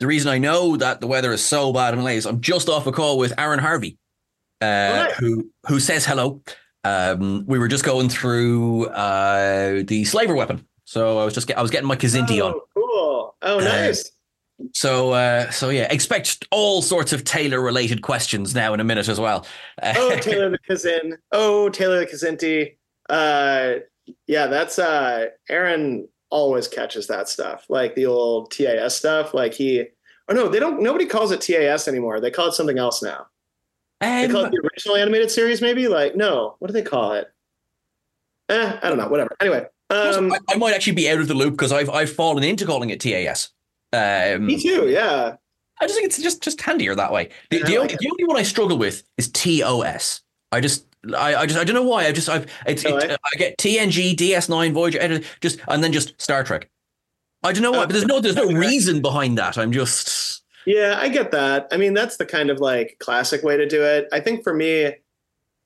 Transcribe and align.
The 0.00 0.06
reason 0.06 0.30
I 0.30 0.38
know 0.38 0.76
that 0.76 1.00
the 1.00 1.06
weather 1.06 1.30
is 1.32 1.44
so 1.44 1.72
bad 1.72 1.92
in 1.94 2.02
LA 2.02 2.12
is 2.12 2.26
I'm 2.26 2.40
just 2.40 2.68
off 2.68 2.86
a 2.86 2.92
call 2.92 3.18
with 3.18 3.34
Aaron 3.38 3.58
Harvey, 3.58 3.98
uh, 4.62 4.64
Right. 5.06 5.12
who 5.18 5.50
who 5.68 5.78
says 5.78 6.06
hello. 6.06 6.42
Um, 6.84 7.44
we 7.46 7.58
were 7.58 7.68
just 7.68 7.84
going 7.84 8.08
through 8.08 8.86
uh, 8.86 9.82
the 9.86 10.04
slaver 10.06 10.34
weapon, 10.34 10.66
so 10.84 11.18
I 11.18 11.24
was 11.26 11.34
just 11.34 11.46
get, 11.46 11.58
I 11.58 11.62
was 11.62 11.70
getting 11.70 11.86
my 11.86 11.96
Kzinti 11.96 12.42
on. 12.44 12.54
Oh, 12.54 12.62
cool. 12.74 13.36
Oh, 13.42 13.58
Uh, 13.60 13.64
nice. 13.64 14.10
So 14.72 15.12
uh, 15.12 15.50
so 15.50 15.68
yeah, 15.68 15.86
expect 15.92 16.46
all 16.50 16.80
sorts 16.80 17.12
of 17.12 17.24
Taylor 17.24 17.60
related 17.60 18.00
questions 18.02 18.54
now 18.54 18.72
in 18.74 18.80
a 18.80 18.84
minute 18.84 19.08
as 19.08 19.20
well. 19.20 19.46
Uh, 19.82 19.92
oh, 19.96 20.16
Taylor 20.20 20.48
the 20.50 20.58
Kzin. 20.58 21.16
Oh, 21.32 21.68
Taylor 21.68 22.00
the 22.00 22.06
Kzinti. 22.06 22.76
Uh, 23.10 23.80
yeah, 24.26 24.46
that's 24.46 24.78
uh, 24.78 25.26
Aaron 25.50 26.08
always 26.30 26.68
catches 26.68 27.06
that 27.08 27.28
stuff, 27.28 27.66
like 27.68 27.94
the 27.94 28.06
old 28.06 28.50
TAS 28.50 28.96
stuff. 28.96 29.34
Like 29.34 29.54
he, 29.54 29.86
oh 30.28 30.34
no, 30.34 30.48
they 30.48 30.58
don't. 30.58 30.82
Nobody 30.82 31.06
calls 31.06 31.32
it 31.32 31.40
TAS 31.40 31.88
anymore. 31.88 32.20
They 32.20 32.30
call 32.30 32.48
it 32.48 32.54
something 32.54 32.78
else 32.78 33.02
now. 33.02 33.26
They 34.00 34.28
call 34.28 34.42
it 34.42 34.46
um, 34.46 34.50
the 34.52 34.68
original 34.72 34.96
animated 34.96 35.30
series, 35.30 35.60
maybe. 35.60 35.88
Like 35.88 36.16
no, 36.16 36.56
what 36.58 36.68
do 36.68 36.72
they 36.72 36.82
call 36.82 37.12
it? 37.12 37.30
Eh, 38.48 38.78
I 38.82 38.88
don't 38.88 38.98
know. 38.98 39.08
Whatever. 39.08 39.36
Anyway, 39.40 39.66
um, 39.90 40.32
I, 40.48 40.56
might 40.56 40.74
actually 40.74 40.94
be 40.94 41.08
out 41.10 41.20
of 41.20 41.28
the 41.28 41.34
loop 41.34 41.52
because 41.52 41.72
I've 41.72 41.90
I've 41.90 42.12
fallen 42.12 42.44
into 42.44 42.64
calling 42.64 42.90
it 42.90 43.00
TAS. 43.00 43.50
Um, 43.92 44.46
me 44.46 44.60
too. 44.60 44.88
Yeah. 44.88 45.36
I 45.80 45.86
just 45.86 45.94
think 45.94 46.06
it's 46.06 46.20
just 46.20 46.42
just 46.42 46.60
handier 46.60 46.94
that 46.94 47.12
way. 47.12 47.30
The, 47.50 47.62
the, 47.62 47.74
I 47.74 47.76
only, 47.76 47.88
like 47.88 47.98
the 47.98 48.10
only 48.10 48.24
one 48.24 48.36
I 48.36 48.42
struggle 48.42 48.76
with 48.76 49.02
is 49.16 49.30
TOS. 49.30 50.20
I 50.52 50.60
just 50.60 50.84
I, 51.16 51.34
I 51.34 51.46
just 51.46 51.58
I 51.58 51.64
don't 51.64 51.74
know 51.74 51.82
why. 51.82 52.06
I 52.06 52.12
just 52.12 52.28
I've 52.28 52.46
it's 52.66 52.84
it? 52.84 52.92
I 53.10 53.38
get 53.38 53.56
TNG, 53.58 54.14
DS9, 54.14 54.72
Voyager, 54.72 55.20
just 55.40 55.60
and 55.68 55.82
then 55.82 55.92
just 55.92 56.20
Star 56.20 56.44
Trek. 56.44 56.68
I 57.42 57.52
don't 57.52 57.62
know 57.62 57.70
why, 57.70 57.86
but 57.86 57.92
there's 57.92 58.04
no 58.04 58.20
there's 58.20 58.36
no 58.36 58.46
reason 58.46 59.00
behind 59.00 59.38
that. 59.38 59.56
I'm 59.56 59.72
just 59.72 60.42
Yeah, 60.66 60.98
I 61.00 61.08
get 61.08 61.30
that. 61.30 61.68
I 61.72 61.78
mean, 61.78 61.94
that's 61.94 62.18
the 62.18 62.26
kind 62.26 62.50
of 62.50 62.60
like 62.60 62.96
classic 63.00 63.42
way 63.42 63.56
to 63.56 63.66
do 63.66 63.82
it. 63.82 64.08
I 64.12 64.20
think 64.20 64.44
for 64.44 64.54
me, 64.54 64.92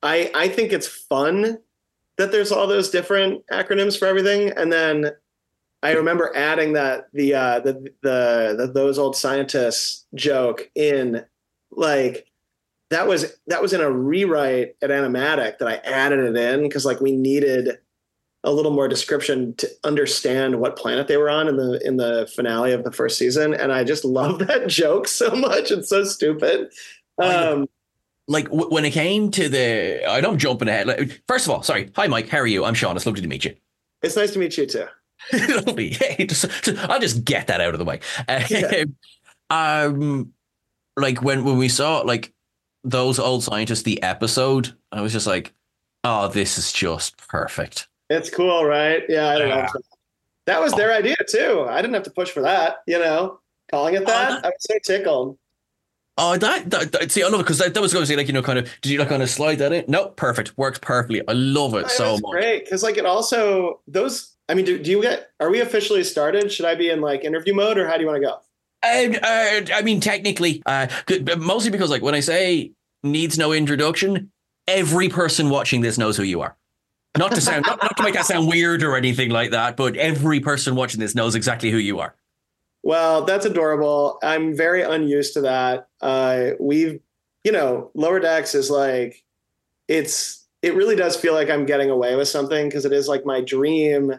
I 0.03 0.31
I 0.35 0.49
think 0.49 0.73
it's 0.73 0.87
fun 0.87 1.59
that 2.17 2.31
there's 2.31 2.53
all 2.53 2.69
those 2.69 2.91
different 2.91 3.45
acronyms 3.49 3.99
for 3.99 4.07
everything, 4.07 4.51
and 4.51 4.73
then 4.73 5.11
I 5.83 5.93
remember 5.93 6.33
adding 6.35 6.73
that 6.75 7.09
the 7.13 7.35
uh, 7.35 7.61
the, 7.61 7.73
the 8.03 8.55
the 8.57 8.71
those 8.73 8.99
old 8.99 9.17
scientists 9.17 10.07
joke 10.15 10.71
in 10.75 11.25
like 11.73 12.27
that 12.91 13.07
was 13.07 13.35
that 13.47 13.63
was 13.63 13.73
in 13.73 13.81
a 13.81 13.91
rewrite 13.91 14.77
at 14.83 14.91
Animatic 14.91 15.59
that 15.59 15.69
I 15.69 15.75
added 15.77 16.21
it 16.21 16.37
in 16.37 16.63
because 16.63 16.85
like 16.85 17.01
we 17.01 17.13
needed 17.13 17.79
a 18.47 18.53
little 18.53 18.73
more 18.73 18.89
description 18.89 19.55
to 19.55 19.69
understand 19.85 20.61
what 20.61 20.77
planet 20.77 21.09
they 21.09 21.17
were 21.17 21.31
on 21.31 21.49
in 21.49 21.57
the 21.57 21.81
in 21.87 21.97
the 21.97 22.31
finale 22.37 22.73
of 22.73 22.85
the 22.85 22.93
first 22.93 23.17
season 23.17 23.55
and 23.55 23.73
i 23.73 23.83
just 23.83 24.05
love 24.21 24.39
that 24.41 24.67
joke 24.69 25.09
so 25.09 25.31
much 25.31 25.71
it's 25.71 25.89
so 25.89 26.05
stupid 26.05 26.71
um 27.19 27.67
like 28.29 28.45
w- 28.51 28.69
when 28.69 28.85
it 28.85 28.91
came 28.91 29.31
to 29.31 29.49
the 29.49 30.05
I 30.07 30.19
I'm 30.19 30.37
jumping 30.37 30.69
ahead. 30.69 30.87
Like, 30.87 31.23
first 31.27 31.47
of 31.47 31.53
all, 31.53 31.63
sorry. 31.63 31.91
Hi 31.97 32.07
Mike, 32.07 32.29
how 32.29 32.39
are 32.39 32.47
you? 32.47 32.67
I'm 32.67 32.75
Seán. 32.75 32.95
It's 32.97 33.07
lovely 33.07 33.23
to 33.23 33.29
meet 33.29 33.47
you. 33.47 33.55
it's 34.03 34.17
nice 34.17 34.33
to 34.33 34.39
meet 34.39 34.59
you 34.59 34.67
too 34.67 34.87
Lovely. 35.65 35.91
Hey, 35.95 36.27
just- 36.29 36.69
I'll 36.91 37.01
just 37.01 37.25
get 37.25 37.47
that 37.47 37.63
out 37.63 37.73
of 37.75 37.79
the 37.79 37.85
way. 37.87 38.01
Yeah. 38.51 38.85
Um, 39.49 40.33
like 40.99 41.23
when 41.23 41.45
when 41.45 41.57
we 41.57 41.69
saw 41.71 42.01
like 42.01 42.34
those 42.85 43.19
old 43.19 43.43
scientists, 43.43 43.83
the 43.83 44.03
episode, 44.03 44.75
I 44.93 45.01
was 45.01 45.13
just 45.13 45.27
like, 45.27 45.53
oh, 46.05 46.29
this 46.29 46.59
is 46.59 46.73
just 46.73 47.17
perfect. 47.29 47.89
it's 48.11 48.29
cool 48.29 48.65
right 48.67 49.03
yeah 49.09 49.29
i 49.31 49.39
don't 49.39 49.49
Yeah. 49.49 49.63
know 49.75 49.81
that 50.47 50.61
was 50.61 50.75
their 50.75 50.93
oh. 50.93 50.97
idea 50.99 51.17
too 51.27 51.65
i 51.71 51.81
didn't 51.81 51.95
have 51.95 52.03
to 52.03 52.11
push 52.11 52.31
for 52.31 52.43
that 52.43 52.83
you 52.87 52.99
know 52.99 53.41
calling 53.71 53.95
it 53.95 54.03
oh, 54.03 54.05
that 54.05 54.45
i 54.45 54.49
was 54.49 54.55
so 54.61 54.75
tickled 54.85 55.39
Oh, 56.17 56.37
that, 56.39 56.71
that, 56.71 56.93
that 56.93 57.11
see, 57.11 57.25
I 57.25 57.27
love 57.27 57.41
it 57.41 57.43
because 57.43 57.59
that, 57.59 57.75
that 57.75 57.81
was 57.81 57.93
going 57.93 58.05
to 58.05 58.07
say 58.07 58.15
like 58.15 58.29
you 58.29 58.33
know, 58.33 58.41
kind 58.43 58.57
of. 58.57 58.71
Did 58.83 58.93
you 58.93 59.01
like 59.01 59.09
kind 59.09 59.21
of 59.21 59.29
slide 59.29 59.57
that 59.59 59.73
in? 59.73 59.85
No, 59.89 60.11
perfect, 60.11 60.57
works 60.57 60.79
perfectly. 60.79 61.27
I 61.27 61.33
love 61.33 61.75
it 61.75 61.87
It 61.87 61.91
so 61.91 62.13
much. 62.19 62.31
great 62.31 62.65
because 62.65 62.85
like 62.85 62.97
it 62.99 63.05
also 63.05 63.81
those 63.89 64.37
i 64.49 64.55
mean 64.55 64.65
do, 64.65 64.79
do 64.79 64.93
you 64.93 65.03
get 65.03 65.31
are 65.41 65.51
we 65.51 65.59
officially 65.61 66.05
started 66.05 66.53
should 66.53 66.67
i 66.67 66.75
be 66.77 66.89
in 66.91 67.01
like 67.01 67.25
interview 67.25 67.53
mode 67.53 67.79
or 67.79 67.89
how 67.89 67.95
do 67.97 68.03
you 68.03 68.07
want 68.07 68.23
to 68.23 68.29
go 68.29 68.39
Um, 68.85 69.15
uh, 69.15 69.73
I 69.75 69.83
mean, 69.83 70.01
technically, 70.01 70.63
uh, 70.67 70.89
mostly 71.39 71.71
because 71.71 71.91
like 71.91 72.03
when 72.03 72.15
I 72.15 72.21
say 72.21 72.73
needs 73.03 73.39
no 73.39 73.53
introduction, 73.53 74.31
every 74.69 75.09
person 75.09 75.49
watching 75.49 75.81
this 75.81 75.97
knows 75.97 76.17
who 76.17 76.23
you 76.23 76.43
are. 76.43 76.57
Not 77.17 77.33
to 77.33 77.41
sound, 77.41 77.65
not, 77.67 77.81
not 77.81 77.97
to 77.97 78.03
make 78.03 78.15
that 78.15 78.27
sound 78.27 78.49
weird 78.49 78.83
or 78.83 78.97
anything 78.97 79.31
like 79.31 79.53
that, 79.53 79.77
but 79.77 79.97
every 79.97 80.41
person 80.41 80.75
watching 80.75 81.01
this 81.01 81.15
knows 81.15 81.35
exactly 81.35 81.71
who 81.71 81.79
you 81.79 82.01
are. 82.01 82.15
Well, 82.83 83.25
that's 83.25 83.47
adorable. 83.47 84.19
I'm 84.23 84.57
very 84.57 84.83
unused 84.83 85.35
to 85.35 85.43
that. 85.43 85.87
Uh, 86.01 86.51
we've, 86.59 87.01
you 87.45 87.53
know, 87.53 87.91
Lower 87.95 88.19
Decks 88.21 88.55
is 88.55 88.69
like, 88.69 89.23
it's, 89.87 90.45
it 90.61 90.75
really 90.75 90.97
does 90.97 91.17
feel 91.17 91.35
like 91.35 91.49
I'm 91.51 91.67
getting 91.67 91.89
away 91.89 92.17
with 92.17 92.29
something 92.29 92.69
because 92.69 92.85
it 92.85 92.93
is 92.93 93.07
like 93.07 93.25
my 93.25 93.41
dream. 93.41 94.13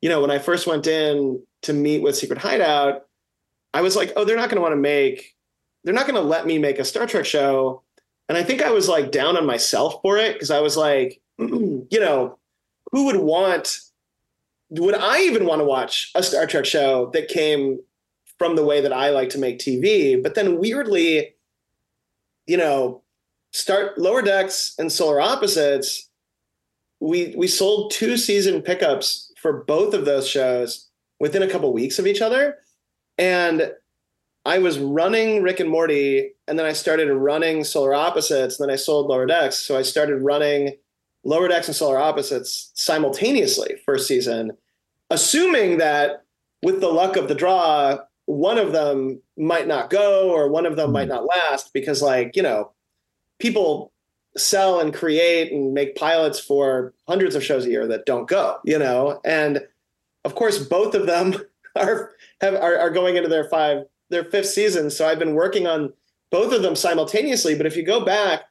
You 0.00 0.08
know, 0.08 0.20
when 0.22 0.30
I 0.30 0.38
first 0.38 0.66
went 0.66 0.86
in 0.86 1.42
to 1.62 1.72
meet 1.72 2.02
with 2.02 2.16
Secret 2.16 2.38
Hideout, 2.38 3.06
I 3.72 3.82
was 3.82 3.96
like, 3.96 4.12
oh, 4.16 4.24
they're 4.24 4.36
not 4.36 4.48
going 4.48 4.56
to 4.56 4.62
want 4.62 4.72
to 4.72 4.80
make, 4.80 5.36
they're 5.84 5.94
not 5.94 6.06
going 6.06 6.20
to 6.20 6.28
let 6.28 6.46
me 6.46 6.58
make 6.58 6.78
a 6.78 6.84
Star 6.84 7.06
Trek 7.06 7.24
show. 7.24 7.82
And 8.28 8.36
I 8.36 8.42
think 8.42 8.62
I 8.62 8.70
was 8.70 8.88
like 8.88 9.10
down 9.10 9.36
on 9.36 9.46
myself 9.46 10.00
for 10.02 10.16
it 10.16 10.34
because 10.34 10.50
I 10.50 10.60
was 10.60 10.76
like, 10.76 11.20
you 11.38 11.88
know, 11.92 12.38
who 12.92 13.06
would 13.06 13.16
want, 13.16 13.80
would 14.70 14.94
I 14.94 15.20
even 15.22 15.46
want 15.46 15.60
to 15.60 15.64
watch 15.64 16.10
a 16.14 16.22
Star 16.22 16.46
Trek 16.46 16.64
show 16.64 17.10
that 17.12 17.28
came 17.28 17.80
from 18.40 18.56
the 18.56 18.64
way 18.64 18.80
that 18.80 18.92
I 18.92 19.10
like 19.10 19.28
to 19.30 19.38
make 19.38 19.58
TV. 19.58 20.20
But 20.20 20.34
then 20.34 20.58
weirdly, 20.58 21.34
you 22.46 22.56
know, 22.56 23.02
start 23.52 23.98
lower 23.98 24.22
decks 24.22 24.74
and 24.78 24.90
solar 24.90 25.20
opposites. 25.20 26.08
We 27.00 27.34
we 27.36 27.46
sold 27.46 27.90
two 27.90 28.16
season 28.16 28.62
pickups 28.62 29.30
for 29.36 29.64
both 29.64 29.92
of 29.92 30.06
those 30.06 30.26
shows 30.26 30.88
within 31.18 31.42
a 31.42 31.48
couple 31.48 31.70
weeks 31.72 31.98
of 31.98 32.06
each 32.06 32.22
other. 32.22 32.58
And 33.20 33.70
I 34.46 34.58
was 34.58 34.78
running 34.78 35.42
Rick 35.42 35.60
and 35.60 35.68
Morty, 35.68 36.32
and 36.48 36.58
then 36.58 36.64
I 36.64 36.72
started 36.72 37.12
running 37.12 37.64
Solar 37.64 37.92
Opposites, 37.92 38.58
and 38.58 38.66
then 38.66 38.72
I 38.72 38.76
sold 38.76 39.08
Lower 39.08 39.26
Decks. 39.26 39.58
So 39.58 39.76
I 39.76 39.82
started 39.82 40.22
running 40.22 40.76
Lower 41.22 41.46
Decks 41.46 41.68
and 41.68 41.76
Solar 41.76 41.98
Opposites 41.98 42.72
simultaneously 42.74 43.76
first 43.84 44.08
season, 44.08 44.52
assuming 45.10 45.76
that 45.78 46.24
with 46.62 46.80
the 46.80 46.88
luck 46.88 47.16
of 47.16 47.28
the 47.28 47.34
draw, 47.34 47.98
one 48.24 48.56
of 48.56 48.72
them 48.72 49.20
might 49.36 49.68
not 49.68 49.90
go 49.90 50.30
or 50.30 50.48
one 50.48 50.64
of 50.64 50.76
them 50.76 50.92
might 50.92 51.04
hmm. 51.04 51.10
not 51.10 51.26
last 51.26 51.74
because, 51.74 52.00
like, 52.00 52.34
you 52.34 52.42
know, 52.42 52.72
people 53.38 53.92
sell 54.36 54.80
and 54.80 54.94
create 54.94 55.52
and 55.52 55.74
make 55.74 55.96
pilots 55.96 56.40
for 56.40 56.94
hundreds 57.06 57.34
of 57.34 57.44
shows 57.44 57.66
a 57.66 57.70
year 57.70 57.86
that 57.86 58.06
don't 58.06 58.28
go, 58.28 58.58
you 58.64 58.78
know? 58.78 59.20
And 59.26 59.60
of 60.24 60.34
course, 60.34 60.58
both 60.58 60.94
of 60.94 61.06
them 61.06 61.34
are 61.76 62.12
have 62.40 62.54
are, 62.54 62.78
are 62.78 62.90
going 62.90 63.16
into 63.16 63.28
their 63.28 63.44
five 63.44 63.84
their 64.10 64.24
fifth 64.24 64.46
season. 64.46 64.90
So 64.90 65.06
I've 65.06 65.18
been 65.18 65.34
working 65.34 65.66
on 65.66 65.92
both 66.30 66.52
of 66.52 66.62
them 66.62 66.76
simultaneously. 66.76 67.54
But 67.54 67.66
if 67.66 67.76
you 67.76 67.84
go 67.84 68.04
back, 68.04 68.42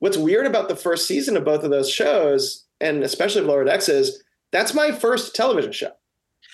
what's 0.00 0.16
weird 0.16 0.46
about 0.46 0.68
the 0.68 0.76
first 0.76 1.06
season 1.06 1.36
of 1.36 1.44
both 1.44 1.64
of 1.64 1.70
those 1.70 1.90
shows, 1.90 2.64
and 2.80 3.02
especially 3.02 3.40
of 3.40 3.46
Lower 3.46 3.64
Decks, 3.64 3.88
is 3.88 4.22
that's 4.50 4.74
my 4.74 4.92
first 4.92 5.34
television 5.34 5.72
show. 5.72 5.92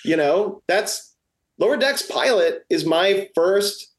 You 0.05 0.17
know, 0.17 0.63
that's 0.67 1.15
Lower 1.59 1.77
Decks 1.77 2.03
pilot 2.03 2.65
is 2.71 2.85
my 2.85 3.29
first 3.35 3.93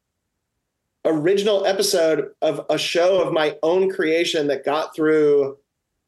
original 1.06 1.66
episode 1.66 2.32
of 2.42 2.66
a 2.70 2.78
show 2.78 3.22
of 3.22 3.32
my 3.32 3.58
own 3.62 3.92
creation 3.92 4.48
that 4.48 4.66
got 4.66 4.96
through 4.96 5.58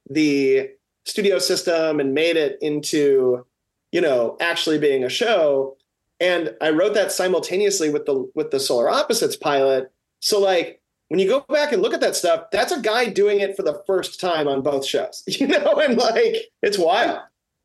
the 0.10 0.70
studio 1.06 1.40
system 1.40 2.00
and 2.00 2.14
made 2.14 2.36
it 2.36 2.58
into, 2.62 3.46
you 3.92 4.02
know, 4.02 4.36
actually 4.42 4.80
being 4.80 5.04
a 5.04 5.10
show. 5.10 5.78
And 6.20 6.56
I 6.62 6.72
wrote 6.72 6.94
that 6.96 7.12
simultaneously 7.12 7.90
with 7.90 8.06
the 8.06 8.30
with 8.34 8.52
the 8.52 8.60
Solar 8.60 8.90
Opposites 8.90 9.36
pilot. 9.36 9.92
So 10.20 10.40
like 10.40 10.82
when 11.10 11.20
you 11.20 11.28
go 11.28 11.46
back 11.48 11.72
and 11.72 11.82
look 11.82 11.94
at 11.94 12.02
that 12.02 12.16
stuff, 12.16 12.46
that's 12.52 12.72
a 12.72 12.82
guy 12.82 13.06
doing 13.10 13.40
it 13.40 13.56
for 13.56 13.64
the 13.64 13.82
first 13.86 14.20
time 14.20 14.48
on 14.48 14.62
both 14.62 14.86
shows, 14.86 15.24
you 15.28 15.48
know, 15.48 15.76
and 15.76 15.98
like 15.98 16.36
it's 16.62 16.78
wild. 16.78 17.20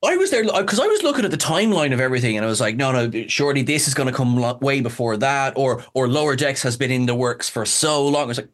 I 0.05 0.17
was 0.17 0.33
there 0.33 0.43
because 0.43 0.81
I 0.81 0.87
was 0.87 1.05
looking 1.05 1.25
at 1.25 1.31
the 1.31 1.37
timeline 1.37 1.93
of 1.93 2.01
everything, 2.01 2.37
and 2.37 2.45
I 2.45 2.49
was 2.49 2.61
like, 2.61 2.75
"No, 2.75 2.91
no, 2.91 3.27
surely 3.29 3.63
this 3.63 3.87
is 3.87 3.95
going 3.95 4.09
to 4.09 4.15
come 4.15 4.37
way 4.59 4.81
before 4.81 5.17
that." 5.19 5.57
Or, 5.57 5.85
or 5.95 6.09
Lower 6.09 6.35
Decks 6.35 6.63
has 6.65 6.77
been 6.77 6.91
in 6.91 7.07
the 7.07 7.15
works 7.15 7.49
for 7.49 7.65
so 7.65 8.07
long. 8.09 8.25
I 8.25 8.27
was 8.27 8.39
like, 8.39 8.49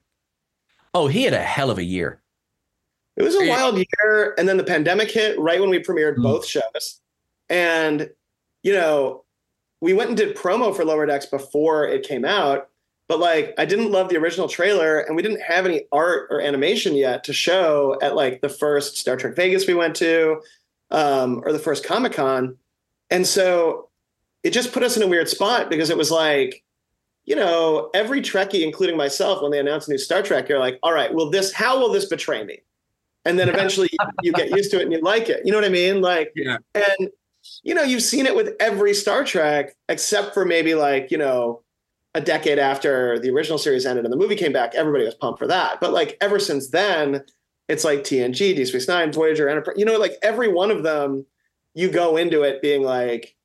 "Oh, 0.92 1.06
he 1.06 1.22
had 1.22 1.32
a 1.32 1.42
hell 1.42 1.70
of 1.70 1.78
a 1.78 1.84
year." 1.84 2.20
It 3.16 3.22
was 3.22 3.34
a 3.34 3.48
wild 3.48 3.78
year, 3.78 4.34
and 4.36 4.46
then 4.46 4.58
the 4.58 4.64
pandemic 4.64 5.10
hit 5.10 5.38
right 5.40 5.58
when 5.58 5.70
we 5.70 5.80
premiered 5.80 6.16
mm. 6.16 6.22
both 6.22 6.46
shows, 6.46 7.00
and 7.48 8.10
you 8.62 8.74
know, 8.74 9.24
we 9.80 9.92
went 9.92 10.08
and 10.08 10.16
did 10.16 10.36
promo 10.36 10.74
for 10.74 10.84
Lower 10.84 11.06
Decks 11.06 11.26
before 11.26 11.86
it 11.86 12.06
came 12.06 12.24
out, 12.24 12.68
but 13.08 13.20
like 13.20 13.54
I 13.58 13.64
didn't 13.64 13.92
love 13.92 14.08
the 14.08 14.16
original 14.16 14.48
trailer, 14.48 15.00
and 15.00 15.16
we 15.16 15.22
didn't 15.22 15.40
have 15.40 15.66
any 15.66 15.84
art 15.92 16.28
or 16.30 16.40
animation 16.40 16.94
yet 16.94 17.24
to 17.24 17.32
show 17.32 17.98
at 18.02 18.16
like 18.16 18.40
the 18.40 18.48
first 18.48 18.96
Star 18.96 19.16
Trek 19.16 19.36
Vegas 19.36 19.66
we 19.66 19.74
went 19.74 19.96
to 19.96 20.40
um, 20.90 21.42
or 21.44 21.52
the 21.52 21.58
first 21.58 21.84
Comic 21.84 22.12
Con. 22.12 22.56
And 23.10 23.26
so 23.26 23.88
it 24.42 24.50
just 24.50 24.72
put 24.72 24.82
us 24.82 24.96
in 24.96 25.02
a 25.02 25.06
weird 25.06 25.28
spot 25.28 25.70
because 25.70 25.90
it 25.90 25.96
was 25.96 26.10
like, 26.10 26.62
you 27.24 27.36
know, 27.36 27.90
every 27.94 28.20
Trekkie, 28.20 28.62
including 28.62 28.96
myself, 28.96 29.42
when 29.42 29.50
they 29.50 29.58
announce 29.58 29.86
a 29.86 29.90
new 29.90 29.98
Star 29.98 30.22
Trek, 30.22 30.48
you're 30.48 30.58
like, 30.58 30.78
all 30.82 30.92
right, 30.92 31.12
will 31.12 31.30
this, 31.30 31.52
how 31.52 31.78
will 31.78 31.92
this 31.92 32.06
betray 32.06 32.44
me? 32.44 32.60
And 33.24 33.38
then 33.38 33.48
eventually 33.50 33.88
you 34.22 34.32
get 34.32 34.50
used 34.50 34.70
to 34.72 34.80
it 34.80 34.84
and 34.84 34.92
you 34.92 35.00
like 35.00 35.28
it. 35.28 35.42
You 35.44 35.52
know 35.52 35.58
what 35.58 35.64
I 35.64 35.70
mean? 35.70 36.00
Like, 36.00 36.32
yeah. 36.34 36.58
and, 36.74 37.10
you 37.62 37.74
know, 37.74 37.82
you've 37.82 38.02
seen 38.02 38.26
it 38.26 38.36
with 38.36 38.54
every 38.60 38.94
Star 38.94 39.24
Trek, 39.24 39.76
except 39.88 40.34
for 40.34 40.44
maybe 40.44 40.74
like, 40.74 41.10
you 41.10 41.18
know, 41.18 41.62
a 42.14 42.20
decade 42.20 42.58
after 42.58 43.18
the 43.18 43.30
original 43.30 43.58
series 43.58 43.86
ended 43.86 44.04
and 44.04 44.12
the 44.12 44.16
movie 44.16 44.34
came 44.34 44.52
back, 44.52 44.74
everybody 44.74 45.04
was 45.04 45.14
pumped 45.14 45.38
for 45.38 45.46
that. 45.46 45.80
But 45.80 45.92
like 45.92 46.16
ever 46.20 46.38
since 46.38 46.70
then, 46.70 47.24
it's 47.68 47.84
like 47.84 48.00
TNG, 48.00 48.56
Deep 48.56 48.66
Space 48.66 48.88
Nine, 48.88 49.12
Voyager, 49.12 49.48
Enterprise. 49.48 49.76
You 49.78 49.84
know, 49.84 49.98
like 49.98 50.16
every 50.22 50.48
one 50.48 50.70
of 50.70 50.82
them, 50.82 51.26
you 51.74 51.90
go 51.90 52.16
into 52.16 52.42
it 52.42 52.62
being 52.62 52.82
like, 52.82 53.36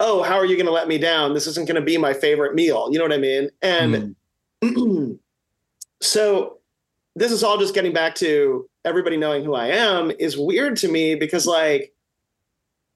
"Oh, 0.00 0.22
how 0.22 0.34
are 0.34 0.44
you 0.44 0.56
going 0.56 0.66
to 0.66 0.72
let 0.72 0.88
me 0.88 0.98
down? 0.98 1.32
This 1.32 1.46
isn't 1.46 1.68
going 1.68 1.80
to 1.80 1.86
be 1.86 1.96
my 1.96 2.12
favorite 2.12 2.54
meal." 2.54 2.88
You 2.90 2.98
know 2.98 3.04
what 3.04 3.12
I 3.12 3.18
mean? 3.18 3.50
And 3.62 4.16
mm. 4.62 5.18
so, 6.02 6.58
this 7.14 7.30
is 7.30 7.44
all 7.44 7.56
just 7.56 7.72
getting 7.72 7.92
back 7.92 8.16
to 8.16 8.68
everybody 8.84 9.16
knowing 9.16 9.44
who 9.44 9.54
I 9.54 9.68
am 9.68 10.10
is 10.18 10.36
weird 10.36 10.76
to 10.78 10.88
me 10.88 11.14
because, 11.14 11.46
like, 11.46 11.94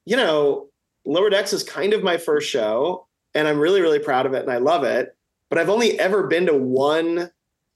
you 0.07 0.17
know, 0.17 0.69
Lower 1.05 1.31
Decks 1.31 1.53
is 1.53 1.63
kind 1.63 1.93
of 1.93 2.03
my 2.03 2.17
first 2.17 2.49
show, 2.49 3.07
and 3.35 3.49
I'm 3.49 3.59
really, 3.59 3.81
really 3.81 3.99
proud 3.99 4.27
of 4.27 4.35
it, 4.35 4.43
and 4.43 4.51
I 4.51 4.59
love 4.59 4.85
it. 4.85 5.17
But 5.49 5.59
I've 5.59 5.71
only 5.71 5.99
ever 5.99 6.27
been 6.27 6.47
to 6.47 6.57
one 6.57 7.31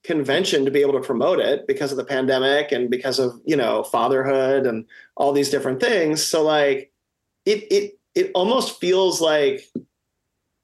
convention 0.05 0.67
to 0.67 0.71
be 0.71 0.83
able 0.83 0.93
to 0.93 1.01
promote 1.01 1.41
it 1.41 1.67
because 1.67 1.91
of 1.91 1.97
the 1.97 2.05
pandemic 2.05 2.73
and 2.73 2.91
because 2.91 3.19
of 3.19 3.41
you 3.47 3.57
know 3.57 3.83
fatherhood 3.83 4.67
and 4.67 4.85
all 5.17 5.33
these 5.33 5.49
different 5.49 5.81
things 5.81 6.23
so 6.23 6.43
like 6.43 6.93
it 7.47 7.67
it 7.73 7.99
it 8.15 8.31
almost 8.35 8.79
feels 8.79 9.23
like 9.23 9.67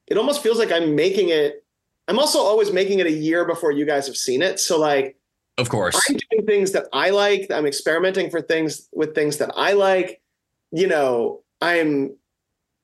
it 0.08 0.18
almost 0.18 0.42
feels 0.42 0.58
like 0.58 0.70
i'm 0.70 0.94
making 0.94 1.30
it 1.30 1.64
i'm 2.06 2.18
also 2.18 2.38
always 2.38 2.70
making 2.70 2.98
it 2.98 3.06
a 3.06 3.10
year 3.10 3.46
before 3.46 3.72
you 3.72 3.86
guys 3.86 4.06
have 4.06 4.16
seen 4.16 4.42
it 4.42 4.60
so 4.60 4.78
like 4.78 5.16
of 5.56 5.70
course 5.70 5.98
i'm 6.10 6.18
doing 6.30 6.46
things 6.46 6.72
that 6.72 6.86
i 6.92 7.08
like 7.08 7.50
i'm 7.50 7.64
experimenting 7.64 8.28
for 8.28 8.42
things 8.42 8.90
with 8.92 9.14
things 9.14 9.38
that 9.38 9.50
i 9.56 9.72
like 9.72 10.20
you 10.70 10.86
know 10.86 11.42
i'm 11.60 12.16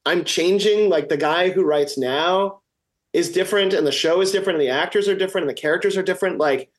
i'm 0.04 0.24
changing 0.24 0.88
like 0.88 1.08
the 1.08 1.16
guy 1.16 1.50
who 1.50 1.64
writes 1.64 1.96
now 1.96 2.60
is 3.12 3.30
different 3.30 3.72
and 3.72 3.86
the 3.86 3.92
show 3.92 4.20
is 4.20 4.30
different 4.30 4.58
and 4.58 4.68
the 4.68 4.72
actors 4.72 5.08
are 5.08 5.16
different 5.16 5.48
and 5.48 5.56
the 5.56 5.60
characters 5.60 5.96
are 5.96 6.02
different. 6.02 6.38
Like 6.38 6.70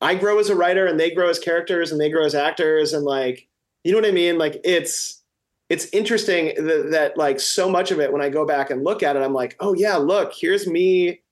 i 0.00 0.14
grow 0.14 0.38
as 0.38 0.50
a 0.50 0.56
writer 0.56 0.86
and 0.86 0.98
they 0.98 1.12
grow 1.12 1.28
as 1.28 1.38
characters 1.38 1.92
and 1.92 2.00
they 2.00 2.10
grow 2.10 2.24
as 2.24 2.34
actors 2.34 2.92
and 2.92 3.04
like 3.04 3.46
you 3.84 3.92
know 3.92 3.98
what 3.98 4.08
i 4.08 4.12
mean? 4.12 4.38
Like 4.38 4.60
it's 4.64 5.22
it's 5.68 5.86
interesting 5.92 6.52
that, 6.56 6.88
that 6.90 7.16
like 7.16 7.40
so 7.40 7.70
much 7.70 7.90
of 7.90 8.00
it 8.00 8.12
when 8.12 8.20
i 8.20 8.28
go 8.28 8.44
back 8.44 8.70
and 8.70 8.84
look 8.84 9.02
at 9.02 9.16
it 9.16 9.22
i'm 9.22 9.32
like 9.32 9.56
oh 9.60 9.72
yeah 9.74 9.96
look 9.96 10.32
here's 10.34 10.66
me 10.66 11.22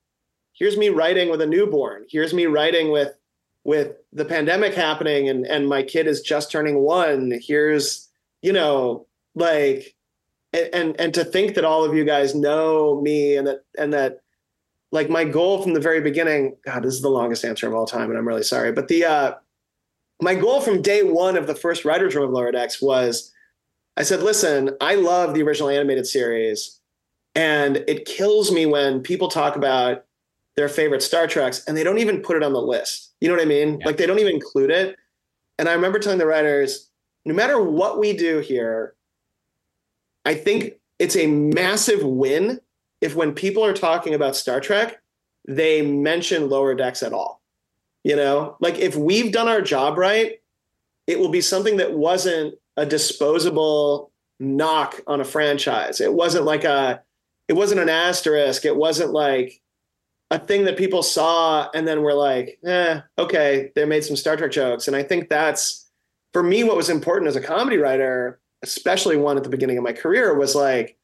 here's 0.61 0.77
me 0.77 0.91
writing 0.91 1.31
with 1.31 1.41
a 1.41 1.47
newborn. 1.47 2.05
Here's 2.09 2.33
me 2.33 2.47
writing 2.47 2.93
with 2.93 3.13
with 3.65 3.97
the 4.13 4.25
pandemic 4.25 4.75
happening 4.75 5.29
and 5.29 5.45
and 5.47 5.69
my 5.69 5.83
kid 5.83 6.07
is 6.07 6.21
just 6.21 6.53
turning 6.53 6.79
one. 6.79 7.33
Here's 7.43 8.09
you 8.43 8.53
know 8.53 9.07
like 9.35 9.95
and 10.53 10.99
and 11.01 11.15
to 11.15 11.25
think 11.25 11.55
that 11.55 11.65
all 11.65 11.85
of 11.85 11.95
you 11.95 12.05
guys 12.05 12.35
know 12.35 13.01
me 13.01 13.37
and 13.37 13.47
that 13.47 13.65
and 13.79 13.93
that 13.93 14.21
like 14.93 15.09
my 15.09 15.25
goal 15.25 15.63
from 15.63 15.75
the 15.75 15.81
very 15.81 16.01
beginning 16.01 16.57
god 16.65 16.83
this 16.83 16.95
is 16.95 17.03
the 17.03 17.09
longest 17.09 17.45
answer 17.45 17.69
of 17.69 17.75
all 17.75 17.87
time 17.87 18.11
and 18.11 18.19
i'm 18.19 18.27
really 18.27 18.43
sorry 18.43 18.73
but 18.73 18.89
the 18.89 19.05
uh 19.05 19.33
my 20.21 20.35
goal 20.35 20.61
from 20.61 20.83
day 20.83 21.03
one 21.03 21.37
of 21.37 21.47
the 21.47 21.55
first 21.55 21.85
writers 21.85 22.15
room 22.15 22.25
of 22.25 22.31
lower 22.31 22.51
decks 22.51 22.83
was 22.83 23.33
i 23.97 24.03
said 24.03 24.23
listen 24.23 24.71
i 24.81 24.95
love 24.95 25.35
the 25.35 25.43
original 25.43 25.69
animated 25.69 26.07
series 26.07 26.81
and 27.35 27.79
it 27.87 28.07
kills 28.07 28.51
me 28.51 28.67
when 28.67 29.01
people 29.01 29.29
talk 29.29 29.57
about 29.57 30.05
their 30.57 30.69
favorite 30.69 31.03
star 31.03 31.27
treks 31.27 31.65
and 31.67 31.77
they 31.77 31.85
don't 31.85 31.99
even 31.99 32.21
put 32.21 32.37
it 32.37 32.43
on 32.43 32.53
the 32.53 32.61
list. 32.61 33.15
You 33.21 33.29
know 33.29 33.35
what 33.35 33.43
i 33.43 33.47
mean? 33.47 33.79
Yeah. 33.81 33.87
like 33.87 33.97
they 33.97 34.07
don't 34.07 34.19
even 34.19 34.35
include 34.35 34.71
it. 34.71 34.97
And 35.59 35.69
i 35.69 35.73
remember 35.73 35.99
telling 35.99 36.19
the 36.19 36.27
writers 36.27 36.91
no 37.25 37.35
matter 37.35 37.63
what 37.63 37.99
we 37.99 38.17
do 38.17 38.39
here 38.39 38.95
I 40.25 40.35
think 40.35 40.75
it's 40.99 41.17
a 41.17 41.27
massive 41.27 42.03
win 42.03 42.61
if 43.01 43.15
when 43.15 43.33
people 43.35 43.65
are 43.65 43.73
talking 43.73 44.15
about 44.15 44.37
Star 44.37 44.61
Trek, 44.61 45.01
they 45.49 45.83
mention 45.83 46.51
lower 46.51 46.75
decks 46.75 47.03
at 47.03 47.13
all. 47.13 47.41
You 48.05 48.17
know, 48.17 48.57
like 48.61 48.79
if 48.79 48.97
we've 48.97 49.33
done 49.33 49.49
our 49.49 49.61
job 49.61 49.99
right, 49.99 50.41
it 51.07 51.19
will 51.19 51.29
be 51.29 51.41
something 51.41 51.79
that 51.79 51.93
wasn't 51.93 52.55
a 52.77 52.87
disposable 52.87 54.11
knock 54.39 55.01
on 55.07 55.21
a 55.21 55.25
franchise. 55.25 56.01
It 56.01 56.13
wasn't 56.13 56.45
like 56.45 56.65
a, 56.65 57.03
it 57.49 57.55
wasn't 57.55 57.81
an 57.81 57.89
asterisk. 57.89 58.65
It 58.65 58.77
wasn't 58.77 59.13
like 59.13 59.61
a 60.31 60.39
thing 60.39 60.65
that 60.65 60.79
people 60.79 61.03
saw 61.03 61.69
and 61.75 61.87
then 61.87 62.03
were 62.03 62.15
like, 62.15 62.59
eh, 62.65 63.01
okay, 63.19 63.73
they 63.75 63.85
made 63.85 64.05
some 64.05 64.17
Star 64.17 64.37
Trek 64.37 64.53
jokes. 64.53 64.87
And 64.87 64.97
I 64.97 65.03
think 65.03 65.29
that's, 65.29 65.91
for 66.33 66.43
me, 66.43 66.65
what 66.65 66.77
was 66.77 66.89
important 66.89 67.29
as 67.29 67.37
a 67.37 67.41
comedy 67.41 67.77
writer 67.77 68.41
especially 68.63 69.17
one 69.17 69.37
at 69.37 69.45
the 69.45 69.51
beginning 69.51 69.79
of 69.79 69.85
my 69.85 69.93
career, 69.93 70.35
was 70.35 70.55
like, 70.55 70.97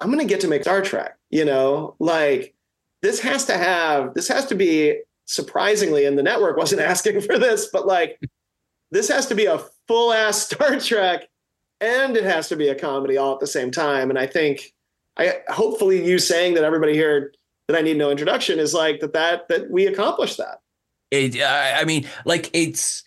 I'm 0.00 0.08
going 0.08 0.26
to 0.26 0.32
get 0.32 0.40
to 0.40 0.48
make 0.48 0.62
Star 0.62 0.82
Trek. 0.82 1.16
You 1.30 1.44
know, 1.44 1.96
like 1.98 2.54
this 3.02 3.20
has 3.20 3.46
to 3.46 3.56
have, 3.56 4.14
this 4.14 4.28
has 4.28 4.46
to 4.46 4.54
be 4.54 5.00
surprisingly, 5.24 6.04
and 6.04 6.18
the 6.18 6.22
network 6.22 6.56
wasn't 6.56 6.80
asking 6.92 7.20
for 7.22 7.38
this, 7.38 7.68
but 7.72 7.86
like 7.86 8.20
this 8.90 9.08
has 9.08 9.26
to 9.26 9.34
be 9.34 9.46
a 9.46 9.60
full 9.88 10.12
ass 10.12 10.42
Star 10.50 10.78
Trek 10.78 11.28
and 11.80 12.16
it 12.16 12.24
has 12.24 12.48
to 12.48 12.56
be 12.56 12.68
a 12.68 12.74
comedy 12.74 13.16
all 13.16 13.34
at 13.34 13.40
the 13.40 13.46
same 13.46 13.70
time. 13.70 14.10
And 14.10 14.18
I 14.18 14.26
think, 14.26 14.72
I 15.16 15.40
hopefully 15.48 16.04
you 16.04 16.18
saying 16.18 16.54
that 16.54 16.64
everybody 16.64 16.94
here 16.94 17.32
that 17.68 17.76
I 17.76 17.82
need 17.82 17.96
no 17.96 18.10
introduction 18.10 18.58
is 18.58 18.74
like 18.74 19.00
that 19.00 19.12
that 19.12 19.48
that 19.48 19.70
we 19.70 19.86
accomplished 19.86 20.38
that. 20.38 20.60
It, 21.10 21.40
I 21.40 21.84
mean, 21.84 22.08
like 22.24 22.50
it's 22.52 23.03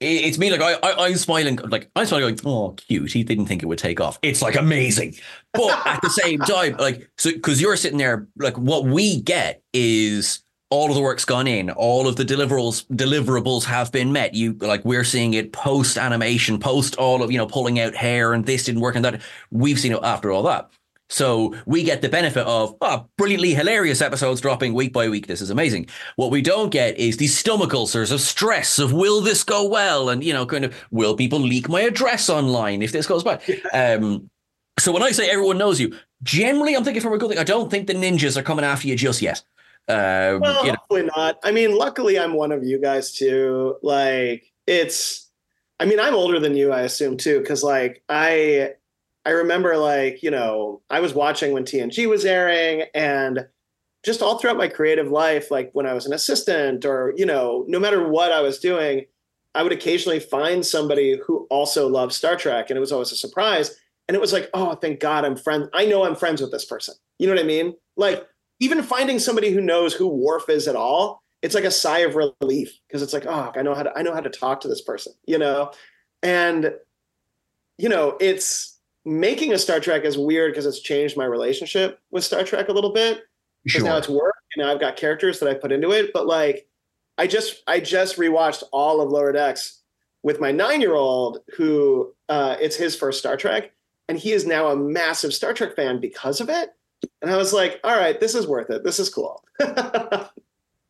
it's 0.00 0.38
me 0.38 0.50
like 0.50 0.60
I, 0.60 0.74
I 0.74 1.06
I'm 1.06 1.16
smiling 1.16 1.56
like 1.56 1.90
I'm 1.96 2.06
smiling 2.06 2.36
going 2.36 2.46
oh 2.46 2.72
cute. 2.72 3.12
He 3.12 3.22
didn't 3.22 3.46
think 3.46 3.62
it 3.62 3.66
would 3.66 3.78
take 3.78 4.00
off. 4.00 4.18
It's 4.22 4.42
like 4.42 4.56
amazing. 4.56 5.16
But 5.52 5.86
at 5.86 6.02
the 6.02 6.10
same 6.10 6.38
time 6.40 6.76
like 6.78 7.10
so 7.16 7.32
because 7.32 7.60
you're 7.60 7.76
sitting 7.76 7.98
there 7.98 8.28
like 8.36 8.58
what 8.58 8.84
we 8.84 9.20
get 9.20 9.62
is 9.72 10.40
all 10.70 10.88
of 10.88 10.94
the 10.96 11.02
work's 11.02 11.24
gone 11.24 11.46
in. 11.46 11.70
All 11.70 12.08
of 12.08 12.16
the 12.16 12.24
deliverables 12.24 12.86
deliverables 12.88 13.64
have 13.64 13.92
been 13.92 14.12
met. 14.12 14.34
You 14.34 14.54
like 14.54 14.84
we're 14.84 15.04
seeing 15.04 15.34
it 15.34 15.52
post 15.52 15.96
animation 15.96 16.58
post 16.58 16.96
all 16.96 17.22
of 17.22 17.30
you 17.30 17.38
know 17.38 17.46
pulling 17.46 17.78
out 17.80 17.94
hair 17.94 18.32
and 18.32 18.44
this 18.44 18.64
didn't 18.64 18.80
work 18.80 18.96
and 18.96 19.04
that. 19.04 19.22
We've 19.50 19.78
seen 19.78 19.92
it 19.92 20.00
after 20.02 20.32
all 20.32 20.42
that 20.44 20.70
So 21.10 21.54
we 21.66 21.82
get 21.82 22.02
the 22.02 22.08
benefit 22.08 22.46
of 22.46 22.76
oh, 22.80 23.08
brilliantly 23.18 23.54
hilarious 23.54 24.00
episodes 24.00 24.40
dropping 24.40 24.74
week 24.74 24.92
by 24.92 25.08
week. 25.08 25.26
This 25.26 25.40
is 25.40 25.50
amazing. 25.50 25.88
What 26.16 26.30
we 26.30 26.42
don't 26.42 26.70
get 26.70 26.96
is 26.98 27.18
these 27.18 27.36
stomach 27.36 27.74
ulcers 27.74 28.10
of 28.10 28.20
stress 28.20 28.78
of 28.78 28.92
will 28.92 29.20
this 29.20 29.44
go 29.44 29.68
well, 29.68 30.08
and 30.08 30.24
you 30.24 30.32
know, 30.32 30.46
kind 30.46 30.64
of 30.64 30.74
will 30.90 31.14
people 31.14 31.38
leak 31.38 31.68
my 31.68 31.82
address 31.82 32.30
online 32.30 32.82
if 32.82 32.92
this 32.92 33.06
goes 33.06 33.22
bad. 33.22 33.42
Um, 33.72 34.30
so 34.78 34.92
when 34.92 35.02
I 35.02 35.12
say 35.12 35.30
everyone 35.30 35.58
knows 35.58 35.78
you, 35.78 35.94
generally 36.22 36.74
I'm 36.74 36.84
thinking 36.84 37.02
from 37.02 37.12
a 37.12 37.18
good 37.18 37.30
thing. 37.30 37.38
I 37.38 37.44
don't 37.44 37.70
think 37.70 37.86
the 37.86 37.94
ninjas 37.94 38.36
are 38.36 38.42
coming 38.42 38.64
after 38.64 38.88
you 38.88 38.96
just 38.96 39.22
yet. 39.22 39.42
Um, 39.86 40.40
well, 40.40 40.64
you 40.64 40.72
know. 40.72 40.78
hopefully 40.78 41.10
not. 41.14 41.38
I 41.44 41.52
mean, 41.52 41.76
luckily 41.76 42.18
I'm 42.18 42.32
one 42.32 42.50
of 42.50 42.64
you 42.64 42.80
guys 42.80 43.12
too. 43.12 43.76
Like 43.82 44.50
it's, 44.66 45.30
I 45.78 45.84
mean, 45.84 46.00
I'm 46.00 46.14
older 46.14 46.40
than 46.40 46.56
you, 46.56 46.72
I 46.72 46.80
assume 46.80 47.18
too, 47.18 47.40
because 47.40 47.62
like 47.62 48.02
I 48.08 48.74
I 49.26 49.30
remember 49.30 49.76
like, 49.76 50.22
you 50.22 50.30
know, 50.30 50.82
I 50.90 51.00
was 51.00 51.14
watching 51.14 51.52
when 51.52 51.64
TNG 51.64 52.08
was 52.08 52.24
airing 52.24 52.84
and 52.94 53.46
just 54.04 54.20
all 54.20 54.38
throughout 54.38 54.58
my 54.58 54.68
creative 54.68 55.10
life, 55.10 55.50
like 55.50 55.70
when 55.72 55.86
I 55.86 55.94
was 55.94 56.04
an 56.04 56.12
assistant 56.12 56.84
or, 56.84 57.14
you 57.16 57.24
know, 57.24 57.64
no 57.66 57.80
matter 57.80 58.06
what 58.06 58.32
I 58.32 58.42
was 58.42 58.58
doing, 58.58 59.06
I 59.54 59.62
would 59.62 59.72
occasionally 59.72 60.20
find 60.20 60.64
somebody 60.64 61.18
who 61.26 61.46
also 61.48 61.88
loved 61.88 62.12
Star 62.12 62.36
Trek. 62.36 62.68
And 62.68 62.76
it 62.76 62.80
was 62.80 62.92
always 62.92 63.12
a 63.12 63.16
surprise. 63.16 63.74
And 64.06 64.14
it 64.14 64.20
was 64.20 64.32
like, 64.32 64.50
oh, 64.52 64.74
thank 64.74 65.00
God 65.00 65.24
I'm 65.24 65.36
friends. 65.36 65.68
I 65.72 65.86
know 65.86 66.04
I'm 66.04 66.16
friends 66.16 66.42
with 66.42 66.50
this 66.50 66.66
person. 66.66 66.94
You 67.18 67.26
know 67.26 67.34
what 67.34 67.42
I 67.42 67.46
mean? 67.46 67.74
Like 67.96 68.26
even 68.60 68.82
finding 68.82 69.18
somebody 69.18 69.50
who 69.50 69.60
knows 69.60 69.94
who 69.94 70.06
Worf 70.06 70.50
is 70.50 70.68
at 70.68 70.76
all, 70.76 71.22
it's 71.40 71.54
like 71.54 71.64
a 71.64 71.70
sigh 71.70 72.00
of 72.00 72.16
relief 72.16 72.78
because 72.86 73.02
it's 73.02 73.12
like, 73.12 73.26
oh, 73.26 73.52
I 73.54 73.62
know 73.62 73.74
how 73.74 73.82
to 73.82 73.92
I 73.96 74.02
know 74.02 74.14
how 74.14 74.20
to 74.20 74.30
talk 74.30 74.60
to 74.60 74.68
this 74.68 74.82
person, 74.82 75.14
you 75.26 75.38
know? 75.38 75.72
And 76.22 76.74
you 77.78 77.88
know, 77.88 78.16
it's 78.20 78.73
making 79.04 79.52
a 79.52 79.58
Star 79.58 79.80
Trek 79.80 80.04
is 80.04 80.16
weird 80.16 80.52
because 80.52 80.66
it's 80.66 80.80
changed 80.80 81.16
my 81.16 81.24
relationship 81.24 82.00
with 82.10 82.24
Star 82.24 82.42
Trek 82.44 82.68
a 82.68 82.72
little 82.72 82.92
bit. 82.92 83.22
Because 83.64 83.80
sure. 83.80 83.88
now 83.88 83.96
it's 83.96 84.08
work, 84.08 84.34
and 84.54 84.64
now 84.64 84.72
I've 84.72 84.80
got 84.80 84.96
characters 84.96 85.40
that 85.40 85.48
I 85.48 85.54
put 85.54 85.72
into 85.72 85.90
it. 85.92 86.12
But 86.12 86.26
like, 86.26 86.68
I 87.16 87.26
just 87.26 87.62
I 87.66 87.80
just 87.80 88.16
rewatched 88.16 88.62
all 88.72 89.00
of 89.00 89.10
Lower 89.10 89.32
Decks 89.32 89.80
with 90.22 90.40
my 90.40 90.52
nine 90.52 90.80
year 90.80 90.94
old, 90.94 91.38
who 91.56 92.12
uh, 92.28 92.56
it's 92.60 92.76
his 92.76 92.94
first 92.94 93.18
Star 93.18 93.38
Trek, 93.38 93.72
and 94.08 94.18
he 94.18 94.32
is 94.32 94.46
now 94.46 94.68
a 94.68 94.76
massive 94.76 95.32
Star 95.32 95.54
Trek 95.54 95.76
fan 95.76 95.98
because 95.98 96.40
of 96.40 96.50
it. 96.50 96.74
And 97.22 97.30
I 97.30 97.36
was 97.36 97.52
like, 97.52 97.80
all 97.84 97.96
right, 97.96 98.18
this 98.20 98.34
is 98.34 98.46
worth 98.46 98.68
it. 98.70 98.84
This 98.84 98.98
is 98.98 99.08
cool. 99.08 99.42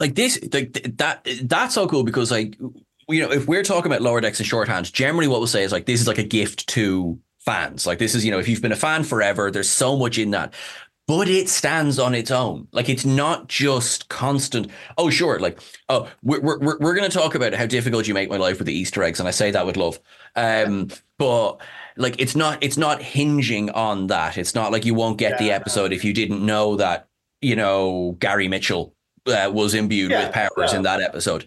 like 0.00 0.14
this, 0.14 0.38
like 0.52 0.72
that, 0.96 1.28
that's 1.42 1.74
so 1.74 1.86
cool 1.86 2.02
because 2.02 2.30
like 2.32 2.56
you 3.08 3.20
know, 3.20 3.30
if 3.30 3.46
we're 3.46 3.62
talking 3.62 3.90
about 3.90 4.02
lower 4.02 4.20
decks 4.20 4.40
and 4.40 4.48
shorthands, 4.48 4.92
generally 4.92 5.28
what 5.28 5.40
we'll 5.40 5.46
say 5.46 5.62
is 5.62 5.72
like 5.72 5.86
this 5.86 6.00
is 6.00 6.08
like 6.08 6.18
a 6.18 6.24
gift 6.24 6.66
to 6.68 7.18
fans. 7.44 7.86
Like 7.86 7.98
this 7.98 8.14
is, 8.14 8.24
you 8.24 8.30
know, 8.30 8.38
if 8.38 8.48
you've 8.48 8.62
been 8.62 8.72
a 8.72 8.76
fan 8.76 9.04
forever, 9.04 9.50
there's 9.50 9.68
so 9.68 9.96
much 9.96 10.18
in 10.18 10.30
that. 10.30 10.54
But 11.06 11.28
it 11.28 11.50
stands 11.50 11.98
on 11.98 12.14
its 12.14 12.30
own. 12.30 12.66
Like 12.72 12.88
it's 12.88 13.04
not 13.04 13.46
just 13.46 14.08
constant. 14.08 14.70
Oh, 14.96 15.10
sure. 15.10 15.38
Like, 15.38 15.58
oh, 15.90 16.10
we're 16.22 16.40
we're 16.40 16.78
we're 16.78 16.94
going 16.94 17.10
to 17.10 17.16
talk 17.16 17.34
about 17.34 17.52
how 17.52 17.66
difficult 17.66 18.08
you 18.08 18.14
make 18.14 18.30
my 18.30 18.38
life 18.38 18.58
with 18.58 18.66
the 18.66 18.72
Easter 18.72 19.02
eggs, 19.02 19.20
and 19.20 19.28
I 19.28 19.32
say 19.32 19.50
that 19.50 19.66
with 19.66 19.76
love. 19.76 20.00
Um, 20.34 20.88
but 21.18 21.60
like, 21.98 22.18
it's 22.18 22.34
not 22.34 22.62
it's 22.62 22.78
not 22.78 23.02
hinging 23.02 23.68
on 23.70 24.06
that. 24.06 24.38
It's 24.38 24.54
not 24.54 24.72
like 24.72 24.86
you 24.86 24.94
won't 24.94 25.18
get 25.18 25.32
yeah, 25.32 25.38
the 25.38 25.52
episode 25.52 25.90
no. 25.90 25.94
if 25.94 26.04
you 26.04 26.14
didn't 26.14 26.44
know 26.44 26.76
that 26.76 27.08
you 27.42 27.54
know 27.54 28.16
Gary 28.18 28.48
Mitchell 28.48 28.94
uh, 29.26 29.50
was 29.52 29.74
imbued 29.74 30.10
yeah, 30.10 30.24
with 30.24 30.34
powers 30.34 30.72
in 30.72 30.82
that 30.84 31.02
episode. 31.02 31.44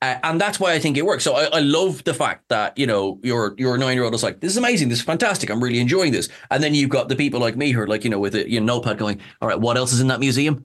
Uh, 0.00 0.16
and 0.22 0.40
that's 0.40 0.60
why 0.60 0.72
I 0.72 0.78
think 0.78 0.96
it 0.96 1.04
works. 1.04 1.24
So 1.24 1.34
I, 1.34 1.44
I, 1.46 1.58
love 1.58 2.04
the 2.04 2.14
fact 2.14 2.48
that 2.50 2.78
you 2.78 2.86
know 2.86 3.18
your 3.24 3.54
your 3.58 3.76
nine 3.76 3.94
year 3.94 4.04
old 4.04 4.14
is 4.14 4.22
like, 4.22 4.38
this 4.40 4.52
is 4.52 4.56
amazing, 4.56 4.90
this 4.90 5.00
is 5.00 5.04
fantastic, 5.04 5.50
I'm 5.50 5.62
really 5.62 5.80
enjoying 5.80 6.12
this. 6.12 6.28
And 6.52 6.62
then 6.62 6.72
you've 6.72 6.90
got 6.90 7.08
the 7.08 7.16
people 7.16 7.40
like 7.40 7.56
me 7.56 7.72
who 7.72 7.80
are 7.80 7.86
like, 7.86 8.04
you 8.04 8.10
know, 8.10 8.20
with 8.20 8.36
a 8.36 8.48
you 8.48 8.60
know, 8.60 8.74
notepad 8.74 8.98
going, 8.98 9.20
all 9.42 9.48
right, 9.48 9.58
what 9.58 9.76
else 9.76 9.92
is 9.92 10.00
in 10.00 10.06
that 10.06 10.20
museum? 10.20 10.64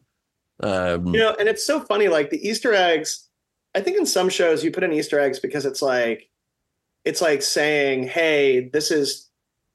Um, 0.62 1.08
you 1.08 1.20
know, 1.20 1.36
and 1.40 1.50
it's 1.50 1.66
so 1.66 1.80
funny, 1.80 2.10
like 2.10 2.30
the 2.30 2.48
Easter 2.48 2.74
eggs. 2.74 3.28
I 3.74 3.82
think 3.82 3.98
in 3.98 4.06
some 4.06 4.30
shows 4.30 4.63
you 4.63 4.70
put 4.70 4.84
in 4.84 4.94
Easter 4.94 5.20
eggs 5.20 5.40
because 5.40 5.66
it's 5.66 5.82
like, 5.82 6.30
it's 7.04 7.22
like 7.22 7.42
saying, 7.42 8.04
hey, 8.04 8.70
this 8.70 8.92
is 8.92 9.32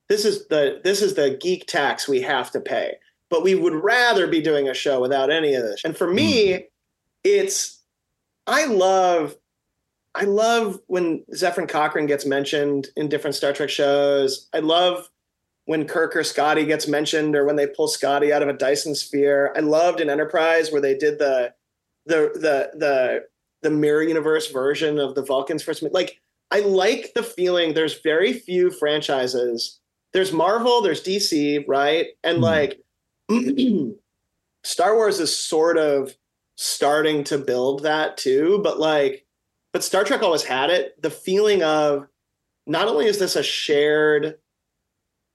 this 0.08 0.24
is 0.24 0.46
the 0.46 0.80
this 0.84 1.02
is 1.02 1.14
the 1.14 1.36
geek 1.40 1.66
tax 1.66 2.06
we 2.06 2.20
have 2.20 2.52
to 2.52 2.60
pay. 2.60 2.94
But 3.28 3.42
we 3.42 3.56
would 3.56 3.74
rather 3.74 4.28
be 4.28 4.40
doing 4.40 4.68
a 4.68 4.74
show 4.74 5.00
without 5.00 5.30
any 5.30 5.54
of 5.54 5.64
this. 5.64 5.82
And 5.84 5.96
for 5.96 6.08
me, 6.08 6.52
mm. 6.52 6.64
it's 7.24 7.82
I 8.46 8.64
love 8.66 9.36
I 10.18 10.24
love 10.24 10.80
when 10.88 11.24
Zefram 11.32 11.68
Cochrane 11.68 12.06
gets 12.06 12.26
mentioned 12.26 12.88
in 12.96 13.08
different 13.08 13.36
Star 13.36 13.52
Trek 13.52 13.70
shows. 13.70 14.48
I 14.52 14.58
love 14.58 15.08
when 15.66 15.86
Kirk 15.86 16.16
or 16.16 16.24
Scotty 16.24 16.64
gets 16.64 16.88
mentioned 16.88 17.36
or 17.36 17.44
when 17.44 17.54
they 17.54 17.68
pull 17.68 17.86
Scotty 17.86 18.32
out 18.32 18.42
of 18.42 18.48
a 18.48 18.52
Dyson 18.52 18.96
sphere. 18.96 19.54
I 19.56 19.60
loved 19.60 20.00
in 20.00 20.10
Enterprise 20.10 20.72
where 20.72 20.80
they 20.80 20.98
did 20.98 21.20
the 21.20 21.54
the 22.06 22.32
the 22.34 22.70
the 22.76 23.24
the 23.62 23.70
mirror 23.70 24.02
universe 24.02 24.50
version 24.50 24.98
of 24.98 25.14
the 25.14 25.22
Vulcans 25.22 25.62
first 25.62 25.84
like 25.92 26.20
I 26.50 26.60
like 26.60 27.12
the 27.14 27.22
feeling 27.22 27.74
there's 27.74 28.00
very 28.00 28.32
few 28.32 28.72
franchises. 28.72 29.78
There's 30.12 30.32
Marvel, 30.32 30.82
there's 30.82 31.04
DC, 31.04 31.64
right? 31.68 32.06
And 32.24 32.42
mm-hmm. 32.42 32.44
like 33.30 33.94
Star 34.64 34.96
Wars 34.96 35.20
is 35.20 35.36
sort 35.36 35.78
of 35.78 36.16
starting 36.56 37.22
to 37.24 37.38
build 37.38 37.84
that 37.84 38.16
too, 38.16 38.58
but 38.64 38.80
like 38.80 39.24
but 39.72 39.84
Star 39.84 40.04
Trek 40.04 40.22
always 40.22 40.44
had 40.44 40.70
it. 40.70 41.00
The 41.02 41.10
feeling 41.10 41.62
of 41.62 42.06
not 42.66 42.88
only 42.88 43.06
is 43.06 43.18
this 43.18 43.36
a 43.36 43.42
shared 43.42 44.38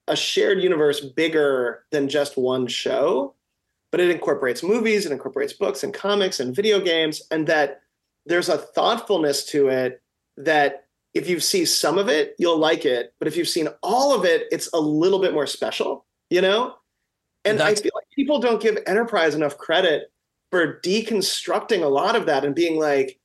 a 0.07 0.15
shared 0.15 0.61
universe 0.61 0.99
bigger 0.99 1.85
than 1.91 2.09
just 2.09 2.37
one 2.37 2.67
show, 2.67 3.35
but 3.89 4.01
it 4.01 4.09
incorporates 4.09 4.61
movies, 4.61 5.05
it 5.05 5.13
incorporates 5.13 5.53
books 5.53 5.83
and 5.83 5.93
comics 5.93 6.41
and 6.41 6.55
video 6.55 6.79
games, 6.81 7.21
and 7.31 7.47
that 7.47 7.81
there's 8.25 8.49
a 8.49 8.57
thoughtfulness 8.57 9.45
to 9.45 9.69
it 9.69 10.01
that 10.35 10.87
if 11.13 11.29
you 11.29 11.39
see 11.39 11.63
some 11.63 11.97
of 11.97 12.09
it, 12.09 12.35
you'll 12.37 12.57
like 12.57 12.85
it. 12.85 13.13
But 13.19 13.27
if 13.27 13.37
you've 13.37 13.47
seen 13.47 13.69
all 13.81 14.13
of 14.13 14.25
it, 14.25 14.47
it's 14.51 14.69
a 14.73 14.79
little 14.79 15.19
bit 15.19 15.33
more 15.33 15.47
special, 15.47 16.05
you 16.29 16.41
know? 16.41 16.75
And 17.45 17.59
That's- 17.59 17.79
I 17.79 17.83
feel 17.83 17.91
like 17.95 18.07
people 18.15 18.39
don't 18.39 18.61
give 18.61 18.77
Enterprise 18.87 19.35
enough 19.35 19.57
credit 19.57 20.11
for 20.51 20.81
deconstructing 20.81 21.83
a 21.83 21.87
lot 21.87 22.15
of 22.15 22.25
that 22.25 22.43
and 22.43 22.55
being 22.55 22.79
like, 22.79 23.19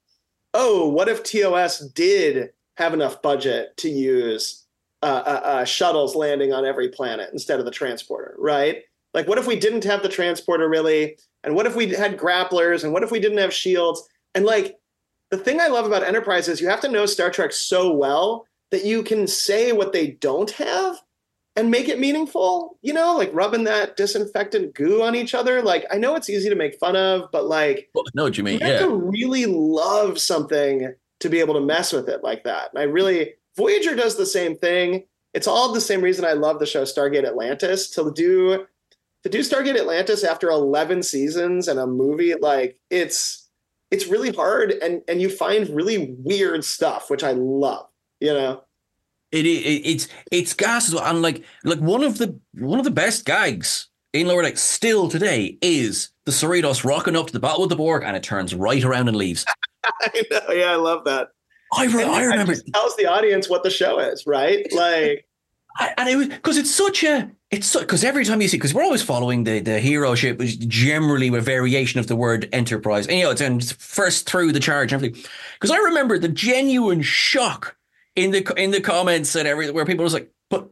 oh, 0.54 0.88
what 0.88 1.08
if 1.08 1.22
TOS 1.22 1.80
did 1.90 2.50
have 2.76 2.94
enough 2.94 3.22
budget 3.22 3.76
to 3.78 3.88
use 3.88 4.64
uh, 5.02 5.22
uh, 5.24 5.40
uh, 5.44 5.64
shuttles 5.64 6.16
landing 6.16 6.52
on 6.52 6.64
every 6.64 6.88
planet 6.88 7.30
instead 7.32 7.58
of 7.58 7.64
the 7.64 7.70
transporter, 7.70 8.34
right? 8.38 8.82
Like, 9.14 9.28
what 9.28 9.38
if 9.38 9.46
we 9.46 9.56
didn't 9.56 9.84
have 9.84 10.02
the 10.02 10.08
transporter 10.08 10.68
really? 10.68 11.18
And 11.44 11.54
what 11.54 11.66
if 11.66 11.76
we 11.76 11.88
had 11.88 12.18
grapplers? 12.18 12.84
And 12.84 12.92
what 12.92 13.02
if 13.02 13.10
we 13.10 13.20
didn't 13.20 13.38
have 13.38 13.54
shields? 13.54 14.08
And 14.34 14.44
like, 14.44 14.76
the 15.30 15.38
thing 15.38 15.60
I 15.60 15.68
love 15.68 15.86
about 15.86 16.02
Enterprise 16.02 16.48
is 16.48 16.60
you 16.60 16.68
have 16.68 16.80
to 16.80 16.90
know 16.90 17.06
Star 17.06 17.30
Trek 17.30 17.52
so 17.52 17.92
well 17.92 18.46
that 18.70 18.84
you 18.84 19.02
can 19.02 19.26
say 19.26 19.72
what 19.72 19.92
they 19.92 20.12
don't 20.12 20.50
have 20.52 20.96
and 21.58 21.72
make 21.72 21.88
it 21.88 21.98
meaningful, 21.98 22.78
you 22.82 22.92
know, 22.92 23.16
like 23.16 23.34
rubbing 23.34 23.64
that 23.64 23.96
disinfectant 23.96 24.74
goo 24.74 25.02
on 25.02 25.16
each 25.16 25.34
other. 25.34 25.60
Like 25.60 25.84
I 25.90 25.98
know 25.98 26.14
it's 26.14 26.30
easy 26.30 26.48
to 26.48 26.54
make 26.54 26.78
fun 26.78 26.94
of, 26.94 27.32
but 27.32 27.46
like 27.46 27.90
well, 27.94 28.04
know 28.14 28.22
what 28.22 28.38
you 28.38 28.44
mean. 28.44 28.60
You 28.60 28.66
have 28.66 28.80
to 28.82 28.94
really 28.94 29.44
love 29.46 30.20
something 30.20 30.94
to 31.18 31.28
be 31.28 31.40
able 31.40 31.54
to 31.54 31.60
mess 31.60 31.92
with 31.92 32.08
it 32.08 32.22
like 32.22 32.44
that. 32.44 32.70
And 32.72 32.80
I 32.80 32.84
really 32.84 33.34
Voyager 33.56 33.96
does 33.96 34.16
the 34.16 34.24
same 34.24 34.56
thing. 34.56 35.04
It's 35.34 35.48
all 35.48 35.72
the 35.72 35.80
same 35.80 36.00
reason 36.00 36.24
I 36.24 36.34
love 36.34 36.60
the 36.60 36.66
show 36.66 36.84
Stargate 36.84 37.26
Atlantis. 37.26 37.90
To 37.90 38.12
do 38.14 38.64
to 39.24 39.28
do 39.28 39.40
Stargate 39.40 39.76
Atlantis 39.76 40.22
after 40.22 40.48
11 40.48 41.02
seasons 41.02 41.66
and 41.66 41.80
a 41.80 41.88
movie, 41.88 42.34
like 42.40 42.78
it's 42.88 43.48
it's 43.90 44.06
really 44.06 44.30
hard 44.30 44.70
and 44.70 45.02
and 45.08 45.20
you 45.20 45.28
find 45.28 45.68
really 45.70 46.14
weird 46.20 46.64
stuff, 46.64 47.10
which 47.10 47.24
I 47.24 47.32
love, 47.32 47.88
you 48.20 48.32
know. 48.32 48.62
It, 49.30 49.44
it 49.44 49.86
it's 49.86 50.08
it's 50.32 50.54
gas 50.54 50.88
as 50.88 50.94
well, 50.94 51.04
and 51.04 51.20
like 51.20 51.44
like 51.64 51.80
one 51.80 52.02
of 52.02 52.18
the 52.18 52.38
one 52.54 52.78
of 52.78 52.84
the 52.84 52.90
best 52.90 53.24
gags 53.24 53.88
in 54.12 54.26
Lower 54.26 54.42
Deck 54.42 54.56
still 54.56 55.08
today 55.08 55.58
is 55.60 56.10
the 56.24 56.32
Cerritos 56.32 56.84
rocking 56.84 57.16
up 57.16 57.26
to 57.26 57.32
the 57.32 57.40
battle 57.40 57.60
with 57.60 57.70
the 57.70 57.76
Borg, 57.76 58.02
and 58.04 58.16
it 58.16 58.22
turns 58.22 58.54
right 58.54 58.82
around 58.82 59.08
and 59.08 59.16
leaves. 59.16 59.44
I 59.84 60.22
know, 60.30 60.54
yeah, 60.54 60.72
I 60.72 60.76
love 60.76 61.04
that. 61.04 61.28
I, 61.74 61.86
re- 61.86 62.04
I 62.04 62.22
remember 62.22 62.52
it 62.52 62.62
tells 62.72 62.96
the 62.96 63.06
audience 63.06 63.48
what 63.48 63.62
the 63.62 63.70
show 63.70 63.98
is, 63.98 64.26
right? 64.26 64.66
Like, 65.78 65.94
and 65.96 66.08
it 66.08 66.16
was 66.16 66.28
because 66.28 66.56
it's 66.56 66.74
such 66.74 67.04
a 67.04 67.30
it's 67.50 67.76
because 67.76 68.02
every 68.02 68.24
time 68.24 68.42
you 68.42 68.48
see 68.48 68.56
because 68.56 68.74
we're 68.74 68.82
always 68.82 69.02
following 69.02 69.44
the 69.44 69.60
the 69.60 69.78
hero 69.78 70.14
ship, 70.14 70.38
which 70.38 70.58
generally 70.66 71.28
a 71.28 71.40
variation 71.40 72.00
of 72.00 72.08
the 72.08 72.16
word 72.16 72.48
enterprise, 72.52 73.06
and 73.06 73.18
you 73.18 73.24
know 73.24 73.30
it's 73.30 73.72
first 73.72 74.28
through 74.28 74.52
the 74.52 74.60
charge 74.60 74.92
and 74.92 75.02
everything. 75.02 75.30
Because 75.54 75.70
I 75.70 75.76
remember 75.78 76.18
the 76.18 76.28
genuine 76.28 77.02
shock 77.02 77.76
in 78.16 78.30
the 78.30 78.52
in 78.56 78.70
the 78.70 78.80
comments 78.80 79.34
and 79.34 79.48
everything 79.48 79.74
where 79.74 79.84
people 79.84 80.04
was 80.04 80.14
like, 80.14 80.30
but 80.50 80.70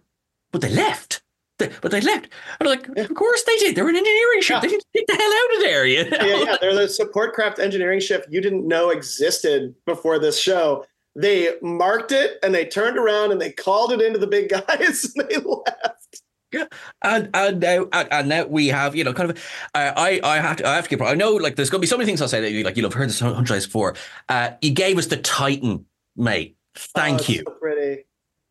but 0.53 0.61
they 0.61 0.71
left. 0.71 1.23
They, 1.59 1.71
but 1.81 1.91
they 1.91 2.03
left. 2.03 2.29
I'm 2.61 2.67
like, 2.67 2.87
of 2.87 3.15
course 3.15 3.43
they 3.45 3.57
did. 3.57 3.77
They're 3.77 3.89
an 3.89 3.97
engineering 3.97 4.43
ship. 4.43 4.57
Yeah. 4.57 4.61
They 4.61 4.69
didn't 4.69 4.85
get 4.95 5.07
the 5.07 5.15
hell 5.15 5.33
out 5.33 5.57
of 5.57 5.61
there. 5.63 5.87
You 5.87 6.11
know? 6.11 6.19
Yeah, 6.21 6.45
yeah. 6.45 6.57
They're 6.61 6.75
the 6.75 6.89
support 6.89 7.35
craft 7.35 7.59
engineering 7.59 8.01
ship 8.01 8.27
you 8.29 8.41
didn't 8.41 8.69
know 8.69 8.91
existed 8.91 9.75
before 9.87 10.19
this 10.19 10.39
show. 10.39 10.85
They 11.15 11.55
marked 11.63 12.13
it 12.13 12.39
and 12.43 12.55
they 12.55 12.67
turned 12.67 12.99
around 12.99 13.33
and 13.33 13.41
they 13.41 13.53
called 13.53 13.91
it 13.93 14.03
into 14.03 14.19
the 14.19 14.27
big 14.27 14.49
guys 14.69 15.15
and 15.17 15.29
they 15.29 15.37
left. 15.37 16.23
Yeah, 16.53 16.67
and 17.03 17.31
and 17.35 17.61
now 17.61 17.89
and, 17.93 18.09
and 18.13 18.29
now 18.29 18.47
we 18.47 18.69
have 18.69 18.95
you 18.95 19.03
know 19.03 19.13
kind 19.13 19.31
of 19.31 19.39
uh, 19.75 19.93
I 19.97 20.21
I 20.23 20.37
have 20.37 20.57
to 20.59 20.69
I 20.69 20.77
have 20.77 20.85
to 20.85 20.91
give 20.91 21.03
I 21.03 21.15
know 21.15 21.33
like 21.33 21.57
there's 21.57 21.71
going 21.71 21.81
to 21.81 21.83
be 21.83 21.89
so 21.89 21.97
many 21.97 22.07
things 22.07 22.23
I'll 22.23 22.29
say 22.29 22.41
that 22.41 22.53
you 22.53 22.63
like 22.63 22.77
you'll 22.77 22.87
have 22.87 22.95
heard 22.95 23.09
this 23.09 23.19
hundred 23.19 23.47
times 23.47 23.67
before. 23.67 23.97
Uh, 24.29 24.51
you 24.63 24.71
gave 24.71 24.97
us 24.97 25.07
the 25.07 25.17
Titan, 25.17 25.87
mate. 26.17 26.57
Thank 26.77 27.23
oh, 27.23 27.33
you. 27.33 27.43
So 27.47 27.55
pretty. 27.55 28.05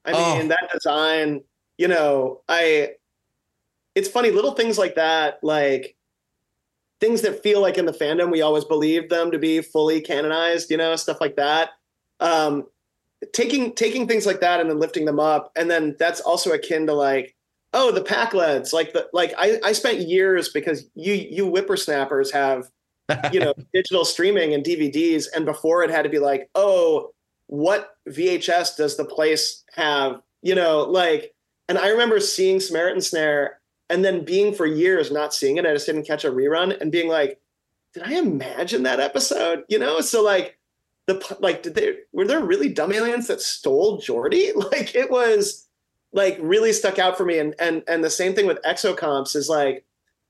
I 0.05 0.11
Oh. 0.13 0.37
mean, 0.37 0.47
that 0.49 0.69
design. 0.73 1.43
You 1.77 1.87
know, 1.87 2.41
I. 2.47 2.91
It's 3.95 4.09
funny, 4.09 4.29
little 4.29 4.51
things 4.51 4.77
like 4.77 4.95
that, 4.95 5.39
like 5.41 5.95
things 6.99 7.21
that 7.21 7.41
feel 7.41 7.61
like 7.61 7.77
in 7.77 7.85
the 7.85 7.93
fandom 7.93 8.31
we 8.31 8.41
always 8.41 8.65
believed 8.65 9.09
them 9.09 9.31
to 9.31 9.39
be 9.39 9.61
fully 9.61 10.01
canonized. 10.01 10.69
You 10.69 10.77
know, 10.77 10.95
stuff 10.95 11.21
like 11.21 11.35
that. 11.37 11.71
Um, 12.19 12.65
taking 13.33 13.73
taking 13.73 14.07
things 14.07 14.25
like 14.25 14.41
that 14.41 14.59
and 14.59 14.69
then 14.69 14.79
lifting 14.79 15.05
them 15.05 15.19
up, 15.19 15.51
and 15.55 15.69
then 15.69 15.95
that's 15.99 16.21
also 16.21 16.51
akin 16.51 16.87
to 16.87 16.93
like, 16.93 17.35
oh, 17.73 17.91
the 17.91 18.01
pack 18.03 18.33
leads, 18.33 18.73
Like 18.73 18.93
the 18.93 19.07
like 19.13 19.33
I 19.37 19.59
I 19.63 19.71
spent 19.73 19.99
years 19.99 20.49
because 20.49 20.85
you 20.95 21.13
you 21.13 21.45
whippersnappers 21.47 22.31
have 22.31 22.69
you 23.31 23.39
know 23.39 23.53
digital 23.73 24.05
streaming 24.05 24.53
and 24.53 24.63
DVDs, 24.63 25.25
and 25.35 25.45
before 25.45 25.83
it 25.83 25.89
had 25.89 26.03
to 26.03 26.09
be 26.09 26.19
like, 26.19 26.49
oh, 26.55 27.11
what 27.47 27.97
VHS 28.09 28.77
does 28.77 28.97
the 28.97 29.05
place 29.05 29.63
have? 29.73 30.21
You 30.41 30.55
know, 30.55 30.83
like, 30.83 31.33
and 31.67 31.77
I 31.77 31.89
remember 31.89 32.19
seeing 32.19 32.59
Samaritan 32.59 33.01
Snare 33.01 33.59
and 33.89 34.03
then 34.03 34.25
being 34.25 34.53
for 34.53 34.65
years 34.65 35.11
not 35.11 35.33
seeing 35.33 35.57
it. 35.57 35.65
I 35.65 35.73
just 35.73 35.85
didn't 35.85 36.07
catch 36.07 36.25
a 36.25 36.31
rerun 36.31 36.79
and 36.79 36.91
being 36.91 37.07
like, 37.07 37.39
did 37.93 38.03
I 38.03 38.15
imagine 38.15 38.83
that 38.83 38.99
episode? 38.99 39.63
You 39.69 39.79
know, 39.79 40.01
so 40.01 40.23
like 40.23 40.57
the 41.07 41.37
like, 41.39 41.63
did 41.63 41.75
they 41.75 41.97
were 42.11 42.25
there 42.25 42.43
really 42.43 42.69
dumb 42.69 42.91
aliens 42.91 43.27
that 43.27 43.41
stole 43.41 44.01
Geordi? 44.01 44.51
Like 44.71 44.95
it 44.95 45.09
was 45.09 45.67
like 46.13 46.37
really 46.41 46.73
stuck 46.73 46.99
out 46.99 47.17
for 47.17 47.25
me. 47.25 47.39
And 47.39 47.55
and 47.59 47.83
and 47.87 48.03
the 48.03 48.09
same 48.09 48.33
thing 48.33 48.47
with 48.47 48.61
exocomps 48.63 49.35
is 49.35 49.49
like 49.49 49.85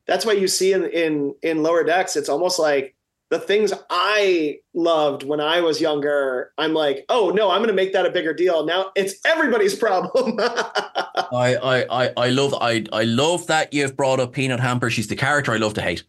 that's 0.05 0.25
what 0.25 0.39
you 0.39 0.47
see 0.47 0.73
in 0.73 0.85
in 0.85 1.35
in 1.41 1.63
lower 1.63 1.83
decks, 1.83 2.15
it's 2.15 2.29
almost 2.29 2.59
like 2.59 2.94
the 3.39 3.45
things 3.45 3.73
I 3.89 4.59
loved 4.73 5.23
when 5.23 5.41
I 5.41 5.59
was 5.59 5.81
younger, 5.81 6.51
I'm 6.57 6.73
like, 6.73 7.05
oh 7.09 7.31
no, 7.31 7.51
I'm 7.51 7.59
going 7.59 7.67
to 7.67 7.73
make 7.73 7.93
that 7.93 8.05
a 8.05 8.09
bigger 8.09 8.33
deal. 8.33 8.65
Now 8.65 8.91
it's 8.95 9.15
everybody's 9.25 9.75
problem. 9.85 10.37
I, 10.39 11.57
I, 11.61 12.05
I, 12.05 12.13
I 12.17 12.29
love 12.29 12.53
I, 12.59 12.85
I 12.93 13.03
love 13.03 13.47
that 13.47 13.73
you've 13.73 13.97
brought 13.97 14.19
up 14.19 14.33
Peanut 14.33 14.59
Hamper. 14.59 14.89
She's 14.89 15.07
the 15.07 15.15
character 15.15 15.51
I 15.51 15.57
love 15.57 15.73
to 15.75 15.81
hate. 15.81 16.03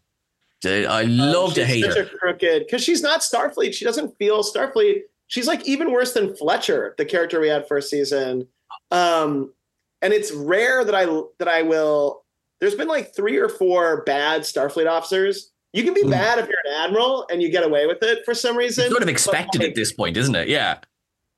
I 0.65 1.03
love 1.03 1.53
to 1.55 1.65
hate 1.65 1.85
her. 1.85 2.05
crooked 2.05 2.65
because 2.65 2.83
she's 2.83 3.01
not 3.01 3.21
Starfleet. 3.21 3.73
She 3.73 3.85
doesn't 3.85 4.17
feel 4.17 4.43
Starfleet. 4.43 5.01
She's 5.27 5.47
like 5.47 5.67
even 5.67 5.91
worse 5.91 6.13
than 6.13 6.35
Fletcher, 6.35 6.95
the 6.97 7.05
character 7.05 7.39
we 7.39 7.49
had 7.49 7.67
first 7.67 7.89
season. 7.89 8.47
Um, 8.89 9.53
and 10.01 10.13
it's 10.13 10.31
rare 10.31 10.83
that 10.83 10.95
I 10.95 11.05
that 11.39 11.47
I 11.47 11.61
will. 11.61 12.23
There's 12.59 12.73
been 12.75 12.87
like 12.87 13.13
three 13.15 13.37
or 13.37 13.49
four 13.49 14.03
bad 14.03 14.41
Starfleet 14.41 14.89
officers. 14.89 15.51
You 15.77 15.83
can 15.83 15.93
be 15.93 16.01
Hmm. 16.01 16.09
bad 16.09 16.39
if 16.39 16.47
you're 16.49 16.57
an 16.65 16.73
admiral 16.73 17.27
and 17.29 17.39
you 17.41 17.49
get 17.49 17.63
away 17.63 17.85
with 17.85 18.01
it 18.01 18.25
for 18.25 18.33
some 18.33 18.57
reason. 18.57 18.85
It's 18.85 18.91
sort 18.91 19.03
of 19.03 19.09
expected 19.09 19.61
like, 19.61 19.69
at 19.69 19.75
this 19.75 19.91
point, 19.93 20.17
isn't 20.17 20.33
it? 20.33 20.47
Yeah. 20.47 20.79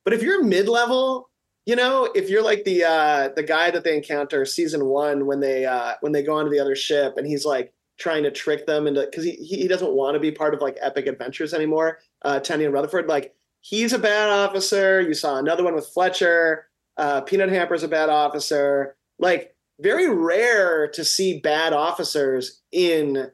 But 0.04 0.14
if 0.14 0.22
you're 0.22 0.42
mid 0.42 0.66
level, 0.66 1.28
you 1.66 1.76
know, 1.76 2.10
if 2.14 2.30
you're 2.30 2.42
like 2.42 2.64
the 2.64 2.84
uh 2.84 3.28
the 3.36 3.42
guy 3.42 3.70
that 3.70 3.84
they 3.84 3.94
encounter 3.94 4.46
season 4.46 4.86
one 4.86 5.26
when 5.26 5.40
they 5.40 5.66
uh 5.66 5.92
when 6.00 6.12
they 6.12 6.22
go 6.22 6.36
onto 6.36 6.50
the 6.50 6.58
other 6.58 6.74
ship 6.74 7.14
and 7.18 7.26
he's 7.26 7.44
like 7.44 7.74
trying 7.98 8.22
to 8.22 8.30
trick 8.30 8.66
them 8.66 8.86
into 8.86 9.02
because 9.02 9.24
he 9.24 9.32
he 9.32 9.68
doesn't 9.68 9.92
want 9.92 10.14
to 10.14 10.20
be 10.20 10.32
part 10.32 10.54
of 10.54 10.62
like 10.62 10.78
epic 10.80 11.06
adventures 11.06 11.52
anymore. 11.52 11.98
Uh 12.24 12.40
Tendi 12.40 12.64
and 12.64 12.72
Rutherford, 12.72 13.08
like 13.08 13.34
he's 13.60 13.92
a 13.92 13.98
bad 13.98 14.30
officer. 14.30 15.02
You 15.02 15.12
saw 15.12 15.36
another 15.36 15.62
one 15.64 15.74
with 15.74 15.86
Fletcher. 15.86 16.66
Uh 16.96 17.20
Peanut 17.20 17.50
Hamper's 17.50 17.82
a 17.82 17.88
bad 17.88 18.08
officer. 18.08 18.96
Like 19.18 19.54
very 19.80 20.08
rare 20.08 20.88
to 20.88 21.04
see 21.04 21.40
bad 21.40 21.74
officers 21.74 22.62
in 22.72 23.30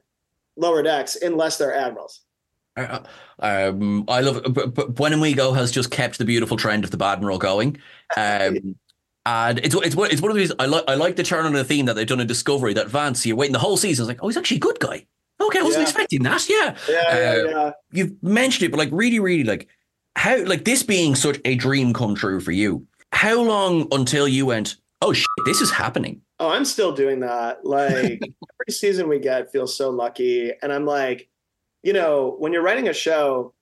lower 0.57 0.83
decks 0.83 1.15
unless 1.15 1.57
they're 1.57 1.73
admirals. 1.75 2.21
Uh, 2.75 2.99
um, 3.39 4.05
I 4.07 4.21
love 4.21 4.41
but, 4.53 4.73
but 4.75 4.99
When 4.99 5.13
and 5.13 5.21
We 5.21 5.33
Go 5.33 5.53
has 5.53 5.71
just 5.71 5.89
kept 5.89 6.17
the 6.19 6.25
beautiful 6.25 6.57
trend 6.57 6.83
of 6.83 6.91
the 6.91 7.17
roll 7.21 7.37
going. 7.39 7.77
Um, 8.15 8.75
and 9.25 9.59
it's 9.59 9.73
it's 9.75 9.95
one- 9.95 10.11
it's 10.11 10.21
one 10.21 10.31
of 10.31 10.37
these 10.37 10.51
I 10.59 10.65
like 10.65 10.83
I 10.87 10.95
like 10.95 11.15
the 11.15 11.23
turn 11.23 11.45
on 11.45 11.53
the 11.53 11.63
theme 11.63 11.85
that 11.87 11.95
they've 11.95 12.05
done 12.07 12.19
in 12.19 12.27
Discovery 12.27 12.73
that 12.75 12.87
Vance 12.87 13.25
you're 13.25 13.35
waiting 13.35 13.53
the 13.53 13.59
whole 13.59 13.77
season 13.77 14.03
it's 14.03 14.07
like 14.07 14.19
oh 14.23 14.27
he's 14.27 14.37
actually 14.37 14.57
a 14.57 14.61
good 14.61 14.79
guy 14.79 15.05
okay 15.41 15.59
I 15.59 15.63
wasn't 15.63 15.81
Yeah. 15.81 15.89
expecting 15.89 16.23
that 16.23 16.47
yeah 16.49 16.75
Yeah, 16.87 16.93
yeah, 16.95 17.29
Uh, 17.41 17.49
yeah. 17.49 17.71
you've 17.91 18.23
mentioned 18.23 18.67
it, 18.67 18.71
but 18.71 18.77
like 18.77 18.89
really, 18.91 19.19
really 19.19 19.43
like 19.43 19.67
how 20.15 20.37
like 20.45 20.63
this 20.65 20.81
being 20.83 21.13
such 21.15 21.39
a 21.45 21.55
dream 21.55 21.93
come 21.93 22.15
true 22.15 22.39
for 22.39 22.51
you. 22.51 22.85
How 23.11 23.41
long 23.41 23.87
until 23.91 24.27
you 24.27 24.45
went, 24.45 24.75
oh 25.01 25.13
shit, 25.13 25.27
this 25.45 25.61
is 25.61 25.71
happening? 25.71 26.21
Oh, 26.39 26.49
I'm 26.49 26.65
still 26.65 26.91
doing 26.91 27.21
that. 27.21 27.65
Like 27.65 28.21
every 28.61 28.71
season 28.71 29.07
we 29.07 29.19
get 29.19 29.51
feels 29.51 29.75
so 29.75 29.89
lucky. 29.89 30.51
And 30.61 30.71
I'm 30.71 30.85
like, 30.85 31.29
you 31.83 31.93
know, 31.93 32.35
when 32.37 32.53
you're 32.53 32.61
writing 32.61 32.87
a 32.87 32.93
show, 32.93 33.53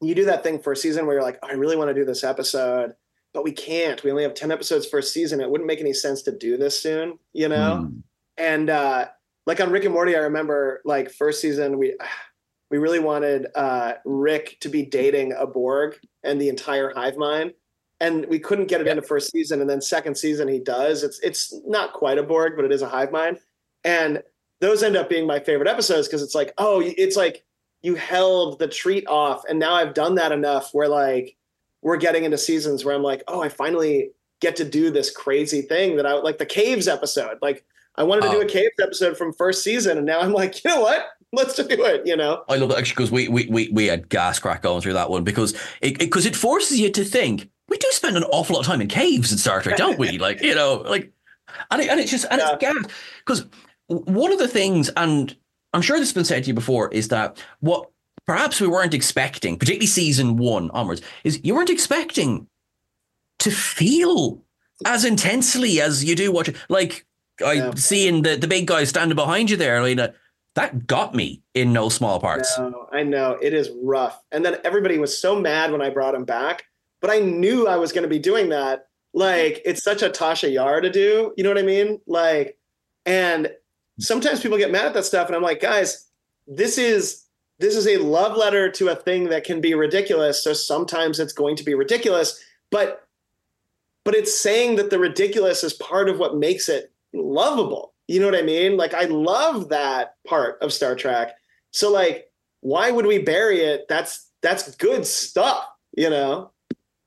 you 0.00 0.14
do 0.14 0.24
that 0.24 0.42
thing 0.42 0.58
for 0.58 0.72
a 0.72 0.76
season 0.76 1.06
where 1.06 1.16
you're 1.16 1.24
like, 1.24 1.38
oh, 1.42 1.48
I 1.48 1.52
really 1.52 1.76
want 1.76 1.88
to 1.88 1.94
do 1.94 2.04
this 2.04 2.24
episode, 2.24 2.94
but 3.34 3.44
we 3.44 3.52
can't. 3.52 4.02
We 4.02 4.10
only 4.10 4.22
have 4.22 4.34
10 4.34 4.50
episodes 4.50 4.86
for 4.86 4.98
a 4.98 5.02
season. 5.02 5.40
It 5.40 5.50
wouldn't 5.50 5.68
make 5.68 5.80
any 5.80 5.92
sense 5.92 6.22
to 6.22 6.36
do 6.36 6.56
this 6.56 6.80
soon, 6.80 7.18
you 7.32 7.48
know? 7.48 7.78
Hmm. 7.78 7.98
And 8.36 8.70
uh 8.70 9.08
like 9.46 9.60
on 9.60 9.70
Rick 9.70 9.84
and 9.84 9.94
Morty, 9.94 10.16
I 10.16 10.20
remember 10.20 10.80
like 10.84 11.10
first 11.10 11.40
season 11.40 11.78
we 11.78 11.96
we 12.70 12.78
really 12.78 13.00
wanted 13.00 13.48
uh 13.54 13.94
Rick 14.04 14.58
to 14.60 14.68
be 14.68 14.84
dating 14.84 15.32
a 15.32 15.46
Borg 15.46 15.98
and 16.22 16.40
the 16.40 16.48
entire 16.48 16.92
hive 16.94 17.16
mind. 17.16 17.52
And 18.00 18.24
we 18.26 18.38
couldn't 18.38 18.66
get 18.66 18.80
it 18.80 18.86
in 18.86 18.96
the 18.96 19.02
first 19.02 19.30
season. 19.30 19.60
And 19.60 19.68
then 19.68 19.80
second 19.80 20.16
season 20.16 20.48
he 20.48 20.58
does. 20.58 21.02
It's 21.02 21.20
it's 21.20 21.54
not 21.66 21.92
quite 21.92 22.18
a 22.18 22.22
Borg, 22.22 22.54
but 22.56 22.64
it 22.64 22.72
is 22.72 22.82
a 22.82 22.88
hive 22.88 23.12
mind. 23.12 23.38
And 23.84 24.22
those 24.60 24.82
end 24.82 24.96
up 24.96 25.08
being 25.08 25.26
my 25.26 25.38
favorite 25.40 25.68
episodes 25.68 26.06
because 26.06 26.22
it's 26.22 26.34
like, 26.34 26.52
oh, 26.58 26.82
it's 26.84 27.16
like 27.16 27.44
you 27.82 27.94
held 27.94 28.58
the 28.58 28.68
treat 28.68 29.06
off. 29.06 29.42
And 29.48 29.58
now 29.58 29.74
I've 29.74 29.94
done 29.94 30.14
that 30.16 30.32
enough 30.32 30.70
where 30.72 30.88
like 30.88 31.36
we're 31.82 31.96
getting 31.96 32.24
into 32.24 32.38
seasons 32.38 32.84
where 32.84 32.94
I'm 32.94 33.02
like, 33.02 33.22
oh, 33.28 33.42
I 33.42 33.48
finally 33.48 34.10
get 34.40 34.56
to 34.56 34.64
do 34.64 34.90
this 34.90 35.10
crazy 35.10 35.62
thing 35.62 35.96
that 35.96 36.06
I 36.06 36.14
like 36.14 36.38
the 36.38 36.46
caves 36.46 36.88
episode. 36.88 37.38
Like 37.42 37.64
I 37.96 38.02
wanted 38.02 38.22
to 38.22 38.30
do 38.30 38.38
Oh. 38.38 38.42
a 38.42 38.46
caves 38.46 38.74
episode 38.80 39.16
from 39.18 39.32
first 39.32 39.62
season, 39.62 39.98
and 39.98 40.06
now 40.06 40.20
I'm 40.20 40.32
like, 40.32 40.62
you 40.64 40.70
know 40.70 40.80
what? 40.80 41.06
Let's 41.32 41.54
do 41.54 41.64
it. 41.68 42.06
You 42.06 42.16
know? 42.16 42.44
I 42.48 42.56
love 42.56 42.70
it 42.70 42.78
actually 42.78 42.94
because 42.94 43.10
we, 43.10 43.28
we 43.28 43.46
we 43.46 43.68
we 43.72 43.86
had 43.86 44.08
gas 44.08 44.38
crack 44.38 44.62
going 44.62 44.80
through 44.80 44.94
that 44.94 45.10
one 45.10 45.22
because 45.24 45.54
it 45.80 45.98
because 45.98 46.26
it, 46.26 46.34
forces 46.36 46.78
you 46.80 46.90
to 46.90 47.04
think 47.04 47.48
we 47.70 47.78
do 47.78 47.88
spend 47.92 48.16
an 48.16 48.24
awful 48.24 48.54
lot 48.56 48.60
of 48.60 48.66
time 48.66 48.80
in 48.80 48.88
caves 48.88 49.32
in 49.32 49.38
Star 49.38 49.62
Trek, 49.62 49.76
don't 49.76 49.98
we? 49.98 50.18
like 50.26 50.42
you 50.42 50.54
know, 50.54 50.84
like 50.86 51.12
and 51.70 51.80
it, 51.80 51.88
and 51.88 51.98
it's 52.00 52.10
just 52.10 52.26
and 52.30 52.40
it's 52.40 52.56
gas 52.58 52.76
because 53.24 53.46
one 53.86 54.32
of 54.32 54.38
the 54.38 54.48
things, 54.48 54.90
and 54.96 55.34
I'm 55.72 55.82
sure 55.82 55.98
this 55.98 56.08
has 56.08 56.14
been 56.14 56.24
said 56.24 56.44
to 56.44 56.48
you 56.48 56.54
before, 56.54 56.88
is 56.90 57.08
that 57.08 57.42
what 57.60 57.90
perhaps 58.26 58.60
we 58.60 58.68
weren't 58.68 58.94
expecting, 58.94 59.56
particularly 59.56 59.86
season 59.86 60.36
one 60.36 60.70
onwards, 60.72 61.02
is 61.24 61.40
you 61.42 61.54
weren't 61.54 61.70
expecting 61.70 62.46
to 63.40 63.50
feel 63.50 64.42
as 64.84 65.04
intensely 65.04 65.80
as 65.80 66.04
you 66.04 66.14
do 66.14 66.32
watching. 66.32 66.54
Like 66.68 67.06
I 67.44 67.52
Yeah. 67.54 67.74
seeing 67.74 68.22
the 68.22 68.36
the 68.36 68.48
big 68.48 68.66
guy 68.66 68.84
standing 68.84 69.16
behind 69.16 69.50
you 69.50 69.56
there, 69.56 69.80
like 69.82 69.98
uh, 69.98 70.08
that 70.56 70.86
got 70.86 71.14
me 71.14 71.42
in 71.54 71.72
no 71.72 71.88
small 71.88 72.20
parts. 72.20 72.58
No, 72.58 72.88
I 72.92 73.02
know 73.04 73.38
it 73.40 73.54
is 73.54 73.70
rough. 73.82 74.20
And 74.32 74.44
then 74.44 74.58
everybody 74.64 74.98
was 74.98 75.16
so 75.16 75.38
mad 75.38 75.70
when 75.70 75.80
I 75.80 75.90
brought 75.90 76.14
him 76.14 76.24
back, 76.24 76.64
but 77.00 77.10
I 77.10 77.18
knew 77.18 77.66
I 77.66 77.76
was 77.76 77.92
going 77.92 78.02
to 78.02 78.08
be 78.08 78.18
doing 78.18 78.50
that. 78.50 78.88
Like 79.12 79.62
it's 79.64 79.82
such 79.82 80.02
a 80.02 80.10
Tasha 80.10 80.52
Yar 80.52 80.80
to 80.80 80.90
do. 80.90 81.32
You 81.36 81.44
know 81.44 81.50
what 81.50 81.58
I 81.58 81.62
mean? 81.62 82.00
Like, 82.06 82.56
and 83.06 83.50
sometimes 83.98 84.40
people 84.40 84.58
get 84.58 84.70
mad 84.70 84.86
at 84.86 84.94
that 84.94 85.04
stuff, 85.04 85.26
and 85.26 85.36
I'm 85.36 85.42
like, 85.42 85.60
guys, 85.60 86.06
this 86.46 86.78
is 86.78 87.24
this 87.58 87.76
is 87.76 87.86
a 87.86 87.98
love 87.98 88.36
letter 88.36 88.70
to 88.70 88.88
a 88.88 88.96
thing 88.96 89.28
that 89.28 89.44
can 89.44 89.60
be 89.60 89.74
ridiculous. 89.74 90.42
So 90.42 90.52
sometimes 90.52 91.20
it's 91.20 91.32
going 91.32 91.56
to 91.56 91.64
be 91.64 91.74
ridiculous, 91.74 92.42
but 92.70 93.06
but 94.04 94.14
it's 94.14 94.34
saying 94.34 94.76
that 94.76 94.90
the 94.90 94.98
ridiculous 94.98 95.62
is 95.62 95.74
part 95.74 96.08
of 96.08 96.18
what 96.18 96.36
makes 96.36 96.68
it 96.68 96.92
lovable. 97.12 97.92
You 98.08 98.20
know 98.20 98.26
what 98.26 98.38
I 98.38 98.42
mean? 98.42 98.76
Like 98.76 98.94
I 98.94 99.04
love 99.04 99.68
that 99.68 100.14
part 100.26 100.58
of 100.62 100.72
Star 100.72 100.94
Trek. 100.94 101.36
So 101.70 101.92
like 101.92 102.30
why 102.60 102.90
would 102.90 103.06
we 103.06 103.18
bury 103.18 103.60
it? 103.60 103.86
That's 103.88 104.28
that's 104.42 104.74
good 104.76 105.06
stuff, 105.06 105.66
you 105.96 106.10
know? 106.10 106.50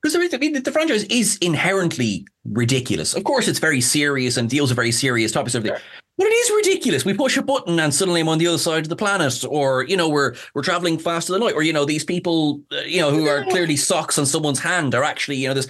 Because 0.04 0.34
I 0.34 0.36
mean, 0.36 0.62
the 0.62 0.70
franchise 0.70 1.04
is 1.04 1.38
inherently 1.38 2.26
ridiculous. 2.44 3.14
Of 3.14 3.24
course, 3.24 3.48
it's 3.48 3.58
very 3.58 3.80
serious 3.80 4.36
and 4.36 4.50
deals 4.50 4.68
with 4.68 4.76
very 4.76 4.92
serious 4.92 5.32
topics. 5.32 5.54
Everything. 5.54 5.80
But 6.18 6.26
it 6.26 6.30
is 6.30 6.50
ridiculous. 6.50 7.06
We 7.06 7.14
push 7.14 7.38
a 7.38 7.42
button 7.42 7.80
and 7.80 7.92
suddenly 7.92 8.20
I'm 8.20 8.28
on 8.28 8.36
the 8.36 8.46
other 8.46 8.58
side 8.58 8.82
of 8.82 8.90
the 8.90 8.96
planet, 8.96 9.42
or 9.48 9.84
you 9.84 9.96
know, 9.96 10.10
we're 10.10 10.34
we're 10.52 10.62
traveling 10.62 10.98
faster 10.98 11.32
than 11.32 11.40
light, 11.40 11.54
or 11.54 11.62
you 11.62 11.72
know, 11.72 11.86
these 11.86 12.04
people, 12.04 12.60
uh, 12.70 12.82
you 12.82 13.00
know, 13.00 13.10
who 13.10 13.26
are 13.28 13.44
clearly 13.44 13.76
socks 13.76 14.18
on 14.18 14.26
someone's 14.26 14.60
hand 14.60 14.94
are 14.94 15.02
actually, 15.02 15.36
you 15.36 15.48
know, 15.48 15.54
this. 15.54 15.68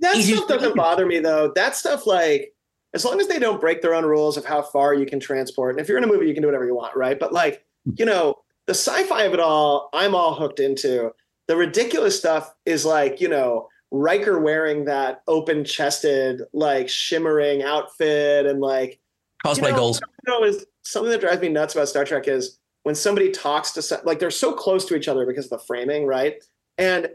That 0.00 0.16
Easy- 0.16 0.34
stuff 0.34 0.48
doesn't 0.48 0.74
bother 0.74 1.06
me 1.06 1.20
though. 1.20 1.52
That 1.54 1.76
stuff 1.76 2.04
like 2.04 2.52
as 2.94 3.04
long 3.04 3.20
as 3.20 3.28
they 3.28 3.38
don't 3.38 3.60
break 3.60 3.80
their 3.80 3.94
own 3.94 4.04
rules 4.04 4.36
of 4.36 4.44
how 4.44 4.60
far 4.60 4.92
you 4.92 5.06
can 5.06 5.20
transport. 5.20 5.76
And 5.76 5.80
if 5.80 5.88
you're 5.88 5.98
in 5.98 6.04
a 6.04 6.08
movie, 6.08 6.26
you 6.26 6.34
can 6.34 6.42
do 6.42 6.48
whatever 6.48 6.66
you 6.66 6.74
want, 6.74 6.96
right? 6.96 7.18
But 7.18 7.32
like, 7.32 7.64
you 7.94 8.06
know, 8.06 8.38
the 8.66 8.74
sci-fi 8.74 9.22
of 9.22 9.34
it 9.34 9.40
all, 9.40 9.88
I'm 9.92 10.16
all 10.16 10.34
hooked 10.34 10.58
into. 10.58 11.12
The 11.48 11.56
ridiculous 11.56 12.16
stuff 12.18 12.54
is 12.64 12.84
like, 12.84 13.20
you 13.20 13.28
know, 13.28 13.68
Riker 13.90 14.38
wearing 14.38 14.84
that 14.84 15.22
open-chested, 15.26 16.42
like 16.52 16.88
shimmering 16.88 17.62
outfit 17.62 18.46
and 18.46 18.60
like 18.60 19.00
Cosplay 19.44 19.56
You 19.56 19.62
know, 19.70 19.76
goals. 19.76 20.00
You 20.26 20.40
know, 20.40 20.44
is 20.44 20.66
something 20.82 21.10
that 21.10 21.20
drives 21.20 21.40
me 21.40 21.48
nuts 21.48 21.74
about 21.74 21.88
Star 21.88 22.04
Trek 22.04 22.28
is 22.28 22.58
when 22.82 22.94
somebody 22.94 23.30
talks 23.30 23.72
to 23.72 23.82
some, 23.82 24.00
like 24.04 24.18
they're 24.18 24.30
so 24.30 24.52
close 24.52 24.84
to 24.86 24.94
each 24.94 25.08
other 25.08 25.26
because 25.26 25.46
of 25.46 25.50
the 25.50 25.64
framing, 25.66 26.06
right? 26.06 26.42
And 26.76 27.08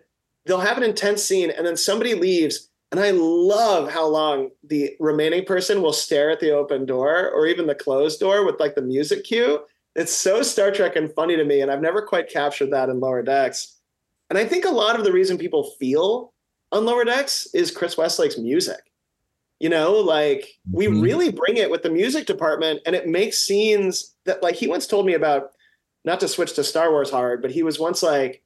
they'll 0.46 0.60
have 0.60 0.78
an 0.78 0.84
intense 0.84 1.24
scene, 1.24 1.52
and 1.52 1.66
then 1.66 1.78
somebody 1.78 2.16
leaves, 2.16 2.70
and 2.92 3.00
I 3.00 3.12
love 3.12 3.92
how 3.92 4.08
long 4.08 4.50
the 4.64 4.96
remaining 5.00 5.46
person 5.46 5.82
will 5.82 5.94
stare 5.94 6.30
at 6.32 6.40
the 6.40 6.52
open 6.52 6.86
door 6.86 7.30
or 7.32 7.48
even 7.48 7.66
the 7.66 7.76
closed 7.76 8.20
door 8.20 8.46
with 8.46 8.60
like 8.60 8.76
the 8.76 8.82
music 8.82 9.24
cue. 9.24 9.62
It's 9.96 10.12
so 10.12 10.42
Star 10.42 10.72
Trek 10.72 10.96
and 10.96 11.14
funny 11.14 11.36
to 11.36 11.46
me, 11.46 11.62
and 11.62 11.72
I've 11.72 11.82
never 11.82 12.02
quite 12.02 12.30
captured 12.30 12.72
that 12.72 12.90
in 12.90 13.00
Lower 13.00 13.22
Decks. 13.22 13.80
And 14.34 14.40
I 14.40 14.46
think 14.46 14.66
a 14.66 14.70
lot 14.72 14.98
of 14.98 15.06
the 15.06 15.12
reason 15.12 15.38
people 15.38 15.76
feel 15.80 16.34
on 16.72 16.86
Lower 16.86 17.06
Decks 17.06 17.48
is 17.54 17.70
Chris 17.70 17.98
Westlake's 17.98 18.40
music. 18.40 18.80
You 19.60 19.70
know, 19.70 19.94
like 19.94 20.58
we 20.72 20.88
Mhm. 20.88 21.04
really 21.04 21.32
bring 21.32 21.58
it 21.58 21.70
with 21.70 21.84
the 21.84 21.92
music 21.92 22.26
department, 22.26 22.82
and 22.88 22.96
it 22.96 23.08
makes 23.08 23.38
scenes 23.38 24.16
that, 24.26 24.42
like, 24.42 24.56
he 24.56 24.66
once 24.66 24.88
told 24.88 25.06
me 25.06 25.14
about. 25.14 25.52
Not 26.04 26.20
to 26.22 26.28
switch 26.28 26.54
to 26.54 26.64
Star 26.64 26.90
Wars 26.90 27.12
hard, 27.12 27.44
but 27.44 27.52
he 27.52 27.62
was 27.62 27.80
once 27.80 28.02
like, 28.02 28.42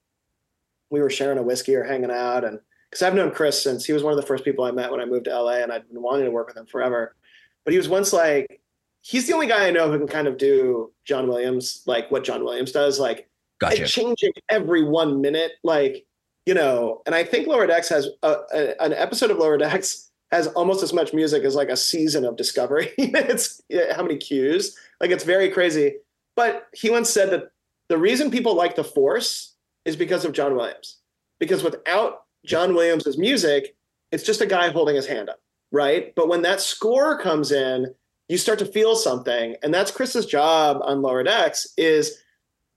we 0.89 0.99
were 0.99 1.09
sharing 1.09 1.37
a 1.37 1.41
whiskey 1.41 1.73
or 1.73 1.85
hanging 1.85 2.11
out, 2.11 2.43
and 2.43 2.59
because 2.91 3.01
I've 3.01 3.15
known 3.15 3.31
Chris 3.31 3.63
since 3.63 3.85
he 3.85 3.93
was 3.93 4.03
one 4.03 4.11
of 4.11 4.19
the 4.19 4.27
first 4.27 4.43
people 4.43 4.65
I 4.65 4.71
met 4.71 4.91
when 4.91 4.99
I 4.99 5.05
moved 5.05 5.23
to 5.25 5.31
LA, 5.33 5.63
and 5.63 5.71
I'd 5.71 5.87
been 5.87 6.01
wanting 6.01 6.25
to 6.25 6.31
work 6.31 6.47
with 6.47 6.57
him 6.57 6.65
forever. 6.65 7.15
But 7.63 7.71
he 7.71 7.77
was 7.77 7.87
once 7.87 8.11
like, 8.11 8.59
he's 9.01 9.25
the 9.25 9.33
only 9.33 9.47
guy 9.47 9.65
I 9.65 9.71
know 9.71 9.89
who 9.89 9.97
can 9.97 10.07
kind 10.09 10.27
of 10.27 10.37
do 10.37 10.91
John 11.05 11.29
Williams, 11.29 11.81
like 11.85 12.11
what 12.11 12.25
John 12.25 12.43
Williams 12.43 12.73
does, 12.73 12.99
like 12.99 13.29
Gotcha. 13.59 13.81
and 13.81 13.89
changing 13.89 14.33
every 14.49 14.83
one 14.83 15.19
minute 15.19 15.53
like 15.63 16.05
you 16.45 16.53
know 16.53 17.01
and 17.05 17.15
i 17.15 17.23
think 17.23 17.47
lower 17.47 17.65
decks 17.65 17.89
has 17.89 18.07
a, 18.21 18.35
a, 18.53 18.81
an 18.81 18.93
episode 18.93 19.31
of 19.31 19.37
lower 19.37 19.57
decks 19.57 20.07
has 20.31 20.47
almost 20.47 20.83
as 20.83 20.93
much 20.93 21.13
music 21.13 21.43
as 21.43 21.55
like 21.55 21.69
a 21.69 21.77
season 21.77 22.25
of 22.25 22.35
discovery. 22.35 22.91
It's 22.97 23.61
how 23.95 24.03
many 24.03 24.17
cues? 24.17 24.77
Like 24.99 25.11
it's 25.11 25.23
very 25.23 25.49
crazy. 25.49 25.95
But 26.35 26.67
he 26.73 26.89
once 26.89 27.09
said 27.09 27.31
that 27.31 27.51
the 27.89 27.97
reason 27.97 28.29
people 28.29 28.53
like 28.53 28.75
the 28.75 28.83
force 28.83 29.55
is 29.85 29.95
because 29.95 30.25
of 30.25 30.33
john 30.33 30.55
williams. 30.55 30.97
Because 31.39 31.63
without 31.63 32.23
john 32.45 32.75
williams's 32.75 33.17
music 33.17 33.75
it's 34.11 34.23
just 34.23 34.41
a 34.41 34.45
guy 34.45 34.69
holding 34.69 34.95
his 34.95 35.07
hand 35.07 35.29
up 35.29 35.39
right? 35.73 36.15
But 36.15 36.29
when 36.29 36.43
that 36.43 36.61
score 36.61 37.19
comes 37.19 37.51
in 37.51 37.93
you 38.29 38.37
start 38.37 38.59
to 38.59 38.65
feel 38.65 38.95
something. 38.95 39.55
And 39.63 39.73
that's 39.73 39.91
chris's 39.91 40.25
job 40.25 40.79
on 40.83 41.01
lower 41.01 41.23
decks 41.23 41.67
is 41.77 42.21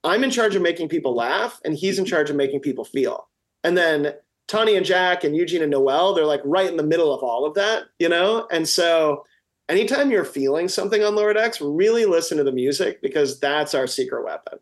I'm 0.03 0.25
in 0.25 0.31
charge 0.31 0.57
of 0.57 0.63
making 0.63 0.89
people 0.89 1.15
laugh, 1.15 1.61
and 1.65 1.75
he's 1.75 1.99
in 1.99 2.05
charge 2.05 2.31
of 2.31 2.37
making 2.37 2.61
people 2.61 2.85
feel. 2.85 3.29
And 3.63 3.77
then 3.77 4.15
Tony 4.49 4.77
and 4.77 4.87
Jack 4.87 5.23
and 5.25 5.37
Eugene 5.37 5.63
and 5.63 5.71
Noel, 5.71 6.15
they're 6.15 6.25
like 6.25 6.41
right 6.45 6.69
in 6.69 6.77
the 6.77 6.83
middle 6.83 7.15
of 7.15 7.23
all 7.23 7.47
of 7.47 7.55
that, 7.55 7.85
you 7.99 8.09
know? 8.09 8.47
And 8.51 8.69
so 8.69 9.25
anytime 9.69 10.11
you're 10.11 10.25
feeling 10.25 10.69
something 10.69 11.05
on 11.05 11.15
Lower 11.15 11.33
Decks, 11.35 11.61
really 11.61 12.07
listen 12.07 12.39
to 12.39 12.45
the 12.45 12.53
music 12.53 13.03
because 13.03 13.39
that's 13.39 13.75
our 13.75 13.87
secret 13.87 14.25
weapon. 14.25 14.59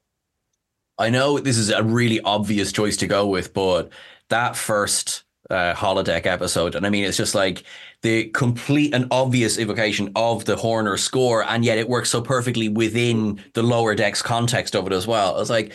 I 0.99 1.11
know 1.11 1.39
this 1.39 1.57
is 1.57 1.71
a 1.71 1.83
really 1.83 2.21
obvious 2.21 2.73
choice 2.73 2.97
to 2.99 3.07
go 3.07 3.27
with, 3.29 3.55
but 3.55 3.91
that 4.31 4.57
first 4.57 5.23
uh, 5.51 5.75
holodeck 5.75 6.27
episode, 6.27 6.75
and 6.75 6.87
I 6.87 6.91
mean, 6.91 7.05
it's 7.05 7.17
just 7.17 7.35
like 7.35 7.63
the 8.03 8.25
complete 8.31 8.95
and 8.95 9.07
obvious 9.11 9.59
evocation 9.59 10.13
of 10.15 10.45
the 10.45 10.57
Horner 10.57 10.97
score, 10.97 11.45
and 11.45 11.65
yet 11.65 11.79
it 11.79 11.89
works 11.89 12.11
so 12.11 12.21
perfectly 12.21 12.69
within 12.69 13.43
the 13.55 13.63
lower 13.63 13.95
decks 13.95 14.23
context 14.23 14.77
of 14.77 14.87
it 14.87 14.93
as 14.93 15.07
well. 15.07 15.41
It's 15.41 15.51
like 15.51 15.73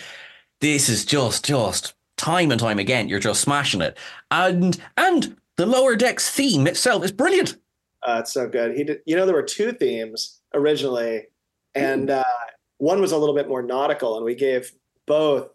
this 0.62 0.90
is 0.90 1.06
just, 1.06 1.46
just 1.46 1.96
time 2.18 2.52
and 2.52 2.60
time 2.60 2.80
again, 2.80 3.10
you're 3.10 3.20
just 3.20 3.42
smashing 3.42 3.82
it, 3.82 3.98
and 4.32 4.80
and 4.98 5.36
the 5.58 5.66
lower 5.66 5.96
decks 5.96 6.30
theme 6.30 6.68
itself 6.68 7.04
is 7.04 7.12
brilliant. 7.12 7.58
Uh, 8.04 8.18
it's 8.20 8.34
so 8.34 8.48
good. 8.48 8.76
He 8.76 8.84
did, 8.84 9.00
you 9.06 9.16
know, 9.16 9.26
there 9.26 9.36
were 9.36 9.44
two 9.44 9.72
themes 9.72 10.42
originally, 10.54 11.28
and 11.74 12.10
uh, 12.10 12.24
one 12.78 13.02
was 13.02 13.12
a 13.12 13.18
little 13.18 13.36
bit 13.36 13.48
more 13.48 13.64
nautical, 13.64 14.18
and 14.18 14.26
we 14.26 14.36
gave 14.36 14.72
both 15.08 15.50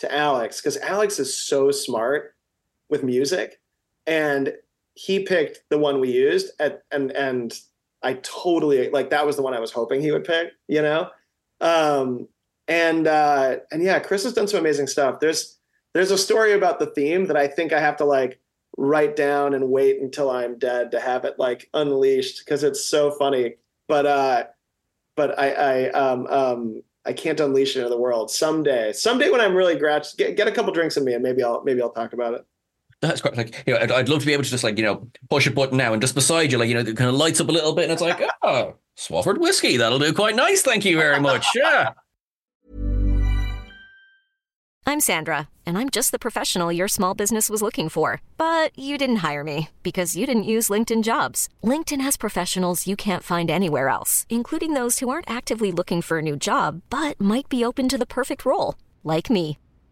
to 0.00 0.12
Alex 0.12 0.60
because 0.60 0.76
Alex 0.78 1.18
is 1.18 1.36
so 1.36 1.70
smart 1.70 2.34
with 2.88 3.02
music, 3.02 3.60
and 4.06 4.54
he 4.94 5.24
picked 5.24 5.62
the 5.70 5.78
one 5.78 6.00
we 6.00 6.10
used 6.10 6.50
at 6.60 6.82
and 6.90 7.10
and 7.12 7.58
I 8.02 8.14
totally 8.14 8.90
like 8.90 9.10
that 9.10 9.26
was 9.26 9.36
the 9.36 9.42
one 9.42 9.54
I 9.54 9.60
was 9.60 9.72
hoping 9.72 10.00
he 10.00 10.12
would 10.12 10.24
pick, 10.24 10.52
you 10.68 10.82
know. 10.82 11.10
Um 11.60 12.28
and 12.68 13.06
uh 13.06 13.56
and 13.70 13.82
yeah, 13.82 13.98
Chris 14.00 14.24
has 14.24 14.32
done 14.32 14.48
some 14.48 14.60
amazing 14.60 14.86
stuff. 14.86 15.20
There's 15.20 15.58
there's 15.94 16.10
a 16.10 16.18
story 16.18 16.52
about 16.52 16.78
the 16.78 16.86
theme 16.86 17.26
that 17.26 17.36
I 17.36 17.46
think 17.46 17.72
I 17.72 17.80
have 17.80 17.96
to 17.98 18.04
like 18.04 18.40
write 18.76 19.16
down 19.16 19.54
and 19.54 19.68
wait 19.68 20.00
until 20.00 20.30
I'm 20.30 20.58
dead 20.58 20.90
to 20.92 21.00
have 21.00 21.24
it 21.24 21.38
like 21.38 21.68
unleashed 21.74 22.44
because 22.44 22.64
it's 22.64 22.84
so 22.84 23.10
funny. 23.12 23.54
But 23.88 24.06
uh 24.06 24.44
but 25.16 25.38
I 25.38 25.52
I 25.52 25.90
um 25.90 26.26
um 26.26 26.82
I 27.04 27.12
can't 27.12 27.40
unleash 27.40 27.76
it 27.76 27.80
into 27.80 27.90
the 27.90 27.98
world 27.98 28.30
someday. 28.30 28.92
Someday 28.92 29.30
when 29.30 29.40
I'm 29.40 29.54
really 29.54 29.76
gratch 29.76 30.16
get, 30.16 30.36
get 30.36 30.48
a 30.48 30.52
couple 30.52 30.72
drinks 30.72 30.96
in 30.96 31.04
me 31.04 31.14
and 31.14 31.22
maybe 31.22 31.42
I'll 31.42 31.62
maybe 31.62 31.80
I'll 31.80 31.90
talk 31.90 32.12
about 32.12 32.34
it. 32.34 32.44
That's 33.02 33.20
quite 33.20 33.36
like 33.36 33.64
you 33.66 33.74
know. 33.74 33.80
I'd, 33.80 33.90
I'd 33.90 34.08
love 34.08 34.20
to 34.20 34.26
be 34.26 34.32
able 34.32 34.44
to 34.44 34.50
just 34.50 34.62
like 34.62 34.78
you 34.78 34.84
know 34.84 35.08
push 35.28 35.46
a 35.48 35.50
button 35.50 35.76
now 35.76 35.92
and 35.92 36.00
just 36.00 36.14
beside 36.14 36.52
you, 36.52 36.58
like 36.58 36.68
you 36.68 36.74
know, 36.74 36.80
it 36.80 36.96
kind 36.96 37.10
of 37.10 37.16
lights 37.16 37.40
up 37.40 37.48
a 37.48 37.52
little 37.52 37.74
bit, 37.74 37.84
and 37.84 37.92
it's 37.92 38.00
like, 38.00 38.22
oh, 38.42 38.76
Swafford 38.96 39.38
whiskey, 39.38 39.76
that'll 39.76 39.98
do 39.98 40.12
quite 40.12 40.36
nice. 40.36 40.62
Thank 40.62 40.84
you 40.84 40.96
very 40.96 41.20
much. 41.20 41.44
Yeah. 41.54 41.94
I'm 44.86 45.00
Sandra, 45.00 45.48
and 45.66 45.76
I'm 45.78 45.90
just 45.90 46.12
the 46.12 46.18
professional 46.18 46.72
your 46.72 46.86
small 46.86 47.14
business 47.14 47.50
was 47.50 47.60
looking 47.60 47.88
for. 47.88 48.20
But 48.36 48.76
you 48.78 48.96
didn't 48.98 49.24
hire 49.28 49.42
me 49.42 49.68
because 49.82 50.16
you 50.16 50.24
didn't 50.24 50.52
use 50.54 50.68
LinkedIn 50.70 51.02
jobs. 51.02 51.48
LinkedIn 51.64 52.02
has 52.02 52.16
professionals 52.16 52.86
you 52.86 52.94
can't 52.94 53.24
find 53.24 53.50
anywhere 53.50 53.88
else, 53.88 54.26
including 54.28 54.74
those 54.74 55.00
who 55.00 55.08
aren't 55.08 55.30
actively 55.30 55.72
looking 55.72 56.02
for 56.02 56.18
a 56.18 56.22
new 56.22 56.36
job 56.36 56.82
but 56.88 57.20
might 57.20 57.48
be 57.48 57.64
open 57.64 57.88
to 57.88 57.98
the 57.98 58.06
perfect 58.06 58.44
role, 58.44 58.76
like 59.02 59.28
me. 59.28 59.58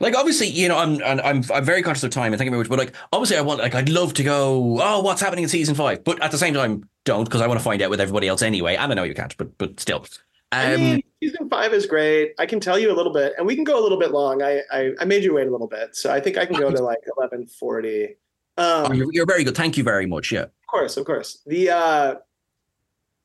Like 0.00 0.16
obviously, 0.16 0.48
you 0.48 0.66
know, 0.66 0.78
I'm 0.78 1.02
and 1.02 1.20
I'm 1.20 1.44
I'm 1.52 1.64
very 1.64 1.82
conscious 1.82 2.02
of 2.04 2.10
time 2.10 2.32
and 2.32 2.38
thank 2.38 2.46
you 2.46 2.52
very 2.52 2.60
much. 2.60 2.70
But 2.70 2.78
like 2.78 2.94
obviously, 3.12 3.36
I 3.36 3.42
want 3.42 3.60
like 3.60 3.74
I'd 3.74 3.90
love 3.90 4.14
to 4.14 4.22
go. 4.24 4.78
Oh, 4.80 5.00
what's 5.00 5.20
happening 5.20 5.42
in 5.44 5.48
season 5.50 5.74
five? 5.74 6.02
But 6.04 6.22
at 6.22 6.30
the 6.30 6.38
same 6.38 6.54
time, 6.54 6.88
don't 7.04 7.24
because 7.24 7.42
I 7.42 7.46
want 7.46 7.60
to 7.60 7.64
find 7.64 7.82
out 7.82 7.90
with 7.90 8.00
everybody 8.00 8.26
else 8.26 8.40
anyway. 8.40 8.76
And 8.76 8.90
I 8.90 8.94
know 8.94 9.02
you 9.02 9.14
can't, 9.14 9.36
but 9.36 9.56
but 9.58 9.78
still. 9.78 10.06
I 10.52 10.74
Um, 10.74 10.80
mean, 10.80 11.02
season 11.22 11.48
five 11.48 11.72
is 11.74 11.86
great. 11.86 12.32
I 12.38 12.46
can 12.46 12.58
tell 12.60 12.78
you 12.78 12.90
a 12.90 12.96
little 12.96 13.12
bit, 13.12 13.34
and 13.38 13.46
we 13.46 13.54
can 13.54 13.62
go 13.62 13.78
a 13.78 13.82
little 13.82 13.98
bit 13.98 14.10
long. 14.10 14.42
I 14.42 14.62
I, 14.72 14.92
I 15.00 15.04
made 15.04 15.22
you 15.22 15.34
wait 15.34 15.46
a 15.46 15.50
little 15.50 15.68
bit, 15.68 15.94
so 15.94 16.10
I 16.10 16.18
think 16.18 16.38
I 16.38 16.46
can 16.46 16.56
go 16.58 16.70
to 16.70 16.82
like 16.82 16.98
eleven 17.16 17.46
forty. 17.46 18.16
Um, 18.56 18.86
oh, 18.88 18.92
you're, 18.92 19.12
you're 19.12 19.26
very 19.26 19.44
good. 19.44 19.54
Thank 19.56 19.76
you 19.76 19.84
very 19.84 20.06
much. 20.06 20.32
Yeah. 20.32 20.42
Of 20.44 20.66
course, 20.66 20.96
of 20.96 21.04
course. 21.04 21.42
The 21.46 21.70
uh, 21.70 22.14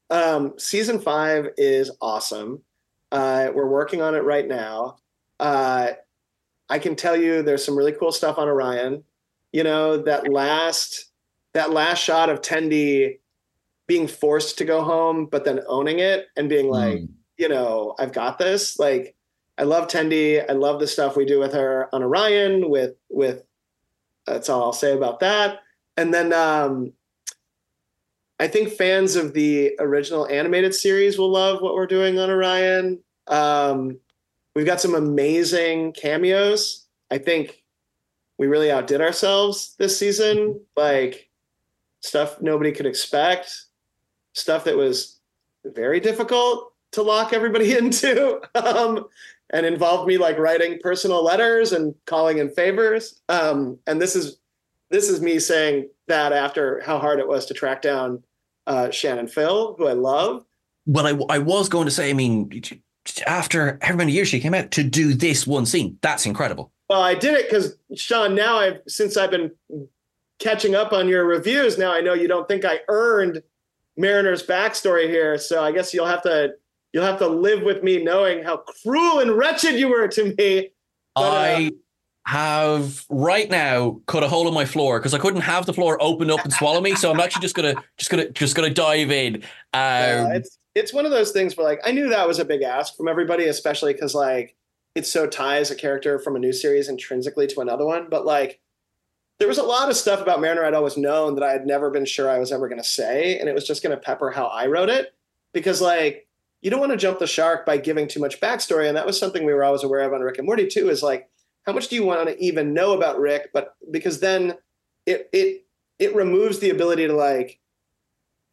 um, 0.10 0.54
season 0.58 1.00
five 1.00 1.50
is 1.58 1.90
awesome. 2.02 2.62
Uh, 3.12 3.50
we're 3.54 3.68
working 3.70 4.02
on 4.02 4.14
it 4.14 4.24
right 4.24 4.48
now. 4.48 4.98
uh, 5.40 5.92
I 6.70 6.80
can 6.80 6.96
tell 6.96 7.16
you 7.16 7.42
there's 7.42 7.64
some 7.64 7.78
really 7.78 7.92
cool 7.92 8.12
stuff 8.12 8.38
on 8.38 8.48
Orion. 8.48 9.04
You 9.52 9.64
know 9.64 9.98
that 9.98 10.28
last 10.32 11.12
that 11.54 11.72
last 11.72 12.00
shot 12.04 12.30
of 12.30 12.42
Tendi 12.42 13.20
being 13.88 14.08
forced 14.08 14.58
to 14.58 14.66
go 14.66 14.84
home, 14.84 15.28
but 15.28 15.46
then 15.46 15.62
owning 15.68 16.00
it 16.00 16.28
and 16.36 16.50
being 16.50 16.70
like, 16.70 16.98
Mm. 16.98 17.10
you 17.38 17.48
know, 17.48 17.96
I've 18.00 18.12
got 18.12 18.40
this. 18.40 18.80
Like, 18.80 19.16
I 19.58 19.64
love 19.64 19.88
Tendi. 19.88 20.44
I 20.50 20.54
love 20.54 20.80
the 20.80 20.88
stuff 20.88 21.16
we 21.16 21.24
do 21.24 21.40
with 21.40 21.54
her 21.54 21.88
on 21.94 22.04
Orion. 22.04 22.70
With 22.70 22.96
with 23.10 23.44
that's 24.26 24.50
all 24.50 24.64
I'll 24.64 24.74
say 24.74 24.94
about 24.94 25.20
that. 25.22 25.60
And 25.98 26.14
then 26.14 26.34
um, 26.34 26.92
I 28.40 28.48
think 28.48 28.70
fans 28.74 29.16
of 29.16 29.34
the 29.34 29.76
original 29.80 30.28
animated 30.28 30.74
series 30.76 31.18
will 31.18 31.32
love 31.32 31.62
what 31.62 31.76
we're 31.76 31.88
doing 31.88 32.20
on 32.20 32.30
Orion. 32.30 33.00
Um, 33.28 34.00
we've 34.56 34.66
got 34.66 34.82
some 34.82 34.96
amazing 34.96 35.92
cameos. 35.92 36.86
I 37.12 37.18
think 37.18 37.64
we 38.38 38.48
really 38.48 38.72
outdid 38.72 39.02
ourselves 39.02 39.76
this 39.78 39.98
season. 39.98 40.60
Like 40.76 41.30
stuff 42.02 42.42
nobody 42.42 42.72
could 42.72 42.86
expect, 42.86 43.66
stuff 44.34 44.64
that 44.64 44.78
was 44.78 45.20
very 45.66 46.00
difficult 46.00 46.74
to 46.94 47.02
lock 47.02 47.34
everybody 47.34 47.78
into, 47.78 48.42
um, 48.56 49.06
and 49.52 49.66
involved 49.66 50.08
me 50.08 50.18
like 50.18 50.40
writing 50.40 50.80
personal 50.82 51.24
letters 51.24 51.72
and 51.72 51.94
calling 52.06 52.40
in 52.40 52.50
favors. 52.50 53.22
Um, 53.30 53.78
and 53.86 54.02
this 54.02 54.16
is 54.16 54.40
this 54.90 55.10
is 55.10 55.22
me 55.22 55.40
saying 55.40 55.90
that 56.08 56.32
after 56.32 56.82
how 56.86 57.00
hard 57.00 57.20
it 57.20 57.28
was 57.28 57.46
to 57.48 57.54
track 57.54 57.82
down 57.82 58.24
uh, 58.68 58.90
Shannon 58.90 59.28
Fill, 59.28 59.76
who 59.78 59.88
I 59.88 59.94
love. 59.94 60.46
Well, 60.86 61.08
I, 61.08 61.36
I 61.36 61.40
was 61.40 61.68
going 61.68 61.86
to 61.86 61.92
say, 61.92 62.12
I 62.12 62.14
mean, 62.14 62.48
after 63.28 63.78
how 63.82 63.96
many 63.96 64.12
years 64.12 64.28
she 64.28 64.40
came 64.40 64.54
out 64.54 64.72
to 64.72 64.84
do 64.84 65.14
this 65.14 65.46
one 65.46 65.66
scene, 65.66 65.98
that's 66.02 66.26
incredible. 66.26 66.72
Well, 66.90 67.02
I 67.02 67.16
did 67.16 67.34
it 67.34 67.50
because 67.50 67.78
Seán. 67.94 68.36
Now 68.36 68.58
I've 68.58 68.80
since 68.88 69.18
I've 69.18 69.32
been 69.32 69.52
catching 70.40 70.76
up 70.76 70.94
on 70.94 71.08
your 71.08 71.26
reviews. 71.26 71.78
Now 71.78 71.92
I 71.94 72.02
know 72.02 72.14
you 72.14 72.28
don't 72.28 72.48
think 72.48 72.66
I 72.66 72.82
earned 72.88 73.42
Mariner's 73.98 74.46
backstory 74.46 75.10
here, 75.10 75.38
so 75.38 75.64
I 75.64 75.72
guess 75.72 75.94
you'll 75.94 76.06
have 76.06 76.22
to 76.24 76.54
you'll 76.94 77.06
have 77.06 77.20
to 77.20 77.28
live 77.28 77.64
with 77.64 77.84
me 77.84 78.04
knowing 78.04 78.44
how 78.44 78.58
cruel 78.58 79.20
and 79.20 79.32
wretched 79.32 79.76
you 79.76 79.90
were 79.90 80.08
to 80.08 80.36
me. 80.38 80.70
But, 81.16 81.22
uh, 81.22 81.26
I 81.28 81.72
have 82.28 83.06
right 83.10 83.50
now 83.50 84.02
cut 84.08 84.24
a 84.24 84.28
hole 84.28 84.48
in 84.48 84.54
my 84.54 84.66
floor 84.66 85.00
because 85.00 85.14
I 85.14 85.20
couldn't 85.20 85.42
have 85.42 85.66
the 85.66 85.74
floor 85.74 85.98
open 86.02 86.32
up 86.32 86.44
and 86.44 86.52
swallow 86.52 86.82
me. 86.82 86.96
So 86.96 87.12
I'm 87.12 87.20
actually 87.20 87.42
just 87.42 87.56
gonna 87.56 87.76
just 87.98 88.10
gonna 88.10 88.30
just 88.32 88.56
gonna 88.56 88.70
dive 88.74 89.12
in. 89.12 89.44
Yeah, 89.74 90.26
Um, 90.28 90.32
it's 90.32 90.58
it's 90.76 90.94
one 90.94 91.06
of 91.06 91.12
those 91.12 91.32
things 91.32 91.56
where 91.56 91.66
like 91.66 91.82
I 91.86 91.92
knew 91.92 92.10
that 92.10 92.28
was 92.28 92.38
a 92.38 92.46
big 92.46 92.62
ask 92.62 92.96
from 92.96 93.08
everybody, 93.08 93.46
especially 93.46 93.94
because 93.94 94.14
like 94.14 94.56
it 94.94 95.06
so 95.06 95.26
ties 95.26 95.72
a 95.72 95.76
character 95.76 96.20
from 96.20 96.36
a 96.36 96.40
new 96.40 96.54
series 96.54 96.90
intrinsically 96.90 97.48
to 97.48 97.62
another 97.62 97.86
one. 97.86 98.08
But 98.10 98.26
like 98.26 98.60
there 99.40 99.48
was 99.48 99.58
a 99.58 99.64
lot 99.64 99.90
of 99.90 99.96
stuff 99.96 100.22
about 100.22 100.40
Mariner 100.40 100.64
I'd 100.64 100.74
always 100.74 100.98
known 100.98 101.36
that 101.36 101.44
I 101.44 101.52
had 101.52 101.66
never 101.66 101.90
been 101.90 102.06
sure 102.06 102.30
I 102.30 102.40
was 102.40 102.52
ever 102.52 102.68
going 102.68 102.82
to 102.82 102.88
say, 102.88 103.40
and 103.40 103.50
it 103.50 103.56
was 103.56 103.66
just 103.66 103.84
going 103.84 103.96
to 103.96 104.02
pepper 104.02 104.32
how 104.32 104.46
I 104.46 104.68
wrote 104.68 104.90
it 104.90 105.14
because 105.54 105.82
like 105.82 106.28
you 106.62 106.70
don't 106.70 106.80
want 106.80 106.92
to 106.92 106.98
jump 106.98 107.20
the 107.20 107.28
shark 107.28 107.66
by 107.66 107.78
giving 107.78 108.08
too 108.08 108.20
much 108.20 108.42
backstory, 108.42 108.88
and 108.88 108.98
that 108.98 109.06
was 109.06 109.18
something 109.18 109.46
we 109.46 109.54
were 109.54 109.64
always 109.64 109.84
aware 109.84 110.02
of 110.02 110.14
on 110.14 110.22
Rick 110.22 110.40
and 110.40 110.46
Morty 110.46 110.68
too. 110.68 110.90
Is 110.90 111.02
like 111.02 111.30
how 111.66 111.72
much 111.72 111.88
do 111.88 111.96
you 111.96 112.04
want 112.04 112.28
to 112.28 112.44
even 112.44 112.74
know 112.74 112.94
about 112.94 113.20
Rick? 113.20 113.52
But 113.54 113.76
because 113.92 114.20
then 114.20 114.56
it 115.06 115.30
it 115.32 115.66
it 116.00 116.16
removes 116.16 116.60
the 116.60 116.70
ability 116.70 117.08
to 117.08 117.14
like 117.14 117.60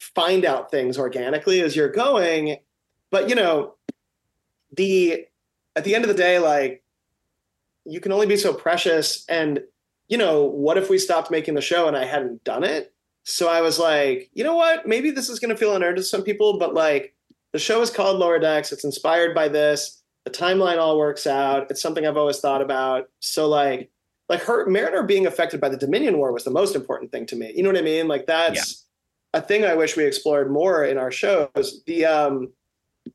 find 0.02 0.44
out 0.44 0.70
things 0.70 0.98
organically 0.98 1.60
as 1.60 1.76
you're 1.76 1.88
going. 1.88 2.56
But 3.10 3.28
you 3.28 3.34
know, 3.34 3.74
the 4.76 5.26
at 5.76 5.84
the 5.84 5.94
end 5.94 6.04
of 6.04 6.08
the 6.08 6.16
day, 6.16 6.38
like 6.38 6.82
you 7.84 8.00
can 8.00 8.12
only 8.12 8.26
be 8.26 8.36
so 8.36 8.52
precious. 8.52 9.24
And 9.28 9.62
you 10.08 10.18
know, 10.18 10.42
what 10.44 10.76
if 10.76 10.90
we 10.90 10.98
stopped 10.98 11.30
making 11.30 11.54
the 11.54 11.60
show 11.60 11.88
and 11.88 11.96
I 11.96 12.04
hadn't 12.04 12.44
done 12.44 12.64
it? 12.64 12.92
So 13.24 13.48
I 13.48 13.60
was 13.60 13.78
like, 13.78 14.30
you 14.34 14.42
know 14.42 14.56
what? 14.56 14.86
Maybe 14.86 15.10
this 15.10 15.28
is 15.28 15.38
going 15.38 15.50
to 15.50 15.56
feel 15.56 15.74
unearned 15.74 15.98
to 15.98 16.02
some 16.02 16.22
people, 16.22 16.58
but 16.58 16.74
like 16.74 17.14
the 17.52 17.58
show 17.58 17.80
is 17.80 17.90
called 17.90 18.18
Lower 18.18 18.38
Decks. 18.38 18.72
It's 18.72 18.84
inspired 18.84 19.34
by 19.34 19.48
this. 19.48 20.02
The 20.24 20.30
timeline 20.30 20.78
all 20.78 20.98
works 20.98 21.26
out. 21.26 21.70
It's 21.70 21.80
something 21.80 22.06
I've 22.06 22.16
always 22.16 22.40
thought 22.40 22.62
about. 22.62 23.08
So 23.20 23.48
like, 23.48 23.90
like 24.28 24.42
her 24.42 24.66
Mariner 24.66 25.04
being 25.04 25.26
affected 25.26 25.60
by 25.60 25.68
the 25.68 25.76
Dominion 25.76 26.18
War 26.18 26.32
was 26.32 26.44
the 26.44 26.50
most 26.50 26.74
important 26.74 27.12
thing 27.12 27.26
to 27.26 27.36
me. 27.36 27.52
You 27.54 27.62
know 27.62 27.68
what 27.68 27.78
I 27.78 27.82
mean? 27.82 28.08
Like 28.08 28.26
that's 28.26 28.86
a 29.34 29.40
thing 29.40 29.64
I 29.64 29.74
wish 29.74 29.96
we 29.96 30.04
explored 30.04 30.50
more 30.50 30.84
in 30.84 30.98
our 30.98 31.10
shows. 31.10 31.82
The 31.86 32.04
um, 32.04 32.52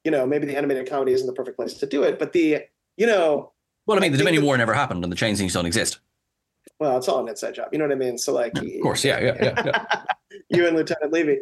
you 0.03 0.11
know, 0.11 0.25
maybe 0.25 0.47
the 0.47 0.57
animated 0.57 0.89
comedy 0.89 1.13
isn't 1.13 1.27
the 1.27 1.33
perfect 1.33 1.57
place 1.57 1.75
to 1.75 1.85
do 1.85 2.03
it, 2.03 2.19
but 2.19 2.33
the 2.33 2.63
you 2.97 3.05
know, 3.05 3.53
well, 3.85 3.97
I 3.97 4.01
mean, 4.01 4.11
the 4.11 4.17
Dominion 4.17 4.43
War 4.43 4.57
never 4.57 4.73
happened, 4.73 5.03
and 5.03 5.11
the 5.11 5.15
chain 5.15 5.35
things 5.35 5.53
don't 5.53 5.65
exist. 5.65 5.99
well, 6.79 6.97
it's 6.97 7.07
all 7.07 7.19
an 7.21 7.29
inside 7.29 7.55
job. 7.55 7.69
You 7.71 7.79
know 7.79 7.85
what 7.85 7.91
I 7.93 7.95
mean? 7.95 8.17
So 8.17 8.33
like, 8.33 8.57
Of 8.57 8.65
course, 8.81 9.05
yeah, 9.05 9.19
yeah, 9.19 9.37
yeah. 9.41 9.63
yeah. 9.65 10.03
you 10.49 10.67
and 10.67 10.75
Lieutenant 10.75 11.13
Levy. 11.13 11.39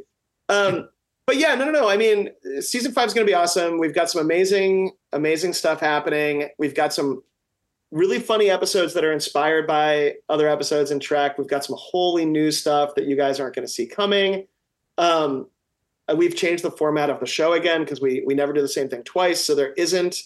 Um, 0.50 0.90
but 1.26 1.38
yeah, 1.38 1.56
no, 1.56 1.66
no, 1.66 1.72
no. 1.72 1.90
I 1.90 1.98
mean, 1.98 2.30
season 2.60 2.92
five 2.92 3.08
is 3.08 3.14
going 3.16 3.26
to 3.26 3.30
be 3.30 3.34
awesome. 3.34 3.80
We've 3.80 3.96
got 3.96 4.12
some 4.12 4.22
amazing, 4.22 4.92
amazing 5.12 5.54
stuff 5.54 5.80
happening. 5.80 6.50
We've 6.60 6.76
got 6.76 6.94
some 6.94 7.24
really 7.92 8.20
funny 8.20 8.52
episodes 8.52 8.94
that 8.94 9.04
are 9.04 9.12
inspired 9.12 9.66
by 9.66 10.16
other 10.30 10.48
episodes 10.48 10.92
in 10.92 11.00
Trek. 11.00 11.40
We've 11.40 11.48
got 11.48 11.66
some 11.66 11.78
wholly 11.80 12.26
new 12.26 12.52
stuff 12.52 12.94
that 12.96 13.06
you 13.06 13.16
guys 13.16 13.40
aren't 13.40 13.56
going 13.56 13.66
to 13.66 13.72
see 13.72 13.88
coming. 13.88 14.46
Um, 14.98 15.48
uh, 16.08 16.16
we've 16.16 16.36
changed 16.36 16.64
the 16.64 16.72
format 16.72 17.10
of 17.10 17.20
the 17.20 17.26
show 17.26 17.54
again 17.54 17.82
because 17.82 18.00
we 18.02 18.24
we 18.26 18.34
never 18.36 18.54
do 18.54 18.62
the 18.62 18.68
same 18.68 18.90
thing 18.90 19.04
twice. 19.04 19.44
So 19.44 19.56
there 19.56 19.74
isn't 19.74 20.22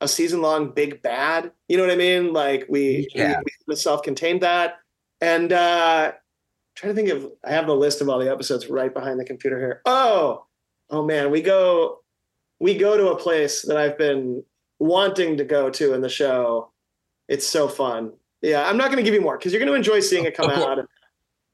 a 0.00 0.08
season 0.08 0.42
long 0.42 0.70
big 0.72 1.00
bad. 1.02 1.52
You 1.68 1.76
know 1.76 1.84
what 1.84 1.92
I 1.92 1.96
mean? 1.96 2.32
Like 2.32 2.66
we, 2.68 3.08
Yeah. 3.14 3.38
we, 3.44 3.52
we 3.68 3.76
self-contained 3.76 4.40
that. 4.42 4.78
And 5.20 5.52
uh 5.52 6.12
trying 6.74 6.94
to 6.94 7.02
think 7.02 7.08
of 7.10 7.30
I 7.44 7.50
have 7.52 7.66
the 7.66 7.74
list 7.76 8.00
of 8.00 8.08
all 8.08 8.18
the 8.18 8.30
episodes 8.30 8.68
right 8.68 8.92
behind 8.92 9.18
the 9.20 9.24
computer 9.24 9.58
here. 9.58 9.80
Oh, 9.86 10.46
oh 10.90 11.04
man, 11.04 11.30
we 11.30 11.40
go 11.40 12.00
we 12.60 12.76
go 12.76 12.96
to 12.96 13.08
a 13.10 13.16
place 13.18 13.62
that 13.62 13.76
I've 13.76 13.96
been 13.98 14.44
wanting 14.78 15.36
to 15.38 15.44
go 15.44 15.70
to 15.70 15.94
in 15.94 16.00
the 16.00 16.08
show. 16.08 16.70
It's 17.28 17.46
so 17.46 17.68
fun. 17.68 18.12
Yeah, 18.42 18.68
I'm 18.68 18.76
not 18.76 18.86
going 18.86 18.98
to 18.98 19.02
give 19.04 19.14
you 19.14 19.20
more 19.20 19.38
because 19.38 19.52
you're 19.52 19.60
going 19.60 19.70
to 19.72 19.76
enjoy 19.76 20.00
seeing 20.00 20.24
it 20.24 20.36
come 20.36 20.50
out. 20.50 20.78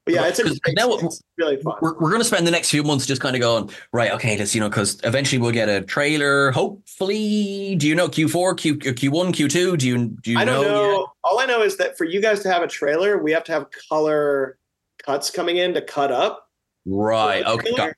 But 0.09 0.15
yeah, 0.15 0.27
it's, 0.27 0.39
a, 0.39 0.43
Because 0.43 0.73
now 0.75 0.91
it's 0.93 1.21
really 1.37 1.57
fun. 1.57 1.75
We're, 1.81 1.93
we're 1.99 2.09
going 2.09 2.21
to 2.21 2.25
spend 2.25 2.47
the 2.47 2.51
next 2.51 2.71
few 2.71 2.81
months 2.81 3.05
just 3.05 3.21
kind 3.21 3.35
of 3.35 3.41
going 3.41 3.69
right. 3.93 4.11
Okay, 4.13 4.37
let's 4.37 4.55
you 4.55 4.61
know 4.61 4.69
because 4.69 4.99
eventually 5.03 5.39
we'll 5.39 5.51
get 5.51 5.69
a 5.69 5.81
trailer. 5.81 6.51
Hopefully, 6.51 7.75
do 7.75 7.87
you 7.87 7.93
know 7.93 8.07
Q4, 8.07 8.57
Q 8.57 8.77
Q1, 8.77 9.29
Q2? 9.33 9.77
Do 9.77 9.87
you 9.87 10.07
do 10.07 10.31
you 10.31 10.39
I 10.39 10.45
don't 10.45 10.63
know? 10.63 10.91
know. 10.91 11.07
All 11.23 11.39
I 11.39 11.45
know 11.45 11.61
is 11.61 11.77
that 11.77 11.95
for 11.95 12.05
you 12.05 12.21
guys 12.21 12.39
to 12.41 12.51
have 12.51 12.63
a 12.63 12.67
trailer, 12.67 13.21
we 13.21 13.31
have 13.33 13.43
to 13.43 13.51
have 13.51 13.67
color 13.89 14.57
cuts 15.05 15.29
coming 15.29 15.57
in 15.57 15.73
to 15.75 15.81
cut 15.81 16.11
up. 16.11 16.49
Right. 16.85 17.45
Okay. 17.45 17.93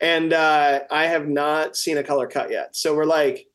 And 0.00 0.32
uh, 0.32 0.80
I 0.90 1.06
have 1.06 1.28
not 1.28 1.76
seen 1.76 1.98
a 1.98 2.02
color 2.02 2.26
cut 2.26 2.50
yet. 2.50 2.74
So 2.74 2.94
we're 2.94 3.04
like, 3.04 3.46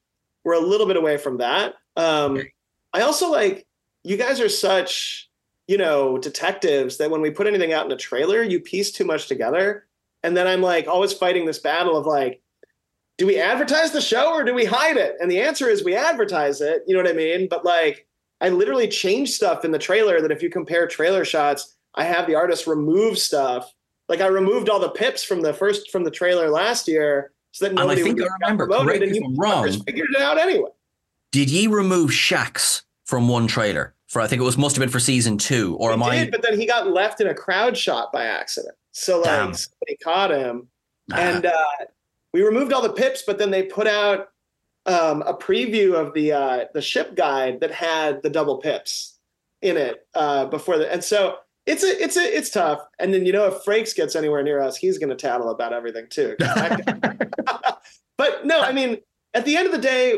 we're 0.44 0.54
a 0.54 0.60
little 0.60 0.88
bit 0.88 0.96
away 0.96 1.18
from 1.18 1.38
that. 1.38 1.76
Um, 1.96 2.38
Okay. 2.38 2.54
I 2.94 3.02
also 3.02 3.30
like, 3.30 3.68
you 4.04 4.18
guys 4.18 4.40
are 4.40 4.50
such, 4.50 5.29
you 5.70 5.78
know, 5.78 6.18
detectives 6.18 6.98
that 6.98 7.12
when 7.12 7.22
we 7.22 7.30
put 7.30 7.46
anything 7.46 7.74
out 7.74 7.86
in 7.86 7.92
a 7.92 7.96
trailer, 7.96 8.42
you 8.42 8.60
piece 8.60 8.92
too 8.92 9.06
much 9.06 9.28
together. 9.28 9.86
And 10.24 10.36
then 10.36 10.48
I'm 10.48 10.64
like 10.64 10.88
always 10.88 11.14
fighting 11.14 11.46
this 11.46 11.60
battle 11.60 11.96
of 11.96 12.08
like, 12.08 12.42
do 13.20 13.28
we 13.28 13.40
advertise 13.40 13.92
the 13.92 14.02
show 14.02 14.34
or 14.34 14.44
do 14.44 14.56
we 14.56 14.66
hide 14.66 14.98
it? 14.98 15.16
And 15.22 15.30
the 15.30 15.40
answer 15.40 15.70
is 15.70 15.84
we 15.84 15.96
advertise 15.96 16.60
it. 16.60 16.82
You 16.88 16.96
know 16.96 17.04
what 17.04 17.12
I 17.12 17.14
mean? 17.14 17.48
But 17.48 17.66
like, 17.66 18.08
I 18.42 18.50
literally 18.50 18.88
changed 18.88 19.34
stuff 19.34 19.64
in 19.64 19.70
the 19.70 19.78
trailer 19.78 20.22
that 20.22 20.32
if 20.32 20.42
you 20.42 20.50
compare 20.50 20.88
trailer 20.88 21.24
shots, 21.24 21.76
I 21.94 22.04
have 22.04 22.26
the 22.26 22.34
artist 22.34 22.66
remove 22.66 23.20
stuff. 23.20 23.72
Like 24.08 24.22
I 24.22 24.28
removed 24.28 24.70
all 24.70 24.80
the 24.80 24.90
pips 24.90 25.24
from 25.24 25.44
the 25.44 25.54
first 25.54 25.92
from 25.92 26.04
the 26.04 26.10
trailer 26.10 26.50
last 26.50 26.88
year 26.88 27.32
so 27.52 27.66
that 27.66 27.72
and 27.72 27.80
I 27.80 27.84
nobody 27.84 28.02
think 28.02 28.18
would 28.18 28.28
I 28.28 28.36
remember. 28.42 28.66
promoted, 28.66 29.04
and 29.04 29.16
you 29.16 29.36
wrong. 29.38 29.72
figured 29.84 30.10
it 30.16 30.22
out 30.22 30.40
anyway. 30.40 30.72
Did 31.32 31.52
ye 31.52 31.68
remove 31.68 32.10
Shax 32.10 32.82
from 33.06 33.28
one 33.28 33.46
trailer? 33.46 33.94
For 34.10 34.22
I 34.22 34.28
think 34.28 34.42
it 34.42 34.46
was 34.46 34.58
must 34.58 34.76
have 34.76 34.82
been 34.82 34.90
for 34.90 35.00
season 35.00 35.38
two, 35.38 35.78
or 35.80 35.90
We 35.90 35.94
am 35.94 36.04
I? 36.04 36.30
but 36.32 36.42
then 36.42 36.60
he 36.60 36.66
got 36.66 36.90
left 36.92 37.22
in 37.22 37.28
a 37.28 37.34
crowd 37.34 37.78
shot 37.78 38.12
by 38.12 38.26
accident. 38.26 38.76
So 38.92 39.18
like 39.18 39.26
Damn. 39.26 39.54
somebody 39.54 39.98
caught 40.04 40.32
him. 40.32 40.68
Ah, 41.14 41.18
and 41.18 41.46
uh, 41.46 41.54
we 42.34 42.42
removed 42.42 42.74
all 42.74 42.82
the 42.82 42.92
pips, 42.94 43.24
but 43.26 43.38
then 43.38 43.52
they 43.52 43.64
put 43.64 43.86
out 43.88 44.30
um, 44.88 45.22
a 45.24 45.34
preview 45.34 45.94
of 45.94 46.14
the 46.14 46.32
uh, 46.32 46.66
the 46.74 46.82
ship 46.82 47.16
guide 47.16 47.60
that 47.62 47.72
had 47.72 48.24
the 48.24 48.30
double 48.30 48.58
pips 48.58 49.20
in 49.62 49.78
it 49.78 50.08
uh, 50.16 50.46
before 50.46 50.78
the, 50.80 50.92
and 50.92 51.04
so 51.04 51.38
it's 51.68 51.84
a 51.84 52.04
it's 52.04 52.18
a 52.18 52.22
it's 52.22 52.50
tough. 52.50 52.80
And 52.98 53.14
then 53.14 53.28
you 53.28 53.32
know 53.32 53.46
if 53.46 53.64
Frakes 53.64 53.96
gets 53.96 54.16
anywhere 54.16 54.42
near 54.42 54.60
us, 54.60 54.76
he's 54.76 54.98
going 54.98 55.10
to 55.10 55.16
tattle 55.16 55.50
about 55.50 55.72
everything 55.72 56.08
too. 56.10 56.36
but 58.18 58.46
no, 58.46 58.60
I 58.62 58.72
mean 58.72 58.98
at 59.36 59.46
the 59.46 59.56
end 59.56 59.68
of 59.68 59.72
the 59.72 59.78
day, 59.78 60.18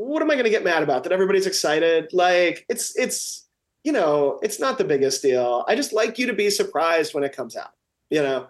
what 0.00 0.22
am 0.22 0.30
I 0.30 0.34
going 0.34 0.44
to 0.44 0.50
get 0.50 0.64
mad 0.64 0.82
about? 0.82 1.02
That 1.02 1.12
everybody's 1.12 1.46
excited. 1.46 2.12
Like 2.12 2.64
it's 2.68 2.96
it's 2.96 3.46
you 3.84 3.92
know 3.92 4.40
it's 4.42 4.58
not 4.58 4.78
the 4.78 4.84
biggest 4.84 5.22
deal. 5.22 5.64
I 5.68 5.76
just 5.76 5.92
like 5.92 6.18
you 6.18 6.26
to 6.26 6.32
be 6.32 6.48
surprised 6.50 7.12
when 7.12 7.22
it 7.22 7.36
comes 7.36 7.56
out. 7.56 7.72
You 8.08 8.22
know. 8.22 8.48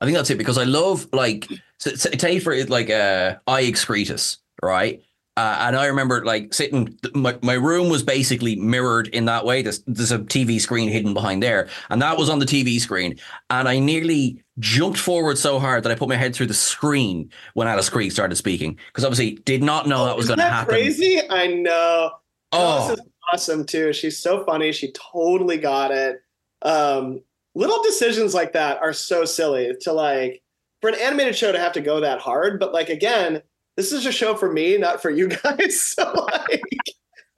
I 0.00 0.04
think 0.04 0.16
that's 0.16 0.30
it 0.30 0.38
because 0.38 0.58
I 0.58 0.64
love 0.64 1.08
like 1.12 1.48
so, 1.78 1.94
so, 1.94 2.10
say 2.18 2.38
for 2.38 2.54
like 2.66 2.90
uh 2.90 3.36
I 3.46 3.64
excretus, 3.64 4.36
right? 4.62 5.02
Uh, 5.36 5.56
and 5.60 5.76
I 5.76 5.86
remember 5.86 6.24
like 6.24 6.52
sitting, 6.52 6.98
my, 7.14 7.38
my 7.42 7.52
room 7.52 7.90
was 7.90 8.02
basically 8.02 8.56
mirrored 8.56 9.06
in 9.08 9.26
that 9.26 9.44
way. 9.44 9.62
There's, 9.62 9.84
there's 9.86 10.10
a 10.10 10.18
TV 10.18 10.60
screen 10.60 10.88
hidden 10.88 11.14
behind 11.14 11.44
there. 11.44 11.68
And 11.90 12.02
that 12.02 12.18
was 12.18 12.28
on 12.28 12.40
the 12.40 12.44
TV 12.44 12.80
screen. 12.80 13.20
And 13.48 13.68
I 13.68 13.78
nearly 13.78 14.42
jumped 14.58 14.98
forward 14.98 15.38
so 15.38 15.58
hard 15.58 15.84
that 15.84 15.92
I 15.92 15.94
put 15.94 16.08
my 16.08 16.16
head 16.16 16.34
through 16.34 16.46
the 16.46 16.54
screen 16.54 17.30
when 17.54 17.68
Alice 17.68 17.90
Krige 17.90 18.12
started 18.12 18.36
speaking. 18.36 18.78
Because 18.88 19.04
obviously 19.04 19.32
did 19.44 19.62
not 19.62 19.86
know 19.86 20.06
that 20.06 20.16
was 20.16 20.26
going 20.26 20.38
to 20.38 20.44
happen. 20.44 20.74
crazy? 20.74 21.20
I 21.28 21.46
know. 21.48 22.12
Oh. 22.52 22.58
Alice 22.58 22.98
is 22.98 23.06
awesome 23.32 23.64
too. 23.64 23.92
She's 23.92 24.18
so 24.18 24.44
funny. 24.44 24.72
She 24.72 24.92
totally 24.92 25.58
got 25.58 25.90
it. 25.90 26.22
Um, 26.62 27.22
little 27.54 27.82
decisions 27.82 28.34
like 28.34 28.52
that 28.52 28.80
are 28.80 28.92
so 28.92 29.24
silly 29.24 29.74
to 29.82 29.92
like 29.92 30.42
for 30.80 30.90
an 30.90 30.96
animated 31.00 31.36
show 31.36 31.52
to 31.52 31.58
have 31.58 31.72
to 31.72 31.80
go 31.80 32.00
that 32.00 32.20
hard. 32.20 32.58
But 32.58 32.72
like 32.72 32.88
again, 32.88 33.42
this 33.76 33.92
is 33.92 34.06
a 34.06 34.12
show 34.12 34.34
for 34.34 34.52
me, 34.52 34.76
not 34.76 35.00
for 35.00 35.10
you 35.10 35.28
guys. 35.42 35.80
So 35.80 36.10
like, 36.12 36.62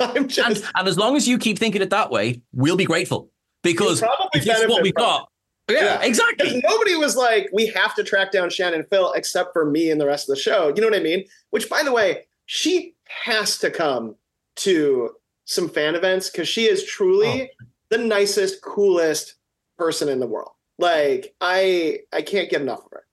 I'm 0.00 0.16
And, 0.16 0.30
just 0.30 0.64
and 0.74 0.88
as 0.88 0.96
long 0.96 1.16
as 1.16 1.28
you 1.28 1.38
keep 1.38 1.58
thinking 1.58 1.82
it 1.82 1.90
that 1.90 2.10
way, 2.10 2.40
we'll 2.52 2.76
be 2.76 2.86
grateful. 2.86 3.30
Because 3.62 4.00
this 4.32 4.46
is 4.46 4.68
what 4.68 4.82
we 4.82 4.90
got. 4.92 5.20
Yeah, 5.20 5.26
Yeah. 5.70 6.00
exactly. 6.02 6.48
because 6.48 6.62
nobody 6.62 6.96
was 6.96 7.16
like, 7.16 7.48
we 7.52 7.66
have 7.68 7.94
to 7.96 8.04
track 8.04 8.32
down 8.32 8.50
Shannon 8.50 8.84
Fill 8.90 9.12
except 9.12 9.52
for 9.52 9.64
me 9.64 9.90
and 9.90 10.00
the 10.00 10.06
rest 10.06 10.28
of 10.28 10.36
the 10.36 10.40
show. 10.40 10.68
You 10.74 10.80
know 10.80 10.88
what 10.88 10.96
I 10.96 11.02
mean? 11.02 11.24
Which, 11.50 11.68
by 11.68 11.82
the 11.82 11.92
way, 11.92 12.26
she 12.46 12.94
has 13.24 13.58
to 13.58 13.70
come 13.70 14.16
to 14.56 15.10
some 15.44 15.68
fan 15.68 15.94
events 15.94 16.30
because 16.30 16.48
she 16.48 16.66
is 16.68 16.84
truly 16.84 17.42
oh. 17.42 17.64
the 17.90 17.98
nicest, 17.98 18.62
coolest 18.62 19.34
person 19.78 20.08
in 20.08 20.20
the 20.20 20.26
world. 20.26 20.52
Like 20.78 21.34
I, 21.40 22.00
I 22.12 22.22
can't 22.22 22.50
get 22.50 22.62
enough 22.62 22.84
of 22.84 22.90
her. 22.92 23.04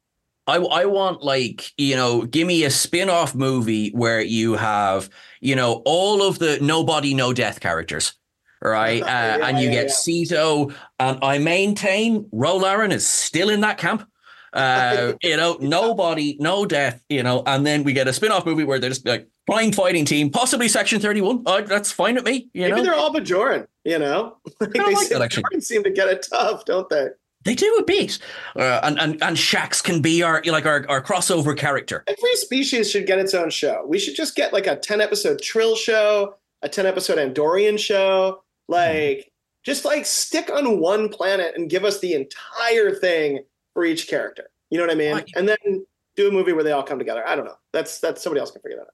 I, 0.48 0.58
I 0.58 0.86
want 0.86 1.22
like 1.22 1.74
you 1.78 1.96
know 1.96 2.24
give 2.24 2.48
me 2.48 2.64
a 2.64 2.70
spin-off 2.70 3.36
movie 3.36 3.90
where 3.90 4.22
you 4.22 4.54
have 4.54 5.10
you 5.42 5.56
know 5.56 5.82
all 5.86 6.24
of 6.24 6.40
the 6.40 6.58
nobody 6.62 7.14
no 7.14 7.34
death 7.34 7.60
characters 7.60 8.14
right 8.62 9.02
uh, 9.04 9.06
Yeah, 9.06 9.48
and 9.48 9.60
you 9.60 9.66
yeah, 9.70 9.84
get 9.84 9.88
yeah. 9.88 9.94
Sito 9.94 10.74
and 11.00 11.20
I 11.22 11.38
maintain 11.38 12.28
Ro 12.32 12.58
Laren 12.58 12.92
is 12.92 13.08
still 13.08 13.50
in 13.50 13.62
that 13.62 13.78
camp 13.78 14.08
uh 14.54 15.14
you 15.22 15.36
know 15.36 15.58
nobody 15.60 16.38
no 16.40 16.66
death 16.66 17.04
you 17.10 17.22
know 17.22 17.44
and 17.46 17.66
then 17.68 17.84
we 17.84 17.92
get 17.92 18.08
a 18.08 18.14
spin-off 18.14 18.46
movie 18.46 18.64
where 18.64 18.80
they're 18.80 18.90
just 18.90 19.06
like 19.06 19.28
crime 19.50 19.74
fighting 19.74 20.06
team 20.06 20.30
possibly 20.30 20.70
section 20.70 21.02
31 21.02 21.44
oh, 21.46 21.62
that's 21.62 21.92
fine 21.92 22.16
with 22.16 22.24
me 22.24 22.50
you 22.54 22.62
Maybe 22.62 22.78
know 22.78 22.84
they're 22.84 22.96
all 22.96 23.14
Bajoran. 23.14 23.68
You 23.88 24.00
know, 24.00 24.36
like 24.60 24.72
they 24.72 24.80
like 24.82 24.98
seem, 24.98 25.10
that, 25.18 25.22
actually. 25.22 25.62
Seem 25.62 25.82
to 25.84 25.90
get 25.90 26.10
it 26.10 26.28
tough, 26.30 26.66
don't 26.66 26.90
they? 26.90 27.08
they 27.46 27.56
do 27.56 27.74
a 27.80 27.84
bit 27.86 28.20
uh, 28.58 28.82
and 28.84 29.00
and 29.00 29.24
and 29.24 29.38
Shaxs 29.38 29.82
can 29.82 30.02
be 30.02 30.22
our 30.22 30.44
like 30.46 30.66
our, 30.66 30.86
our 30.90 31.02
crossover 31.02 31.58
character 31.58 32.04
Every 32.06 32.36
species 32.36 32.92
should 32.92 33.08
get 33.08 33.18
its 33.20 33.34
own 33.34 33.50
show. 33.50 33.86
We 33.88 33.98
should 33.98 34.16
just 34.16 34.36
get 34.36 34.52
like 34.52 34.68
a 34.68 34.76
10 34.76 35.00
episode 35.00 35.42
Trill 35.42 35.78
show, 35.78 36.36
a 36.62 36.68
10 36.68 36.86
episode 36.86 37.18
Andorian 37.18 37.80
show. 37.80 38.44
Like, 38.68 39.32
just 39.64 39.86
like 39.86 40.06
stick 40.06 40.50
on 40.52 40.80
one 40.80 41.10
planet 41.10 41.54
and 41.56 41.70
give 41.70 41.84
us 41.84 42.00
the 42.00 42.14
entire 42.14 42.94
thing 42.94 43.44
for 43.74 43.86
each 43.86 44.08
character. 44.08 44.50
You 44.70 44.78
know 44.78 44.86
what 44.86 44.92
I 44.94 44.96
mean? 44.96 45.24
And 45.36 45.48
then 45.48 45.86
do 46.16 46.28
a 46.28 46.32
movie 46.32 46.54
where 46.54 46.64
they 46.64 46.72
all 46.72 46.84
come 46.84 47.00
together. 47.00 47.26
I 47.28 47.36
don't 47.36 47.46
know. 47.46 47.58
That's 47.72 48.00
that's 48.00 48.22
somebody 48.22 48.40
else 48.42 48.52
can 48.52 48.62
figure 48.62 48.78
that 48.78 48.84
out. 48.84 48.94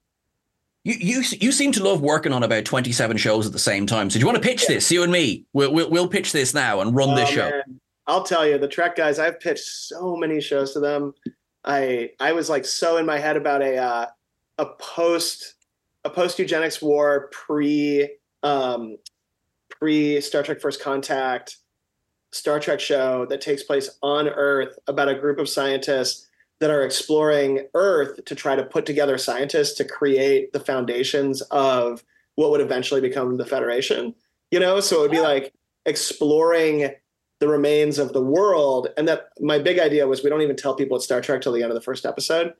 You, 0.83 0.95
you 0.99 1.23
you 1.39 1.51
seem 1.51 1.71
to 1.73 1.83
love 1.83 2.01
working 2.01 2.33
on 2.33 2.43
about 2.43 2.65
27 2.65 3.15
shows 3.17 3.47
at 3.47 3.53
the 3.53 3.59
same 3.59 3.85
time. 3.85 4.09
So 4.09 4.15
do 4.15 4.19
you 4.19 4.25
want 4.25 4.41
to 4.41 4.47
pitch 4.47 4.67
this, 4.67 4.91
you 4.91 5.01
and 5.03 5.11
me? 5.11 5.45
We'll, 5.53 5.73
we'll, 5.73 5.89
we'll 5.89 6.07
pitch 6.09 6.33
this 6.33 6.53
now 6.53 6.81
and 6.81 6.93
run 6.93 7.15
this 7.15 7.29
Oh, 7.29 7.33
show. 7.33 7.49
man. 7.49 7.79
I'll 8.05 8.23
tell 8.23 8.45
you, 8.45 8.57
the 8.57 8.67
Trek 8.67 8.97
guys, 8.97 9.17
I've 9.17 9.39
pitched 9.39 9.63
so 9.63 10.17
many 10.17 10.41
shows 10.41 10.73
to 10.73 10.81
them. 10.81 11.13
I 11.63 12.09
I 12.19 12.33
was 12.33 12.49
like 12.49 12.65
so 12.65 12.97
in 12.97 13.05
my 13.05 13.17
head 13.17 13.37
about 13.37 13.61
a 13.61 13.77
uh, 13.77 14.05
a 14.57 14.65
post 14.65 15.55
a 16.03 16.09
post 16.09 16.37
eugenics 16.37 16.81
war 16.81 17.29
pre 17.31 18.09
um, 18.43 18.97
pre 19.83 20.21
Star 20.21 20.43
Trek 20.43 20.61
First 20.61 20.81
Contact 20.81 21.57
Star 22.31 22.57
Trek 22.57 22.79
show 22.79 23.25
that 23.25 23.41
takes 23.41 23.63
place 23.63 23.89
on 24.01 24.29
Earth 24.29 24.79
about 24.87 25.09
a 25.09 25.19
group 25.19 25.39
of 25.39 25.49
scientists 25.49 26.29
that 26.61 26.69
are 26.69 26.83
exploring 26.83 27.67
Earth 27.73 28.23
to 28.23 28.33
try 28.33 28.55
to 28.55 28.63
put 28.63 28.85
together 28.85 29.17
scientists 29.17 29.73
to 29.73 29.83
create 29.83 30.53
the 30.53 30.59
foundations 30.61 31.41
of 31.51 32.01
what 32.35 32.49
would 32.49 32.61
eventually 32.61 33.01
become 33.01 33.35
the 33.35 33.45
Federation. 33.45 34.15
You 34.51 34.61
know, 34.61 34.79
so 34.79 34.99
it 34.99 35.01
would 35.01 35.11
be 35.11 35.19
like 35.19 35.53
exploring 35.85 36.93
the 37.41 37.49
remains 37.49 37.99
of 37.99 38.13
the 38.13 38.23
world. 38.23 38.87
And 38.95 39.05
that 39.09 39.31
my 39.41 39.59
big 39.59 39.79
idea 39.79 40.07
was 40.07 40.23
we 40.23 40.29
don't 40.29 40.43
even 40.43 40.55
tell 40.55 40.75
people 40.75 40.95
it's 40.95 41.03
Star 41.03 41.19
Trek 41.19 41.41
till 41.41 41.51
the 41.51 41.61
end 41.61 41.71
of 41.71 41.75
the 41.75 41.81
first 41.81 42.05
episode. 42.05 42.53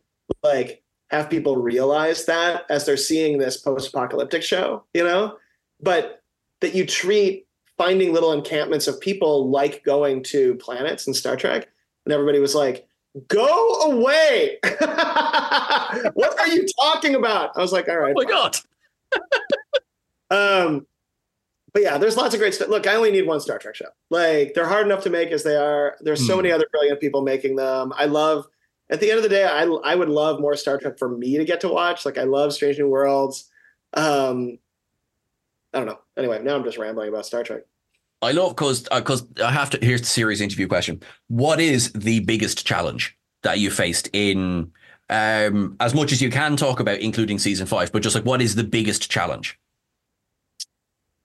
Like 0.43 0.83
have 1.09 1.29
people 1.29 1.55
realize 1.55 2.25
that 2.25 2.65
as 2.69 2.85
they're 2.85 2.97
seeing 2.97 3.37
this 3.37 3.55
post-apocalyptic 3.55 4.43
show, 4.43 4.83
you 4.93 5.05
know? 5.05 5.37
But 5.81 6.22
that 6.63 6.73
you 6.73 6.85
treat 6.87 7.45
finding 7.77 8.13
little 8.13 8.31
encampments 8.31 8.87
of 8.87 8.99
people 8.99 9.49
like 9.49 9.83
going 9.83 10.23
to 10.23 10.55
planets 10.55 11.07
in 11.07 11.13
Star 11.13 11.35
Trek. 11.35 11.67
And 12.05 12.13
everybody 12.13 12.39
was 12.39 12.55
like, 12.55 12.87
go 13.27 13.81
away. 13.91 14.57
what 16.13 16.39
are 16.39 16.47
you 16.47 16.65
talking 16.81 17.15
about? 17.15 17.51
I 17.57 17.61
was 17.61 17.71
like, 17.73 17.89
all 17.89 17.97
right. 17.99 18.15
Oh 18.17 18.23
my 18.23 18.29
God. 18.29 18.55
Um, 20.31 20.87
but 21.73 21.83
yeah, 21.83 21.99
there's 21.99 22.17
lots 22.17 22.33
of 22.33 22.39
great 22.39 22.55
stuff. 22.55 22.69
Look, 22.69 22.87
I 22.87 22.95
only 22.95 23.11
need 23.11 23.27
one 23.27 23.39
Star 23.39 23.59
Trek 23.59 23.75
show. 23.75 23.89
Like 24.09 24.53
they're 24.55 24.67
hard 24.67 24.85
enough 24.87 25.03
to 25.03 25.11
make 25.11 25.29
as 25.29 25.43
they 25.43 25.55
are. 25.55 25.95
There's 26.01 26.25
so 26.25 26.33
Hmm. 26.33 26.41
many 26.41 26.51
other 26.51 26.65
brilliant 26.71 26.99
people 26.99 27.21
making 27.21 27.55
them. 27.55 27.93
I 27.95 28.05
love. 28.05 28.47
At 28.89 28.99
the 28.99 29.09
end 29.11 29.17
of 29.17 29.23
the 29.23 29.29
day, 29.29 29.43
I 29.43 29.63
I 29.65 29.93
would 29.93 30.09
love 30.09 30.39
more 30.39 30.55
Star 30.55 30.79
Trek 30.79 30.97
for 30.97 31.09
me 31.09 31.37
to 31.37 31.45
get 31.45 31.61
to 31.61 31.69
watch. 31.69 32.03
Like 32.05 32.17
I 32.17 32.23
love 32.23 32.51
Strange 32.53 32.79
New 32.79 32.87
Worlds. 32.89 33.47
Um, 33.93 34.57
I 35.73 35.79
don't 35.79 35.87
know. 35.87 35.99
Anyway, 36.17 36.41
now 36.43 36.55
I'm 36.55 36.63
just 36.63 36.77
rambling 36.77 37.09
about 37.09 37.25
Star 37.25 37.43
Trek. 37.43 37.63
I 38.21 38.31
love 38.31 38.55
because 38.55 38.83
because 38.83 39.25
I 39.43 39.51
have 39.51 39.69
to. 39.71 39.79
Here's 39.85 40.01
the 40.01 40.07
serious 40.07 40.39
interview 40.39 40.67
question: 40.67 41.01
What 41.27 41.59
is 41.59 41.91
the 41.93 42.21
biggest 42.21 42.65
challenge 42.65 43.17
that 43.41 43.59
you 43.59 43.69
faced 43.69 44.09
in 44.13 44.71
um, 45.09 45.75
as 45.79 45.93
much 45.93 46.11
as 46.11 46.21
you 46.21 46.29
can 46.29 46.55
talk 46.55 46.79
about, 46.79 46.99
including 46.99 47.39
season 47.39 47.67
five? 47.67 47.91
But 47.91 48.03
just 48.03 48.15
like, 48.15 48.25
what 48.25 48.41
is 48.41 48.55
the 48.55 48.63
biggest 48.63 49.11
challenge? 49.11 49.59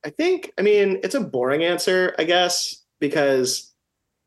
I 0.05 0.11
think, 0.11 0.53
I 0.59 0.63
mean, 0.63 1.01
it's 1.03 1.15
a 1.15 1.21
boring 1.21 1.65
answer, 1.65 2.15
I 2.19 2.25
guess, 2.25 2.83
because 3.01 3.73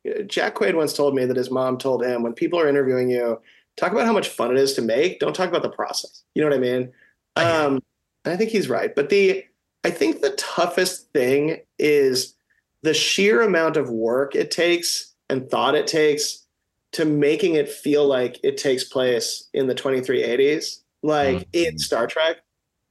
uh, 0.07 0.23
Jack 0.23 0.55
Quaid 0.55 0.75
once 0.75 0.93
told 0.93 1.15
me 1.15 1.25
that 1.25 1.37
his 1.37 1.49
mom 1.49 1.77
told 1.77 2.03
him 2.03 2.23
when 2.23 2.33
people 2.33 2.59
are 2.59 2.67
interviewing 2.67 3.09
you, 3.09 3.39
talk 3.77 3.91
about 3.91 4.05
how 4.05 4.13
much 4.13 4.29
fun 4.29 4.51
it 4.51 4.57
is 4.57 4.73
to 4.73 4.81
make. 4.81 5.19
Don't 5.19 5.35
talk 5.35 5.49
about 5.49 5.61
the 5.61 5.69
process. 5.69 6.23
You 6.35 6.41
know 6.41 6.49
what 6.49 6.57
I 6.57 6.61
mean? 6.61 6.91
I. 7.35 7.43
Um, 7.43 7.79
and 8.23 8.33
I 8.33 8.37
think 8.37 8.51
he's 8.51 8.69
right. 8.69 8.93
But 8.93 9.09
the, 9.09 9.43
I 9.83 9.89
think 9.89 10.21
the 10.21 10.31
toughest 10.31 11.11
thing 11.11 11.61
is 11.79 12.35
the 12.83 12.93
sheer 12.93 13.41
amount 13.41 13.77
of 13.77 13.89
work 13.89 14.35
it 14.35 14.51
takes 14.51 15.13
and 15.29 15.49
thought 15.49 15.75
it 15.75 15.87
takes 15.87 16.45
to 16.93 17.05
making 17.05 17.55
it 17.55 17.69
feel 17.69 18.05
like 18.05 18.39
it 18.43 18.57
takes 18.57 18.83
place 18.83 19.47
in 19.53 19.67
the 19.67 19.75
2380s, 19.75 20.81
like 21.01 21.37
mm-hmm. 21.37 21.49
in 21.53 21.79
Star 21.79 22.05
Trek. 22.05 22.37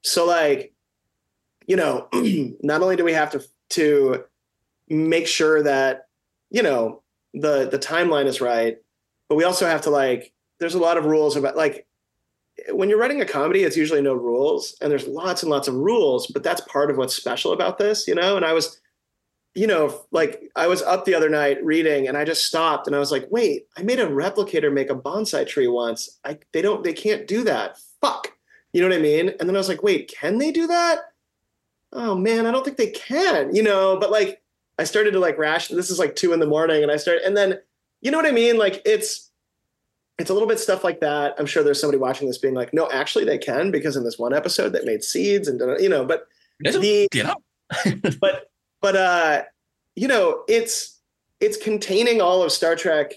So 0.02 0.26
like, 0.26 0.72
you 1.66 1.76
know, 1.76 2.08
not 2.62 2.82
only 2.82 2.96
do 2.96 3.04
we 3.04 3.12
have 3.12 3.30
to 3.32 3.44
to 3.70 4.24
make 4.88 5.26
sure 5.26 5.62
that 5.62 6.08
you 6.50 6.62
know 6.62 7.02
the 7.34 7.68
the 7.70 7.78
timeline 7.78 8.26
is 8.26 8.40
right, 8.40 8.78
but 9.28 9.36
we 9.36 9.44
also 9.44 9.66
have 9.66 9.82
to 9.82 9.90
like. 9.90 10.32
There's 10.58 10.74
a 10.74 10.78
lot 10.78 10.98
of 10.98 11.06
rules 11.06 11.36
about 11.36 11.56
like 11.56 11.86
when 12.68 12.88
you're 12.88 12.98
writing 12.98 13.20
a 13.20 13.26
comedy, 13.26 13.64
it's 13.64 13.76
usually 13.76 14.02
no 14.02 14.14
rules, 14.14 14.76
and 14.80 14.90
there's 14.90 15.06
lots 15.06 15.42
and 15.42 15.50
lots 15.50 15.68
of 15.68 15.74
rules. 15.74 16.26
But 16.26 16.42
that's 16.42 16.60
part 16.62 16.90
of 16.90 16.96
what's 16.96 17.14
special 17.14 17.52
about 17.52 17.78
this, 17.78 18.06
you 18.06 18.14
know. 18.14 18.36
And 18.36 18.44
I 18.44 18.52
was, 18.52 18.80
you 19.54 19.66
know, 19.66 20.04
like 20.10 20.50
I 20.56 20.66
was 20.66 20.82
up 20.82 21.04
the 21.04 21.14
other 21.14 21.28
night 21.28 21.64
reading, 21.64 22.08
and 22.08 22.16
I 22.16 22.24
just 22.24 22.44
stopped, 22.44 22.86
and 22.86 22.94
I 22.94 22.98
was 22.98 23.12
like, 23.12 23.26
wait, 23.30 23.66
I 23.76 23.82
made 23.82 24.00
a 24.00 24.06
replicator 24.06 24.72
make 24.72 24.90
a 24.90 24.94
bonsai 24.94 25.46
tree 25.46 25.68
once. 25.68 26.18
I 26.24 26.38
they 26.52 26.62
don't 26.62 26.84
they 26.84 26.92
can't 26.92 27.26
do 27.26 27.44
that. 27.44 27.78
Fuck. 28.00 28.32
You 28.72 28.80
know 28.80 28.88
what 28.88 28.98
I 28.98 29.02
mean? 29.02 29.30
And 29.40 29.48
then 29.48 29.56
I 29.56 29.58
was 29.58 29.68
like, 29.68 29.82
wait, 29.82 30.12
can 30.16 30.38
they 30.38 30.52
do 30.52 30.68
that? 30.68 31.00
oh 31.92 32.14
man, 32.14 32.46
I 32.46 32.50
don't 32.50 32.64
think 32.64 32.76
they 32.76 32.90
can, 32.90 33.54
you 33.54 33.62
know, 33.62 33.98
but 33.98 34.10
like 34.10 34.40
I 34.78 34.84
started 34.84 35.12
to 35.12 35.18
like 35.18 35.38
ration. 35.38 35.76
This 35.76 35.90
is 35.90 35.98
like 35.98 36.16
two 36.16 36.32
in 36.32 36.40
the 36.40 36.46
morning, 36.46 36.82
and 36.82 36.92
I 36.92 36.96
started, 36.96 37.22
and 37.24 37.36
then 37.36 37.58
you 38.00 38.10
know 38.10 38.18
what 38.18 38.26
I 38.26 38.32
mean? 38.32 38.58
Like 38.58 38.82
it's 38.84 39.29
it's 40.20 40.30
a 40.30 40.32
little 40.32 40.48
bit 40.48 40.60
stuff 40.60 40.84
like 40.84 41.00
that. 41.00 41.34
I'm 41.38 41.46
sure 41.46 41.62
there's 41.62 41.80
somebody 41.80 41.98
watching 41.98 42.26
this 42.26 42.38
being 42.38 42.54
like, 42.54 42.74
no, 42.74 42.90
actually 42.90 43.24
they 43.24 43.38
can 43.38 43.70
because 43.70 43.96
in 43.96 44.04
this 44.04 44.18
one 44.18 44.34
episode 44.34 44.70
they 44.70 44.84
made 44.84 45.02
seeds 45.02 45.48
and 45.48 45.60
you 45.80 45.88
know, 45.88 46.04
but 46.04 46.26
the 46.60 47.08
you 47.12 47.24
know, 47.24 47.36
but 48.20 48.50
but 48.80 48.96
uh 48.96 49.42
you 49.96 50.08
know 50.08 50.42
it's 50.48 50.98
it's 51.40 51.56
containing 51.56 52.20
all 52.20 52.42
of 52.42 52.52
star 52.52 52.76
trek 52.76 53.12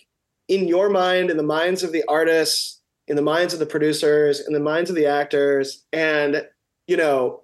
in 0.47 0.67
your 0.67 0.89
mind 0.89 1.29
in 1.29 1.37
the 1.37 1.43
minds 1.43 1.83
of 1.83 1.91
the 1.91 2.03
artists 2.07 2.81
in 3.07 3.15
the 3.15 3.21
minds 3.21 3.53
of 3.53 3.59
the 3.59 3.65
producers 3.65 4.45
in 4.45 4.53
the 4.53 4.59
minds 4.59 4.89
of 4.89 4.95
the 4.95 5.05
actors 5.05 5.83
and 5.91 6.45
you 6.87 6.97
know 6.97 7.41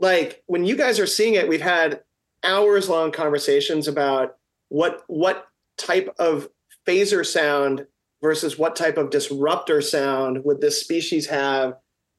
like 0.00 0.42
when 0.46 0.64
you 0.64 0.76
guys 0.76 0.98
are 0.98 1.06
seeing 1.06 1.34
it 1.34 1.48
we've 1.48 1.60
had 1.60 2.02
hours 2.44 2.88
long 2.88 3.10
conversations 3.10 3.88
about 3.88 4.36
what 4.68 5.02
what 5.06 5.48
type 5.78 6.14
of 6.18 6.48
phaser 6.86 7.24
sound 7.24 7.86
versus 8.22 8.56
what 8.56 8.76
type 8.76 8.96
of 8.96 9.10
disruptor 9.10 9.82
sound 9.82 10.44
would 10.44 10.60
this 10.60 10.80
species 10.80 11.26
have 11.26 11.74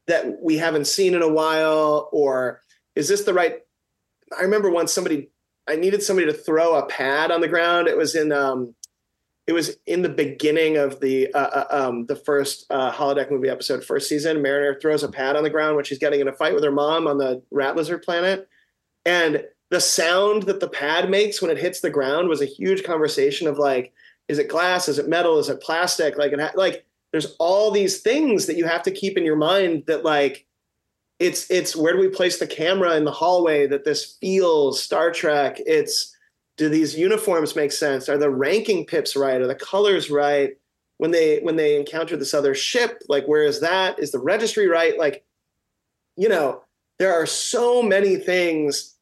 that 0.08 0.42
we 0.42 0.58
haven't 0.58 0.86
seen 0.86 1.16
in 1.16 1.22
a 1.22 1.32
while 1.32 2.10
or 2.12 2.62
is 2.96 3.08
this 3.08 3.24
the 3.24 3.34
right 3.34 3.60
i 4.38 4.42
remember 4.42 4.70
once 4.70 4.92
somebody 4.92 5.30
i 5.68 5.76
needed 5.76 6.04
somebody 6.04 6.28
to 6.28 6.34
throw 6.34 6.76
a 6.76 6.86
pad 6.86 7.32
on 7.32 7.42
the 7.42 7.48
ground 7.48 7.88
it 7.88 7.98
was 7.98 8.16
in 8.16 8.32
um 8.32 8.76
it 9.46 9.54
was 9.54 9.78
in 9.86 10.02
the 10.02 10.10
beginning 10.10 10.78
of 10.78 11.00
the 11.02 11.34
uh, 11.34 11.38
uh, 11.38 11.66
um, 11.70 12.06
the 12.06 12.16
first 12.16 12.66
uh, 12.70 12.92
holodeck 12.92 13.30
movie 13.30 13.50
episode, 13.50 13.84
first 13.84 14.08
season. 14.08 14.42
Mariner 14.42 14.80
throws 14.80 15.04
a 15.04 15.10
pad 15.10 15.36
on 15.36 15.44
the 15.44 15.50
ground 15.50 15.76
when 15.76 15.84
she's 15.84 15.98
getting 15.98 16.22
in 16.22 16.30
a 16.30 16.34
fight 16.34 16.54
with 16.54 16.64
her 16.64 16.72
mom 16.72 17.08
on 17.08 17.18
the 17.18 17.42
rat 17.52 17.76
lizard 17.76 18.04
planet, 18.04 18.48
and 19.06 19.44
the 19.70 19.82
sound 19.82 20.44
that 20.44 20.60
the 20.60 20.68
pad 20.68 21.10
makes 21.10 21.42
when 21.42 21.52
it 21.52 21.58
hits 21.58 21.82
the 21.82 21.90
ground 21.90 22.30
was 22.30 22.42
a 22.42 22.46
huge 22.46 22.84
conversation 22.84 23.48
of 23.48 23.58
like, 23.58 23.92
is 24.28 24.40
it 24.40 24.50
glass? 24.50 24.88
Is 24.88 25.00
it 25.00 25.10
metal? 25.10 25.40
Is 25.40 25.50
it 25.50 25.62
plastic? 25.62 26.18
Like, 26.18 26.34
like 26.56 26.86
there's 27.12 27.36
all 27.40 27.72
these 27.72 28.02
things 28.02 28.46
that 28.48 28.58
you 28.58 28.66
have 28.66 28.84
to 28.84 28.92
keep 28.92 29.18
in 29.18 29.26
your 29.26 29.36
mind 29.36 29.84
that 29.88 30.04
like 30.04 30.46
it's 31.20 31.50
it's 31.50 31.76
where 31.76 31.94
do 31.94 32.00
we 32.00 32.10
place 32.10 32.40
the 32.40 32.48
camera 32.48 32.96
in 32.96 33.06
the 33.06 33.12
hallway 33.12 33.68
that 33.68 33.86
this 33.86 34.18
feels 34.20 34.82
Star 34.82 35.12
Trek. 35.12 35.58
It's 35.60 36.16
do 36.58 36.70
these 36.70 36.98
uniforms 36.98 37.56
make 37.56 37.72
sense? 37.72 38.10
Are 38.10 38.18
the 38.18 38.30
ranking 38.30 38.86
pips 38.86 39.16
right? 39.16 39.42
Are 39.42 39.48
the 39.48 39.56
colors 39.56 40.10
right? 40.10 40.58
When 40.98 41.12
they 41.12 41.40
when 41.40 41.56
they 41.56 41.78
encounter 41.78 42.18
this 42.18 42.34
other 42.34 42.56
ship, 42.56 43.02
like 43.10 43.26
where 43.26 43.44
is 43.44 43.60
that? 43.62 44.00
Is 44.00 44.12
the 44.12 44.20
registry 44.20 44.68
right? 44.68 44.98
Like, 44.98 45.26
you 46.16 46.30
know, 46.30 46.64
there 47.00 47.14
are 47.14 47.26
so 47.26 47.82
many 47.82 48.16
things 48.16 48.96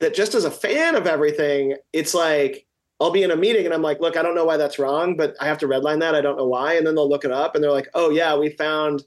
that 0.00 0.14
just 0.14 0.34
as 0.34 0.44
a 0.44 0.50
fan 0.50 0.96
of 0.96 1.06
everything, 1.06 1.76
it's 1.92 2.14
like 2.14 2.66
I'll 3.02 3.10
be 3.10 3.22
in 3.22 3.30
a 3.30 3.36
meeting 3.36 3.64
and 3.64 3.74
I'm 3.74 3.82
like, 3.82 4.00
look, 4.00 4.16
I 4.16 4.22
don't 4.22 4.34
know 4.34 4.44
why 4.44 4.56
that's 4.56 4.78
wrong, 4.78 5.16
but 5.16 5.34
I 5.40 5.46
have 5.46 5.58
to 5.58 5.66
redline 5.66 6.00
that. 6.00 6.14
I 6.14 6.20
don't 6.20 6.36
know 6.36 6.46
why. 6.46 6.74
And 6.74 6.86
then 6.86 6.94
they'll 6.94 7.08
look 7.08 7.24
it 7.24 7.32
up 7.32 7.54
and 7.54 7.62
they're 7.62 7.72
like, 7.72 7.88
oh 7.94 8.10
yeah, 8.10 8.36
we 8.36 8.50
found 8.50 9.04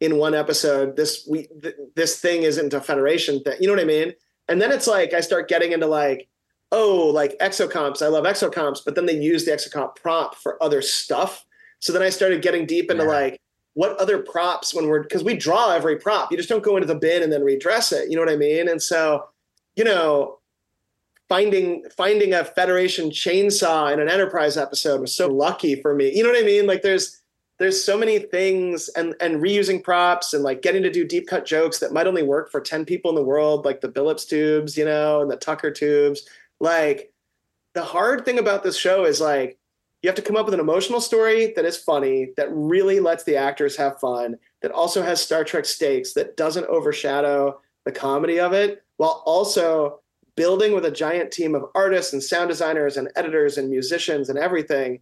in 0.00 0.16
one 0.16 0.34
episode 0.34 0.96
this 0.96 1.26
we 1.28 1.48
th- 1.62 1.74
this 1.96 2.20
thing 2.20 2.42
isn't 2.42 2.74
a 2.74 2.80
Federation 2.80 3.42
thing. 3.42 3.56
You 3.60 3.66
know 3.66 3.74
what 3.74 3.82
I 3.82 3.86
mean? 3.86 4.12
And 4.48 4.60
then 4.60 4.70
it's 4.70 4.86
like 4.86 5.12
I 5.12 5.20
start 5.20 5.48
getting 5.48 5.72
into 5.72 5.86
like 5.86 6.28
oh, 6.72 7.10
like 7.14 7.38
exocomps. 7.38 8.02
I 8.02 8.08
love 8.08 8.24
exocomps, 8.24 8.80
but 8.84 8.94
then 8.94 9.06
they 9.06 9.18
use 9.18 9.44
the 9.44 9.52
exocomp 9.52 9.96
prop 9.96 10.34
for 10.34 10.62
other 10.62 10.82
stuff. 10.82 11.44
So 11.80 11.92
then 11.92 12.02
I 12.02 12.10
started 12.10 12.42
getting 12.42 12.66
deep 12.66 12.90
into 12.90 13.04
yeah. 13.04 13.10
like 13.10 13.40
what 13.74 13.96
other 13.98 14.18
props 14.18 14.74
when 14.74 14.88
we're 14.88 15.02
because 15.02 15.24
we 15.24 15.36
draw 15.36 15.72
every 15.72 15.96
prop. 15.96 16.30
You 16.30 16.36
just 16.36 16.48
don't 16.48 16.62
go 16.62 16.76
into 16.76 16.86
the 16.86 16.94
bin 16.94 17.22
and 17.22 17.32
then 17.32 17.44
redress 17.44 17.92
it. 17.92 18.10
You 18.10 18.16
know 18.16 18.22
what 18.22 18.32
I 18.32 18.36
mean? 18.36 18.68
And 18.68 18.82
so, 18.82 19.28
you 19.76 19.84
know, 19.84 20.37
finding 21.28 21.84
finding 21.96 22.32
a 22.34 22.44
Federation 22.44 23.10
chainsaw 23.10 23.92
in 23.92 24.00
an 24.00 24.08
Enterprise 24.08 24.56
episode 24.56 25.00
was 25.00 25.14
so 25.14 25.28
lucky 25.28 25.80
for 25.80 25.94
me. 25.94 26.14
You 26.14 26.22
know 26.22 26.30
what 26.30 26.42
I 26.42 26.46
mean? 26.46 26.66
Like 26.66 26.82
there's 26.82 27.20
there's 27.58 27.82
so 27.82 27.98
many 27.98 28.18
things 28.18 28.88
and 28.90 29.14
and 29.20 29.42
reusing 29.42 29.82
props 29.82 30.34
and 30.34 30.44
like 30.44 30.62
getting 30.62 30.82
to 30.82 30.90
do 30.90 31.06
deep 31.06 31.26
cut 31.26 31.44
jokes 31.44 31.78
that 31.78 31.92
might 31.92 32.06
only 32.06 32.22
work 32.22 32.50
for 32.50 32.60
10 32.60 32.84
people 32.84 33.10
in 33.10 33.16
the 33.16 33.22
world 33.22 33.64
like 33.64 33.80
the 33.80 33.88
Billups 33.88 34.28
tubes 34.28 34.76
you 34.76 34.84
know 34.84 35.22
and 35.22 35.30
the 35.30 35.36
Tucker 35.36 35.72
tubes 35.72 36.22
like 36.60 37.12
the 37.74 37.82
hard 37.82 38.24
thing 38.24 38.38
about 38.38 38.62
this 38.62 38.76
show 38.76 39.04
is 39.04 39.20
like 39.20 39.58
you 40.02 40.08
have 40.08 40.16
to 40.16 40.22
come 40.22 40.36
up 40.36 40.44
with 40.44 40.54
an 40.54 40.60
emotional 40.60 41.00
story 41.00 41.52
that 41.56 41.64
is 41.64 41.76
funny, 41.76 42.30
that 42.36 42.48
really 42.52 43.00
lets 43.00 43.24
the 43.24 43.36
actors 43.36 43.76
have 43.76 43.98
fun, 43.98 44.38
that 44.62 44.70
also 44.70 45.02
has 45.02 45.20
Star 45.20 45.42
Trek 45.42 45.64
stakes, 45.64 46.12
that 46.12 46.36
doesn't 46.36 46.66
overshadow 46.66 47.60
the 47.84 47.90
comedy 47.90 48.38
of 48.38 48.52
it, 48.52 48.84
while 48.96 49.22
also 49.26 50.00
building 50.38 50.72
with 50.72 50.84
a 50.84 50.90
giant 50.90 51.30
team 51.30 51.54
of 51.54 51.64
artists 51.74 52.12
and 52.12 52.22
sound 52.22 52.48
designers 52.48 52.96
and 52.96 53.10
editors 53.16 53.58
and 53.58 53.68
musicians 53.68 54.28
and 54.28 54.38
everything 54.38 55.00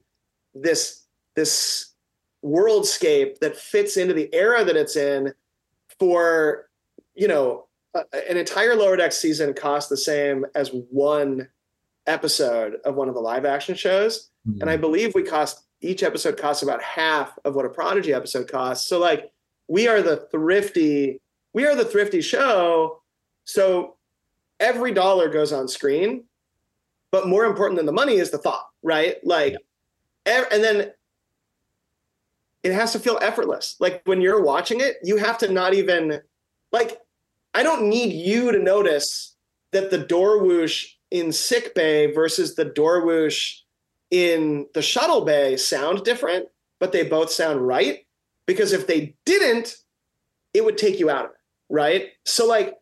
this 0.54 1.04
this 1.34 1.92
worldscape 2.44 3.38
that 3.38 3.56
fits 3.56 3.96
into 3.96 4.14
the 4.14 4.32
era 4.32 4.64
that 4.64 4.76
it's 4.76 4.96
in 4.96 5.32
for 5.98 6.68
you 7.14 7.28
know 7.28 7.66
an 7.94 8.36
entire 8.36 8.74
lower 8.74 8.96
deck 8.96 9.12
season 9.12 9.54
costs 9.54 9.88
the 9.88 9.96
same 9.96 10.44
as 10.54 10.70
one 10.90 11.48
episode 12.06 12.76
of 12.84 12.94
one 12.94 13.08
of 13.08 13.14
the 13.14 13.20
live 13.20 13.44
action 13.44 13.74
shows. 13.74 14.30
Mm-hmm. 14.48 14.60
and 14.60 14.70
i 14.70 14.76
believe 14.76 15.12
we 15.14 15.24
cost 15.24 15.66
each 15.80 16.02
episode 16.02 16.36
costs 16.36 16.62
about 16.62 16.82
half 16.82 17.38
of 17.44 17.54
what 17.54 17.66
a 17.66 17.68
prodigy 17.68 18.12
episode 18.12 18.50
costs. 18.50 18.88
So 18.88 18.98
like 18.98 19.30
we 19.68 19.88
are 19.88 20.02
the 20.02 20.16
thrifty 20.30 21.20
we 21.52 21.66
are 21.66 21.74
the 21.74 21.84
thrifty 21.84 22.20
show. 22.20 23.02
So 23.44 23.96
every 24.60 24.92
dollar 24.92 25.28
goes 25.28 25.52
on 25.52 25.68
screen 25.68 26.24
but 27.10 27.28
more 27.28 27.44
important 27.44 27.76
than 27.76 27.86
the 27.86 27.92
money 27.92 28.16
is 28.16 28.30
the 28.30 28.38
thought 28.38 28.68
right 28.82 29.16
like 29.24 29.56
yeah. 30.26 30.44
and 30.52 30.62
then 30.62 30.90
it 32.62 32.72
has 32.72 32.92
to 32.92 32.98
feel 32.98 33.18
effortless 33.22 33.76
like 33.80 34.02
when 34.04 34.20
you're 34.20 34.42
watching 34.42 34.80
it 34.80 34.96
you 35.02 35.16
have 35.16 35.38
to 35.38 35.52
not 35.52 35.74
even 35.74 36.20
like 36.72 37.00
I 37.56 37.62
don't 37.62 37.88
need 37.88 38.12
you 38.12 38.52
to 38.52 38.58
notice 38.58 39.34
that 39.72 39.90
the 39.90 39.98
door 39.98 40.42
whoosh 40.42 40.88
in 41.10 41.32
sick 41.32 41.74
bay 41.74 42.12
versus 42.12 42.54
the 42.54 42.66
door 42.66 43.04
whoosh 43.04 43.60
in 44.10 44.66
the 44.74 44.82
shuttle 44.82 45.24
bay 45.24 45.56
sound 45.56 46.04
different, 46.04 46.48
but 46.78 46.92
they 46.92 47.02
both 47.02 47.30
sound 47.30 47.66
right. 47.66 48.06
Because 48.46 48.72
if 48.72 48.86
they 48.86 49.14
didn't, 49.24 49.76
it 50.52 50.64
would 50.64 50.78
take 50.78 51.00
you 51.00 51.10
out 51.10 51.24
of 51.24 51.30
it, 51.30 51.36
right? 51.70 52.10
So, 52.24 52.46
like, 52.46 52.76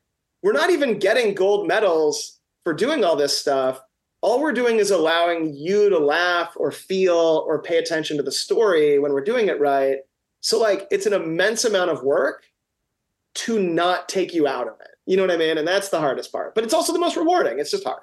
we're 0.45 0.53
not 0.53 0.69
even 0.71 0.99
getting 0.99 1.35
gold 1.35 1.67
medals 1.67 2.39
for 2.65 2.75
doing 2.75 3.03
all 3.03 3.17
this 3.17 3.37
stuff. 3.37 3.81
All 4.21 4.41
we're 4.41 4.53
doing 4.53 4.77
is 4.77 4.91
allowing 4.91 5.55
you 5.55 5.89
to 5.89 5.99
laugh 5.99 6.53
or 6.57 6.71
feel 6.71 7.45
or 7.49 7.63
pay 7.63 7.79
attention 7.79 8.19
to 8.19 8.23
the 8.23 8.31
story 8.31 8.99
when 8.99 9.13
we're 9.13 9.25
doing 9.25 9.49
it 9.49 9.59
right. 9.59 9.99
So, 10.41 10.61
like, 10.61 10.87
it's 10.91 11.07
an 11.07 11.15
immense 11.15 11.65
amount 11.65 11.91
of 11.91 12.03
work 12.03 12.45
to 13.37 13.59
not 13.59 14.07
take 14.07 14.35
you 14.35 14.47
out 14.47 14.69
of 14.69 14.75
it. 14.81 14.89
You 15.07 15.17
know 15.17 15.23
what 15.23 15.31
I 15.31 15.39
mean? 15.39 15.57
And 15.57 15.67
that's 15.67 15.89
the 15.89 15.99
hardest 15.99 16.31
part. 16.31 16.55
But 16.55 16.65
it's 16.65 16.75
also 16.75 16.93
the 16.93 16.99
most 16.99 17.17
rewarding. 17.17 17.59
It's 17.59 17.71
just 17.71 17.85
hard. 17.85 18.03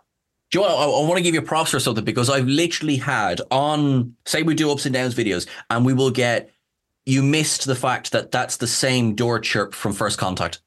Joe, 0.49 0.63
I, 0.63 0.83
I 0.83 1.07
want 1.07 1.17
to 1.17 1.23
give 1.23 1.35
you 1.35 1.43
props 1.43 1.71
for 1.71 1.79
something 1.79 2.03
because 2.03 2.29
I've 2.29 2.47
literally 2.47 2.97
had 2.97 3.39
on, 3.51 4.15
say, 4.25 4.41
we 4.41 4.55
do 4.55 4.71
ups 4.71 4.85
and 4.85 4.93
downs 4.93 5.13
videos, 5.13 5.47
and 5.69 5.85
we 5.85 5.93
will 5.93 6.11
get, 6.11 6.51
you 7.05 7.21
missed 7.21 7.65
the 7.65 7.75
fact 7.75 8.11
that 8.11 8.31
that's 8.31 8.57
the 8.57 8.67
same 8.67 9.13
door 9.13 9.39
chirp 9.39 9.75
from 9.75 9.93
First 9.93 10.17
Contact. 10.17 10.59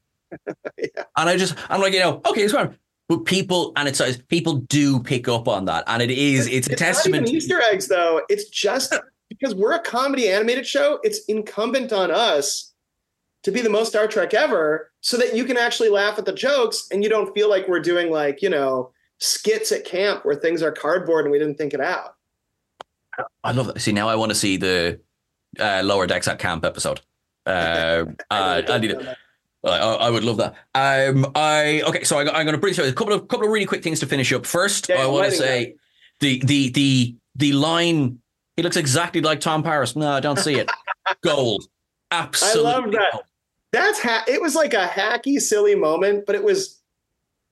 Yeah. 0.78 1.04
And 1.16 1.28
I 1.28 1.36
just, 1.36 1.56
I'm 1.70 1.80
like, 1.80 1.92
you 1.92 2.00
know, 2.00 2.20
okay, 2.26 2.42
it's 2.42 2.52
fine. 2.52 2.76
But 3.08 3.24
people, 3.24 3.72
and 3.76 3.86
it's 3.86 4.00
people 4.28 4.54
do 4.54 5.00
pick 5.00 5.28
up 5.28 5.46
on 5.46 5.66
that, 5.66 5.84
and 5.86 6.02
it 6.02 6.10
is, 6.10 6.46
it's, 6.46 6.66
it's 6.66 6.68
a 6.68 6.76
testament. 6.76 7.28
Easter 7.28 7.60
eggs, 7.60 7.86
though. 7.88 8.22
It's 8.28 8.48
just 8.48 8.94
because 9.28 9.54
we're 9.54 9.74
a 9.74 9.80
comedy 9.80 10.30
animated 10.30 10.66
show. 10.66 11.00
It's 11.02 11.24
incumbent 11.26 11.92
on 11.92 12.10
us 12.10 12.72
to 13.42 13.52
be 13.52 13.60
the 13.60 13.70
most 13.70 13.88
Star 13.88 14.08
Trek 14.08 14.34
ever 14.34 14.90
so 15.00 15.16
that 15.18 15.36
you 15.36 15.44
can 15.44 15.58
actually 15.58 15.90
laugh 15.90 16.18
at 16.18 16.24
the 16.24 16.32
jokes 16.32 16.88
and 16.90 17.04
you 17.04 17.10
don't 17.10 17.32
feel 17.34 17.48
like 17.48 17.68
we're 17.68 17.80
doing 17.80 18.10
like, 18.10 18.40
you 18.40 18.48
know, 18.48 18.90
skits 19.18 19.70
at 19.70 19.84
camp 19.84 20.24
where 20.24 20.34
things 20.34 20.62
are 20.62 20.72
cardboard 20.72 21.26
and 21.26 21.32
we 21.32 21.38
didn't 21.38 21.56
think 21.56 21.74
it 21.74 21.80
out. 21.80 22.16
I 23.44 23.52
love 23.52 23.66
that. 23.66 23.80
See, 23.80 23.92
now 23.92 24.08
I 24.08 24.16
want 24.16 24.30
to 24.30 24.34
see 24.34 24.56
the 24.56 24.98
uh, 25.60 25.82
lower 25.84 26.06
decks 26.06 26.26
at 26.26 26.38
camp 26.38 26.64
episode. 26.64 27.00
Uh, 27.46 28.06
uh, 28.30 28.62
I 28.66 28.78
need 28.78 28.92
it. 28.92 29.16
I, 29.64 29.78
I, 29.78 30.10
would 30.10 30.24
love 30.24 30.36
that. 30.36 30.54
Um, 30.74 31.30
I 31.34 31.82
okay, 31.86 32.04
so 32.04 32.18
I, 32.18 32.40
am 32.40 32.44
going 32.44 32.52
to 32.52 32.58
bring 32.58 32.74
through 32.74 32.84
a 32.84 32.92
couple 32.92 33.14
of 33.14 33.28
couple 33.28 33.46
of 33.46 33.52
really 33.52 33.66
quick 33.66 33.82
things 33.82 34.00
to 34.00 34.06
finish 34.06 34.32
up. 34.32 34.44
First, 34.44 34.88
yeah, 34.88 35.02
I 35.02 35.06
want 35.06 35.30
to 35.30 35.36
say 35.36 35.74
the 36.20 36.42
the 36.44 36.70
the 36.70 37.16
the 37.36 37.52
line. 37.52 38.20
He 38.56 38.62
looks 38.62 38.76
exactly 38.76 39.20
like 39.20 39.40
Tom 39.40 39.62
Paris. 39.62 39.96
No, 39.96 40.12
I 40.12 40.20
don't 40.20 40.38
see 40.38 40.54
it. 40.54 40.70
Gold. 41.22 41.66
Absolutely. 42.10 42.70
I 42.70 42.74
love 42.74 42.92
that. 42.92 43.12
Gold 43.12 43.24
that's 43.74 44.00
ha- 44.00 44.24
it 44.28 44.40
was 44.40 44.54
like 44.54 44.72
a 44.72 44.86
hacky, 44.86 45.40
silly 45.40 45.74
moment, 45.74 46.26
but 46.26 46.36
it 46.36 46.44
was 46.44 46.80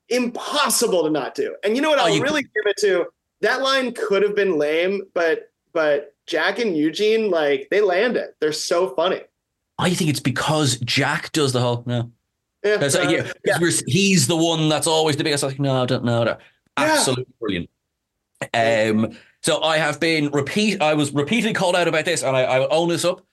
impossible 0.08 1.02
to 1.02 1.10
not 1.10 1.34
do. 1.34 1.56
And 1.64 1.74
you 1.74 1.82
know 1.82 1.90
what? 1.90 1.98
Oh, 1.98 2.04
I'll 2.04 2.20
really 2.20 2.42
give 2.42 2.66
it 2.66 2.76
to 2.78 3.06
that 3.40 3.60
line 3.60 3.92
could 3.92 4.22
have 4.22 4.36
been 4.36 4.56
lame, 4.56 5.02
but 5.14 5.50
but 5.72 6.14
Jack 6.26 6.60
and 6.60 6.76
Eugene 6.76 7.30
like 7.30 7.68
they 7.70 7.80
land 7.80 8.16
it. 8.16 8.36
They're 8.40 8.52
so 8.52 8.94
funny. 8.94 9.22
I 9.78 9.94
think 9.94 10.10
it's 10.10 10.20
because 10.20 10.78
Jack 10.80 11.32
does 11.32 11.52
the 11.52 11.60
whole 11.60 11.82
no. 11.86 12.10
Yeah, 12.64 12.74
uh, 12.74 12.90
like, 12.94 13.10
yeah, 13.10 13.32
yeah. 13.44 13.70
he's 13.86 14.28
the 14.28 14.36
one 14.36 14.68
that's 14.68 14.86
always 14.86 15.16
the 15.16 15.24
biggest. 15.24 15.42
Like, 15.42 15.58
no, 15.58 15.82
I 15.82 15.86
don't 15.86 16.04
know 16.04 16.24
that. 16.24 16.40
Absolutely 16.76 17.26
yeah. 17.28 17.36
brilliant. 17.40 17.70
Um, 18.54 19.18
so 19.42 19.60
I 19.62 19.78
have 19.78 19.98
been 19.98 20.30
repeat. 20.30 20.80
I 20.80 20.94
was 20.94 21.12
repeatedly 21.12 21.54
called 21.54 21.74
out 21.74 21.88
about 21.88 22.04
this, 22.04 22.22
and 22.22 22.36
I, 22.36 22.42
I 22.42 22.68
own 22.68 22.88
this 22.88 23.04
up 23.04 23.24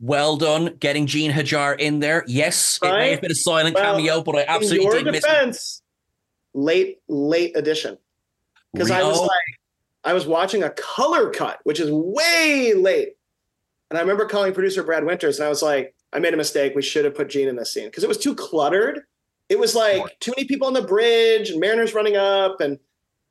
well 0.00 0.36
done 0.36 0.76
getting 0.78 1.06
Gene 1.06 1.30
Hajar 1.30 1.78
in 1.78 2.00
there. 2.00 2.24
Yes, 2.26 2.78
right? 2.82 2.92
it 2.92 2.98
may 2.98 3.10
have 3.10 3.20
been 3.20 3.30
a 3.30 3.36
silent 3.36 3.74
well, 3.74 3.96
cameo, 3.96 4.22
but 4.22 4.36
I 4.36 4.44
absolutely 4.48 5.02
did 5.02 5.12
defense, 5.12 5.46
miss 5.46 5.82
it. 6.54 6.58
Late, 6.58 6.98
late 7.08 7.56
addition. 7.56 7.98
Because 8.72 8.90
I 8.90 9.02
was 9.02 9.20
like, 9.20 9.30
I 10.04 10.12
was 10.12 10.26
watching 10.26 10.62
a 10.62 10.70
color 10.70 11.30
cut, 11.30 11.60
which 11.64 11.80
is 11.80 11.90
way 11.90 12.74
late. 12.74 13.16
And 13.90 13.98
I 13.98 14.00
remember 14.00 14.26
calling 14.26 14.52
producer 14.52 14.82
Brad 14.82 15.04
Winters 15.04 15.38
and 15.38 15.46
I 15.46 15.48
was 15.48 15.62
like, 15.62 15.94
I 16.12 16.18
made 16.18 16.34
a 16.34 16.38
mistake. 16.38 16.74
We 16.74 16.82
should 16.82 17.04
have 17.04 17.14
put 17.14 17.28
Gene 17.28 17.48
in 17.48 17.56
this 17.56 17.72
scene 17.72 17.86
because 17.86 18.04
it 18.04 18.08
was 18.08 18.18
too 18.18 18.34
cluttered. 18.34 19.02
It 19.48 19.58
was 19.58 19.74
like 19.74 20.18
too 20.20 20.32
many 20.36 20.46
people 20.46 20.66
on 20.66 20.74
the 20.74 20.82
bridge 20.82 21.50
and 21.50 21.60
Mariner's 21.60 21.94
running 21.94 22.16
up 22.16 22.60
and 22.60 22.78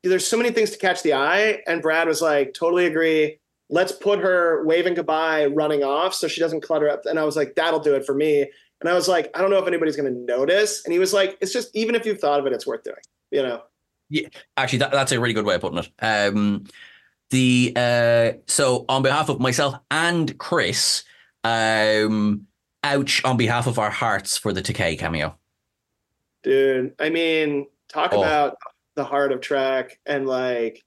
there's 0.04 0.26
so 0.26 0.38
many 0.38 0.52
things 0.52 0.72
to 0.72 0.78
catch 0.78 1.04
the 1.04 1.14
eye. 1.14 1.62
And 1.68 1.82
Brad 1.82 2.08
was 2.08 2.22
like, 2.22 2.54
totally 2.54 2.86
agree 2.86 3.40
let's 3.70 3.92
put 3.92 4.20
her 4.20 4.64
waving 4.66 4.94
goodbye 4.94 5.46
running 5.48 5.84
off 5.84 6.14
so 6.14 6.28
she 6.28 6.40
doesn't 6.40 6.62
clutter 6.62 6.90
up. 6.90 7.06
And 7.06 7.20
I 7.20 7.24
was 7.24 7.36
like, 7.36 7.56
that'll 7.56 7.80
do 7.80 7.96
it 7.96 8.06
for 8.06 8.14
me. 8.14 8.50
And 8.80 8.90
I 8.90 8.94
was 8.94 9.08
like, 9.08 9.32
I 9.36 9.42
don't 9.42 9.50
know 9.50 9.58
if 9.58 9.68
anybody's 9.68 9.96
going 9.96 10.14
to 10.14 10.20
notice. 10.20 10.84
And 10.86 10.94
he 10.94 11.00
was 11.00 11.14
like, 11.14 11.38
it's 11.42 11.52
just 11.52 11.76
even 11.76 11.96
if 11.96 12.06
you've 12.06 12.20
thought 12.20 12.40
of 12.40 12.46
it, 12.46 12.54
it's 12.54 12.68
worth 12.68 12.84
doing. 12.84 12.98
You 13.32 13.44
know. 13.44 13.64
Yeah, 14.10 14.30
actually, 14.56 14.80
that, 14.80 14.92
that's 14.92 15.12
a 15.12 15.20
really 15.20 15.34
good 15.34 15.46
way 15.46 15.56
of 15.56 15.62
putting 15.62 15.80
it. 15.80 15.90
Um, 16.00 16.66
the 17.30 17.74
uh, 17.76 18.32
so 18.48 18.86
on 18.88 19.02
behalf 19.04 19.30
of 19.30 19.40
myself 19.40 19.76
and 19.92 20.38
Chris, 20.38 21.04
um, 21.44 22.48
ouch 22.84 23.24
on 23.26 23.38
behalf 23.38 23.68
of 23.68 23.80
our 23.80 23.90
hearts 23.90 24.38
for 24.38 24.54
the 24.54 24.62
Takei 24.62 24.98
cameo. 24.98 25.36
Dude, 26.44 26.94
I 27.00 27.10
mean, 27.10 27.68
talk 27.90 28.14
Oh. 28.14 28.22
about 28.22 28.58
the 28.96 29.04
heart 29.04 29.32
of 29.32 29.42
Trek 29.42 30.00
and 30.06 30.26
like 30.28 30.84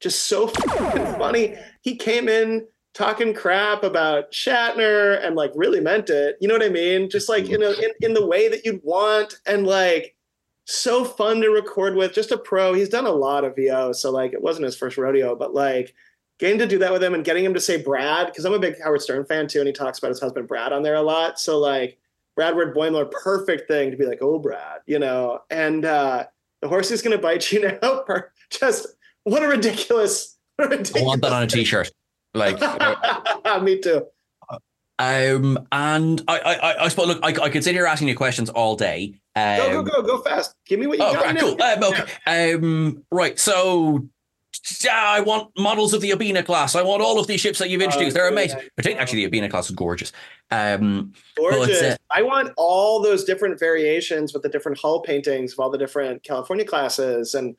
just 0.00 0.24
so 0.24 0.48
funny. 0.48 1.56
He 1.82 1.96
came 1.96 2.28
in 2.28 2.66
talking 2.92 3.32
crap 3.34 3.84
about 3.84 4.32
Shatner 4.32 5.24
and 5.24 5.36
like 5.36 5.52
really 5.54 5.80
meant 5.80 6.10
it. 6.10 6.36
You 6.40 6.48
know 6.48 6.54
what 6.54 6.64
I 6.64 6.68
mean? 6.70 7.08
Just 7.08 7.28
like 7.28 7.46
you 7.48 7.58
know, 7.58 7.70
in, 7.70 7.90
in 8.00 8.14
the 8.14 8.26
way 8.26 8.48
that 8.48 8.64
you'd 8.64 8.80
want 8.82 9.40
and 9.46 9.66
like 9.66 10.15
so 10.66 11.04
fun 11.04 11.40
to 11.40 11.48
record 11.48 11.94
with. 11.94 12.12
Just 12.12 12.32
a 12.32 12.38
pro. 12.38 12.74
He's 12.74 12.88
done 12.88 13.06
a 13.06 13.12
lot 13.12 13.44
of 13.44 13.56
VO, 13.56 13.92
so 13.92 14.10
like 14.10 14.32
it 14.32 14.42
wasn't 14.42 14.66
his 14.66 14.76
first 14.76 14.98
rodeo, 14.98 15.34
but 15.34 15.54
like 15.54 15.94
getting 16.38 16.58
to 16.58 16.66
do 16.66 16.78
that 16.78 16.92
with 16.92 17.02
him 17.02 17.14
and 17.14 17.24
getting 17.24 17.44
him 17.44 17.54
to 17.54 17.60
say 17.60 17.82
Brad 17.82 18.26
because 18.26 18.44
I'm 18.44 18.52
a 18.52 18.58
big 18.58 18.74
Howard 18.82 19.00
Stern 19.00 19.24
fan 19.24 19.46
too, 19.46 19.60
and 19.60 19.66
he 19.66 19.72
talks 19.72 19.98
about 19.98 20.08
his 20.08 20.20
husband 20.20 20.48
Brad 20.48 20.72
on 20.72 20.82
there 20.82 20.96
a 20.96 21.02
lot. 21.02 21.38
So 21.38 21.58
like 21.58 21.98
Bradward 22.34 22.74
Boimler, 22.74 23.10
perfect 23.10 23.68
thing 23.68 23.90
to 23.92 23.96
be 23.96 24.06
like, 24.06 24.18
oh 24.20 24.38
Brad, 24.38 24.80
you 24.86 24.98
know, 24.98 25.40
and 25.50 25.84
uh 25.84 26.26
the 26.60 26.68
horse 26.68 26.90
is 26.90 27.00
gonna 27.00 27.18
bite 27.18 27.50
you 27.52 27.62
now. 27.62 28.04
Just 28.50 28.88
what 29.22 29.42
a 29.42 29.48
ridiculous, 29.48 30.36
what 30.56 30.66
a 30.66 30.74
I 30.74 30.78
ridiculous 30.78 31.06
want 31.06 31.22
that 31.22 31.32
on 31.32 31.42
a 31.44 31.46
t-shirt. 31.46 31.90
Like, 32.34 32.60
Me 33.62 33.80
too. 33.80 34.06
Um, 34.98 35.66
and 35.72 36.22
I, 36.28 36.38
I, 36.38 36.54
I- 36.54 36.84
I 36.84 36.88
suppose, 36.88 37.06
look, 37.08 37.20
I, 37.22 37.28
I 37.44 37.50
could 37.50 37.62
sit 37.64 37.74
here 37.74 37.86
asking 37.86 38.08
you 38.08 38.16
questions 38.16 38.48
all 38.50 38.76
day. 38.76 39.20
Um, 39.34 39.56
Go, 39.58 39.82
go, 39.82 40.02
go, 40.02 40.02
go 40.02 40.22
fast. 40.22 40.54
Give 40.66 40.80
me 40.80 40.86
what 40.86 40.98
you 40.98 41.04
Oh, 41.04 41.12
got. 41.12 41.24
right, 41.24 41.38
cool. 41.38 41.62
Um, 41.62 41.84
okay. 42.26 42.54
Um, 42.54 43.04
right. 43.10 43.38
So, 43.38 44.08
yeah, 44.82 44.98
I 45.04 45.20
want 45.20 45.50
models 45.58 45.92
of 45.92 46.00
the 46.00 46.10
Obena 46.12 46.42
class. 46.44 46.74
I 46.74 46.82
want 46.82 47.02
all 47.02 47.20
of 47.20 47.26
these 47.26 47.40
ships 47.40 47.58
that 47.58 47.68
you've 47.68 47.82
introduced. 47.82 48.14
They're 48.16 48.28
amazing. 48.28 48.58
Particularly, 48.76 49.00
actually, 49.00 49.26
the 49.26 49.30
Obena 49.30 49.50
class 49.50 49.68
is 49.68 49.76
gorgeous. 49.76 50.12
Um, 50.50 51.12
Gorgeous. 51.36 51.80
But, 51.80 51.92
uh, 51.92 51.96
I 52.10 52.22
want 52.22 52.52
all 52.56 53.02
those 53.02 53.24
different 53.24 53.60
variations 53.60 54.32
with 54.32 54.42
the 54.42 54.48
different 54.48 54.78
hull 54.78 55.02
paintings 55.02 55.52
of 55.52 55.60
all 55.60 55.68
the 55.70 55.76
different 55.78 56.22
California 56.22 56.64
classes. 56.64 57.34
And, 57.34 57.54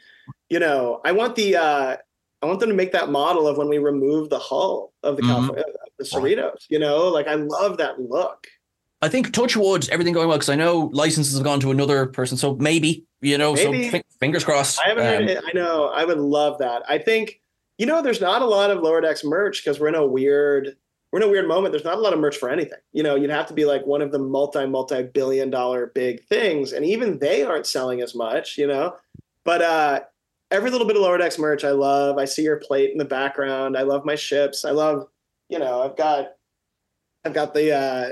you 0.50 0.58
know, 0.60 1.00
I 1.06 1.12
want 1.12 1.36
the 1.36 1.56
uh 1.58 1.98
I 2.42 2.46
want 2.46 2.60
them 2.60 2.70
to 2.70 2.76
make 2.76 2.92
that 2.92 3.10
model 3.10 3.48
of 3.48 3.58
when 3.58 3.68
we 3.68 3.78
remove 3.80 4.30
the 4.30 4.38
hull 4.40 4.94
of 5.04 5.16
the 5.18 5.24
Mhm. 5.24 5.28
California 5.28 5.64
the 5.98 6.04
Cerritos, 6.04 6.66
you 6.70 6.78
know, 6.78 7.08
like 7.08 7.28
I 7.28 7.34
love 7.34 7.78
that 7.78 8.00
look. 8.00 8.46
I 9.02 9.10
think 9.10 9.34
touch 9.34 9.58
wood, 9.58 9.88
everything 9.92 10.14
going 10.14 10.28
well 10.28 10.38
because 10.38 10.50
I 10.50 10.56
know 10.56 10.90
licenses 10.94 11.34
have 11.36 11.44
gone 11.44 11.60
to 11.62 11.72
another 11.72 12.06
person. 12.08 12.38
So 12.38 12.56
maybe, 12.56 13.06
you 13.22 13.38
know, 13.38 13.54
Maybe. 13.54 13.86
so 13.86 13.92
fi- 13.98 14.04
fingers 14.20 14.44
crossed. 14.44 14.80
I 14.80 14.90
haven't 14.90 15.30
Um. 15.38 15.44
I 15.48 15.52
know. 15.54 15.86
I 15.88 16.06
would 16.06 16.20
love 16.20 16.60
that. 16.60 16.84
I 16.88 17.00
think, 17.00 17.42
you 17.80 17.86
know, 17.88 18.02
there's 18.04 18.22
not 18.22 18.42
a 18.44 18.46
lot 18.46 18.70
of 18.70 18.82
lower 18.84 19.02
decks 19.02 19.24
merch 19.24 19.64
because 19.64 19.80
we're 19.80 19.88
in 19.88 19.96
a 19.96 20.06
weird, 20.06 20.76
we're 21.12 21.20
in 21.22 21.28
a 21.28 21.32
weird 21.32 21.48
moment. 21.48 21.72
There's 21.74 21.84
not 21.84 21.98
a 21.98 22.02
lot 22.02 22.14
of 22.14 22.20
merch 22.20 22.38
for 22.38 22.50
anything. 22.50 22.80
You 22.94 23.02
know, 23.02 23.16
you'd 23.16 23.30
have 23.32 23.48
to 23.48 23.54
be 23.56 23.66
like 23.66 23.86
one 23.88 24.02
of 24.04 24.12
the 24.12 24.20
multi, 24.20 24.66
multi 24.68 25.02
billion 25.04 25.50
dollar 25.50 25.88
big 25.96 26.24
things. 26.26 26.74
And 26.74 26.86
even 26.86 27.18
they 27.18 27.42
aren't 27.44 27.66
selling 27.66 28.02
as 28.02 28.14
much, 28.14 28.58
you 28.58 28.68
know? 28.68 28.96
But 29.44 29.62
uh 29.64 30.00
every 30.52 30.70
little 30.72 30.88
bit 30.88 30.96
of 30.96 31.02
lower 31.02 31.18
decks 31.18 31.38
merch 31.38 31.64
I 31.64 31.72
love. 31.72 32.18
I 32.18 32.26
see 32.26 32.44
your 32.44 32.58
plate 32.58 32.92
in 32.92 32.98
the 32.98 33.06
background. 33.06 33.78
I 33.78 33.84
love 33.84 34.06
my 34.06 34.16
ships. 34.16 34.66
I 34.66 34.72
love, 34.72 35.08
you 35.50 35.60
know, 35.60 35.82
I've 35.84 35.98
got 35.98 36.34
I've 37.26 37.34
got 37.34 37.54
the 37.54 37.74
uh 37.76 38.10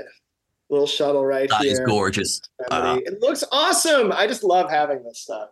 little 0.68 0.86
shuttle 0.86 1.24
right 1.24 1.48
That 1.48 1.62
here. 1.62 1.72
is 1.72 1.80
gorgeous. 1.80 2.40
Uh, 2.70 2.98
it 3.04 3.20
looks 3.20 3.44
awesome. 3.52 4.12
I 4.12 4.26
just 4.26 4.42
love 4.42 4.68
having 4.70 5.02
this 5.04 5.20
stuff. 5.20 5.50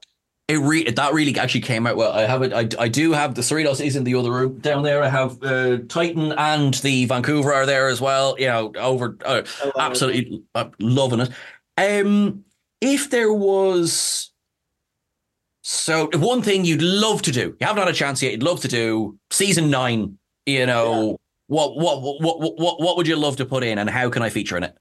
It 0.49 0.59
re- 0.59 0.91
that 0.91 1.15
really 1.15 1.39
actually 1.39 1.63
came 1.63 1.87
out 1.87 1.97
well. 1.97 2.13
I 2.13 2.23
have 2.27 2.43
it. 2.43 2.53
I, 2.53 2.69
I 2.83 2.89
do 2.89 3.13
have 3.13 3.35
the 3.35 3.41
Cerritos 3.41 3.83
is 3.83 3.97
in 3.97 4.05
the 4.05 4.15
other 4.15 4.31
room 4.31 4.59
down 4.59 4.83
there. 4.83 5.03
I 5.03 5.09
have 5.09 5.43
uh, 5.43 5.79
Titan 5.89 6.33
and 6.33 6.75
the 6.75 7.07
Vancouver 7.07 7.55
are 7.55 7.65
there 7.65 7.89
as 7.89 7.99
well. 7.99 8.35
You 8.39 8.49
know, 8.49 8.73
over 8.77 9.17
uh, 9.25 9.37
love 9.37 9.47
it. 9.65 9.73
absolutely 9.79 10.43
uh, 10.55 10.69
loving 10.81 11.21
it. 11.21 11.31
Um, 11.79 12.45
if 12.83 13.09
there 13.09 13.33
was 13.33 14.33
so 15.65 16.09
one 16.15 16.43
thing 16.43 16.65
you'd 16.65 16.83
love 16.83 17.23
to 17.23 17.33
do, 17.33 17.57
you 17.59 17.67
haven't 17.67 17.83
had 17.83 17.89
a 17.89 17.93
chance 17.93 18.23
yet. 18.23 18.33
You'd 18.33 18.43
love 18.43 18.61
to 18.61 18.69
do 18.69 19.19
season 19.31 19.71
nine. 19.71 20.19
You 20.47 20.67
know, 20.67 21.19
what, 21.47 21.77
what 21.77 22.03
what 22.03 22.21
what 22.21 22.59
what 22.59 22.81
what 22.81 22.97
would 22.97 23.09
you 23.09 23.17
love 23.17 23.37
to 23.39 23.47
put 23.47 23.65
in, 23.65 23.79
and 23.79 23.91
how 23.91 24.11
can 24.11 24.23
I 24.23 24.29
feature 24.29 24.57
in 24.57 24.63
it? 24.65 24.77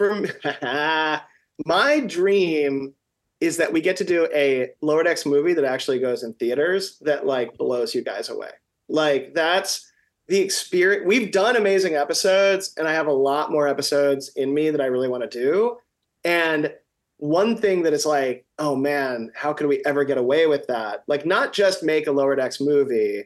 for 0.00 0.16
my 1.66 2.00
dream 2.00 2.94
is 3.40 3.58
that 3.58 3.70
we 3.70 3.82
get 3.82 3.98
to 3.98 4.04
do 4.04 4.26
a 4.34 4.70
lower 4.80 5.02
decks 5.02 5.26
movie 5.26 5.52
that 5.52 5.64
actually 5.64 5.98
goes 5.98 6.22
in 6.22 6.32
theaters 6.34 6.96
that 7.02 7.26
like 7.26 7.56
blows 7.58 7.94
you 7.94 8.02
guys 8.02 8.30
away 8.30 8.48
like 8.88 9.34
that's 9.34 9.92
the 10.28 10.40
experience 10.40 11.06
we've 11.06 11.30
done 11.30 11.54
amazing 11.54 11.96
episodes 11.96 12.72
and 12.78 12.88
i 12.88 12.92
have 12.94 13.08
a 13.08 13.12
lot 13.12 13.52
more 13.52 13.68
episodes 13.68 14.30
in 14.36 14.54
me 14.54 14.70
that 14.70 14.80
i 14.80 14.86
really 14.86 15.08
want 15.08 15.22
to 15.22 15.38
do 15.38 15.76
and 16.24 16.72
one 17.20 17.56
thing 17.56 17.82
that 17.82 17.92
is 17.92 18.04
like 18.06 18.44
oh 18.58 18.74
man 18.74 19.30
how 19.34 19.52
could 19.52 19.66
we 19.66 19.82
ever 19.84 20.04
get 20.04 20.18
away 20.18 20.46
with 20.46 20.66
that 20.66 21.04
like 21.06 21.24
not 21.26 21.52
just 21.52 21.82
make 21.82 22.06
a 22.06 22.12
lower 22.12 22.34
decks 22.34 22.60
movie 22.60 23.24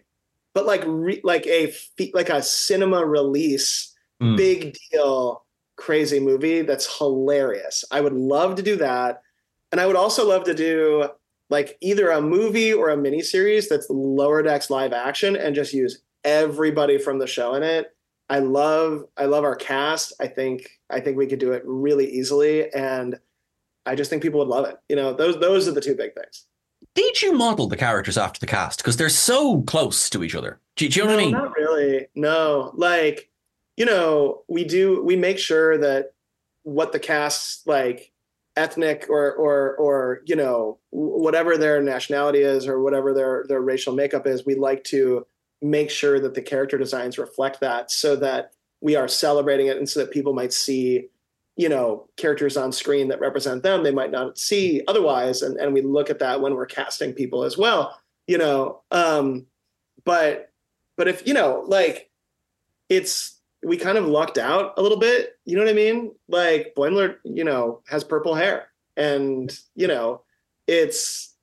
but 0.53 0.67
like 0.67 0.83
re- 0.87 1.21
like 1.25 1.47
a 1.47 1.73
like 2.13 2.29
a 2.29 2.43
cinema 2.43 3.05
release 3.05 3.91
Mm. 4.23 4.37
big 4.37 4.77
deal 4.93 5.45
crazy 5.77 6.21
movie 6.21 6.63
that's 6.63 6.99
hilarious. 6.99 7.85
I 7.91 8.01
would 8.01 8.13
love 8.13 8.55
to 8.55 8.63
do 8.63 8.77
that. 8.77 9.23
And 9.73 9.81
I 9.81 9.87
would 9.87 9.97
also 9.97 10.25
love 10.27 10.45
to 10.45 10.55
do 10.55 11.09
like 11.51 11.77
either 11.81 12.11
a 12.11 12.21
movie 12.21 12.73
or 12.73 12.91
a 12.91 12.97
miniseries 12.97 13.69
that's 13.69 13.89
lower 13.91 14.41
decks 14.43 14.71
live 14.71 14.93
action 14.93 15.35
and 15.35 15.53
just 15.53 15.73
use 15.73 15.99
everybody 16.23 16.97
from 16.97 17.19
the 17.19 17.27
show 17.27 17.55
in 17.55 17.65
it. 17.65 17.93
I 18.31 18.39
love 18.39 19.03
I 19.17 19.25
love 19.25 19.43
our 19.43 19.57
cast. 19.57 20.13
I 20.21 20.29
think 20.29 20.71
I 20.91 21.01
think 21.01 21.17
we 21.17 21.27
could 21.27 21.41
do 21.41 21.51
it 21.51 21.63
really 21.67 22.09
easily 22.09 22.73
and 22.73 23.19
I 23.87 23.95
just 23.95 24.11
think 24.11 24.23
people 24.23 24.41
would 24.41 24.49
love 24.49 24.67
it. 24.67 24.77
You 24.89 24.97
know, 24.97 25.13
those 25.13 25.39
those 25.41 25.69
are 25.69 25.73
the 25.73 25.81
two 25.81 25.95
big 25.95 26.15
things. 26.15 26.47
Did 26.95 27.23
you 27.23 27.33
model 27.33 27.67
the 27.67 27.77
characters 27.77 28.19
after 28.19 28.39
the 28.39 28.47
cast 28.47 28.79
because 28.79 28.97
they're 28.97 29.09
so 29.09 29.63
close 29.63 30.11
to 30.11 30.23
each 30.23 30.35
other? 30.35 30.61
Do, 30.77 30.89
do 30.89 31.01
you 31.01 31.07
know 31.07 31.11
no, 31.11 31.17
what 31.17 31.21
I 31.21 31.25
mean? 31.25 31.33
Not 31.33 31.57
really. 31.57 32.07
No, 32.15 32.73
like 32.75 33.31
you 33.77 33.85
know, 33.85 34.43
we 34.49 34.65
do. 34.65 35.03
We 35.03 35.17
make 35.17 35.39
sure 35.39 35.79
that 35.79 36.13
what 36.63 36.93
the 36.93 36.99
cast's 36.99 37.67
like 37.67 38.13
ethnic 38.57 39.07
or 39.09 39.33
or 39.33 39.75
or 39.77 40.23
you 40.27 40.37
know 40.37 40.79
whatever 40.91 41.57
their 41.57 41.83
nationality 41.83 42.41
is 42.41 42.67
or 42.67 42.81
whatever 42.81 43.13
their 43.13 43.45
their 43.49 43.61
racial 43.61 43.95
makeup 43.95 44.27
is. 44.27 44.47
We 44.47 44.55
like 44.55 44.85
to 44.85 45.27
make 45.61 45.91
sure 45.91 46.21
that 46.21 46.35
the 46.35 46.43
character 46.43 46.79
designs 46.79 47.19
reflect 47.19 47.61
that, 47.61 47.91
so 47.91 48.17
that 48.17 48.53
we 48.81 48.97
are 48.97 49.09
celebrating 49.09 49.67
it, 49.67 49.77
and 49.77 49.89
so 49.89 50.01
that 50.01 50.13
people 50.13 50.35
might 50.35 50.53
see 50.53 51.09
you 51.57 51.69
know 51.69 52.09
characters 52.17 52.57
on 52.57 52.73
screen 52.73 53.09
that 53.09 53.21
represent 53.21 53.63
them 53.63 53.83
they 53.83 53.93
might 53.93 54.11
not 54.11 54.39
see 54.39 54.83
otherwise 54.89 55.43
and, 55.43 55.57
and 55.59 55.73
we 55.73 55.81
look 55.81 56.11
at 56.11 56.19
that 56.19 56.41
when 56.41 56.55
we're 56.55 56.67
casting 56.67 57.13
people 57.13 57.45
as 57.45 57.57
well 57.57 57.99
you 58.27 58.39
know 58.39 58.83
um 58.91 59.47
but 60.05 60.51
but 60.97 61.09
if 61.09 61.27
you 61.27 61.35
know 61.35 61.65
like 61.67 62.11
it's 62.89 63.41
we 63.65 63.77
kind 63.77 63.97
of 63.97 64.07
lucked 64.07 64.39
out 64.39 64.75
a 64.77 64.83
little 64.83 64.99
bit 64.99 65.39
you 65.45 65.57
know 65.57 65.63
what 65.63 65.71
i 65.71 65.75
mean? 65.75 66.13
Like 66.29 66.75
boimler 66.77 67.17
you 67.25 67.45
know 67.45 67.83
has 67.87 68.05
purple 68.05 68.35
hair 68.35 68.69
and 68.97 69.57
you 69.75 69.87
know 69.87 70.23
it's 70.67 71.35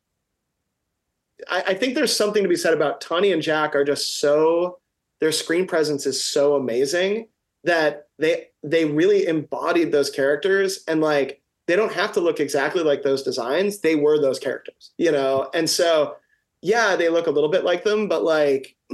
I, 1.49 1.64
I 1.68 1.74
think 1.74 1.95
there's 1.95 2.16
something 2.16 2.43
to 2.43 2.49
be 2.49 2.55
said 2.55 2.74
about 2.74 3.01
tony 3.01 3.32
and 3.32 3.41
jack 3.41 3.76
are 3.76 3.84
just 3.84 4.20
so 4.20 4.80
their 5.20 5.32
screen 5.32 5.68
presence 5.68 6.05
is 6.05 6.24
so 6.24 6.55
amazing 6.55 7.28
that 7.64 8.07
they 8.18 8.47
they 8.64 8.86
really 8.86 9.26
embodied 9.28 9.91
those 9.91 10.09
characters 10.09 10.84
and 10.88 11.01
like 11.01 11.41
they 11.68 11.76
don't 11.76 11.93
have 11.93 12.12
to 12.12 12.20
look 12.20 12.39
exactly 12.39 12.84
like 12.84 13.01
those 13.03 13.24
designs. 13.24 13.80
They 13.80 13.95
were 13.95 14.20
those 14.20 14.39
characters 14.39 14.91
you 14.97 15.12
know? 15.12 15.49
And 15.53 15.70
so 15.70 16.16
yeah 16.62 16.95
they 16.95 17.09
look 17.09 17.26
a 17.28 17.32
little 17.32 17.49
bit 17.49 17.64
like 17.64 17.84
them 17.84 18.07
but 18.07 18.24
like 18.24 18.76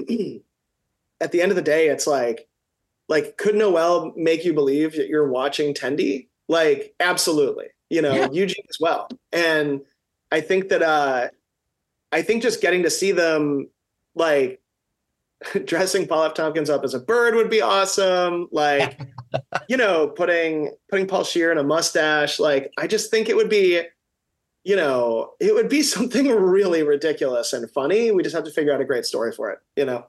at 1.20 1.32
the 1.32 1.41
end 1.41 1.51
of 1.51 1.55
the 1.57 1.61
day 1.61 1.89
it's 1.89 2.07
like 2.07 2.47
like 3.09 3.38
could 3.38 3.55
noel 3.55 4.13
make 4.15 4.45
you 4.45 4.53
believe 4.53 4.95
that 4.95 5.07
you're 5.09 5.28
watching 5.30 5.74
Tendi 5.74 6.28
like 6.47 6.93
absolutely 6.99 7.65
you 7.89 8.01
know 8.01 8.13
Yeah. 8.13 8.30
eugene 8.32 8.65
as 8.70 8.78
well. 8.80 9.09
And 9.34 9.82
i 10.32 10.39
think 10.41 10.70
that 10.70 10.82
uh 10.82 11.28
i 12.11 12.22
think 12.22 12.41
just 12.41 12.61
getting 12.61 12.84
to 12.84 12.89
see 12.89 13.11
them 13.11 13.70
like 14.15 14.61
dressing 15.65 16.07
Paul 16.07 16.23
F. 16.23 16.33
Tompkins 16.33 16.69
up 16.69 16.83
as 16.83 16.93
a 16.93 16.99
bird 16.99 17.35
would 17.35 17.49
be 17.49 17.61
awesome. 17.61 18.47
Like, 18.51 18.99
you 19.69 19.77
know, 19.77 20.07
putting 20.07 20.75
putting 20.89 21.07
Paul 21.07 21.23
Scheer 21.23 21.51
in 21.51 21.57
a 21.57 21.63
mustache. 21.63 22.39
Like, 22.39 22.71
I 22.77 22.88
just 22.88 23.11
think 23.11 23.29
it 23.29 23.35
would 23.35 23.49
be, 23.49 23.81
you 24.63 24.75
know, 24.75 25.33
it 25.39 25.53
would 25.53 25.69
be 25.69 25.81
something 25.83 26.27
really 26.27 26.83
ridiculous 26.83 27.53
and 27.53 27.69
funny. 27.71 28.11
We 28.11 28.23
just 28.23 28.35
have 28.35 28.45
to 28.45 28.51
figure 28.51 28.73
out 28.73 28.81
a 28.81 28.85
great 28.85 29.05
story 29.05 29.31
for 29.31 29.51
it. 29.51 29.59
You 29.75 29.85
know, 29.85 30.05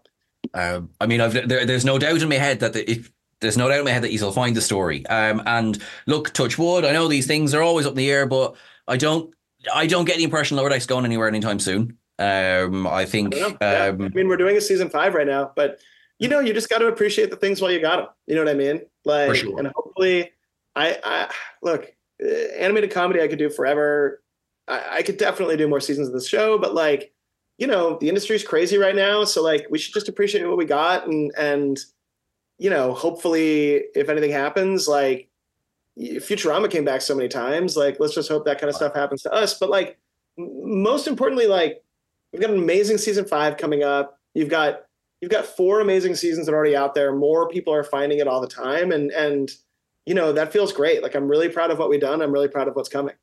Um, 0.55 0.91
I 1.01 1.07
mean, 1.07 1.21
I've, 1.21 1.49
there, 1.49 1.67
there's 1.67 1.85
no 1.85 1.99
doubt 1.99 2.23
in 2.23 2.29
my 2.29 2.37
head 2.37 2.61
that 2.61 2.73
the, 2.73 2.91
if 2.91 3.11
there's 3.41 3.57
no 3.57 3.69
doubt 3.69 3.81
in 3.81 3.85
my 3.85 3.93
head 3.93 4.03
that 4.03 4.11
he'll 4.11 4.33
find 4.33 4.57
the 4.57 4.61
story. 4.61 5.07
Um, 5.07 5.43
and 5.47 5.81
look, 6.07 6.33
touch 6.33 6.59
wood. 6.59 6.85
I 6.85 6.93
know 6.93 7.07
these 7.07 7.27
things 7.27 7.55
are 7.55 7.63
always 7.63 7.87
up 7.87 7.93
in 7.93 7.99
the 7.99 8.11
air, 8.11 8.27
but 8.27 8.57
I 8.89 8.97
don't, 8.97 9.33
I 9.73 9.87
don't 9.87 10.07
get 10.07 10.17
the 10.17 10.25
impression 10.25 10.57
Lower 10.57 10.69
Decks 10.69 10.87
going 10.87 11.05
anywhere 11.05 11.29
anytime 11.29 11.61
soon. 11.61 11.99
Um, 12.19 12.87
I 12.87 13.05
think. 13.05 13.35
I, 13.35 13.57
yeah. 13.61 13.85
um, 13.87 14.03
I 14.03 14.09
mean, 14.09 14.29
we're 14.29 14.37
doing 14.37 14.57
a 14.57 14.61
season 14.61 14.91
five 14.91 15.15
right 15.15 15.27
now, 15.27 15.53
but 15.55 15.81
you 16.19 16.29
know, 16.29 16.41
you 16.41 16.53
just 16.53 16.69
got 16.69 16.79
to 16.79 16.89
appreciate 16.89 17.31
the 17.31 17.37
things 17.37 17.61
while 17.61 17.71
you 17.71 17.81
got 17.81 17.97
them. 17.97 18.07
You 18.27 18.35
know 18.35 18.45
what 18.45 18.51
I 18.51 18.55
mean? 18.55 18.83
Like, 19.05 19.37
sure. 19.37 19.59
and 19.59 19.69
hopefully, 19.69 20.33
I, 20.75 20.99
I 21.05 21.33
look 21.63 21.93
uh, 22.23 22.29
animated 22.59 22.91
comedy. 22.91 23.23
I 23.23 23.29
could 23.29 23.39
do 23.39 23.51
forever. 23.51 24.23
I, 24.67 24.99
I 24.99 25.03
could 25.03 25.17
definitely 25.17 25.57
do 25.57 25.69
more 25.69 25.81
seasons 25.81 26.09
of 26.09 26.15
this 26.15 26.29
show, 26.29 26.59
but 26.59 26.75
like, 26.75 27.13
you 27.57 27.67
know, 27.67 27.99
the 27.99 28.09
industry's 28.09 28.45
crazy 28.45 28.79
right 28.79 28.95
now, 28.95 29.25
so 29.25 29.43
like, 29.43 29.67
we 29.71 29.79
should 29.79 29.95
just 29.95 30.09
appreciate 30.09 30.47
what 30.47 30.59
we 30.59 30.65
got, 30.65 31.07
and 31.07 31.33
and 31.37 31.79
you 32.59 32.71
know, 32.71 32.93
hopefully, 32.93 33.85
if 33.95 34.09
anything 34.09 34.33
happens, 34.33 34.89
like 34.89 35.29
Futurama 35.99 36.71
came 36.71 36.85
back 36.85 37.01
so 37.01 37.15
many 37.15 37.29
times, 37.29 37.77
like 37.77 37.99
let's 38.01 38.15
just 38.15 38.29
hope 38.29 38.45
that 38.45 38.61
kind 38.61 38.69
of 38.69 38.77
stuff 38.77 38.95
happens 38.95 39.23
to 39.23 39.33
us. 39.33 39.59
But 39.59 39.71
like, 39.71 39.99
most 40.37 41.07
importantly, 41.07 41.47
like 41.47 41.83
we've 42.33 42.43
got 42.43 42.51
an 42.51 42.59
amazing 42.59 42.99
season 42.99 43.25
five 43.25 43.57
coming 43.57 43.83
up. 43.83 44.19
You've 44.35 44.49
got 44.49 44.83
you've 45.21 45.31
got 45.31 45.47
four 45.47 45.81
amazing 45.81 46.15
seasons 46.15 46.47
that 46.47 46.53
are 46.53 46.57
already 46.57 46.77
out 46.77 46.95
there. 46.95 47.15
More 47.15 47.49
people 47.49 47.75
are 47.75 47.85
finding 47.85 48.19
it 48.19 48.29
all 48.29 48.41
the 48.41 48.49
time, 48.49 48.93
and 48.93 49.11
and 49.11 49.51
you 50.07 50.15
know 50.15 50.33
that 50.33 50.53
feels 50.53 50.73
great. 50.73 51.03
Like 51.03 51.15
I'm 51.15 51.29
really 51.29 51.49
proud 51.49 51.71
of 51.71 51.79
what 51.79 51.89
we've 51.89 52.01
done. 52.01 52.23
I'm 52.23 52.33
really 52.33 52.49
proud 52.49 52.69
of 52.69 52.77
what's 52.77 52.89
coming. 52.89 53.15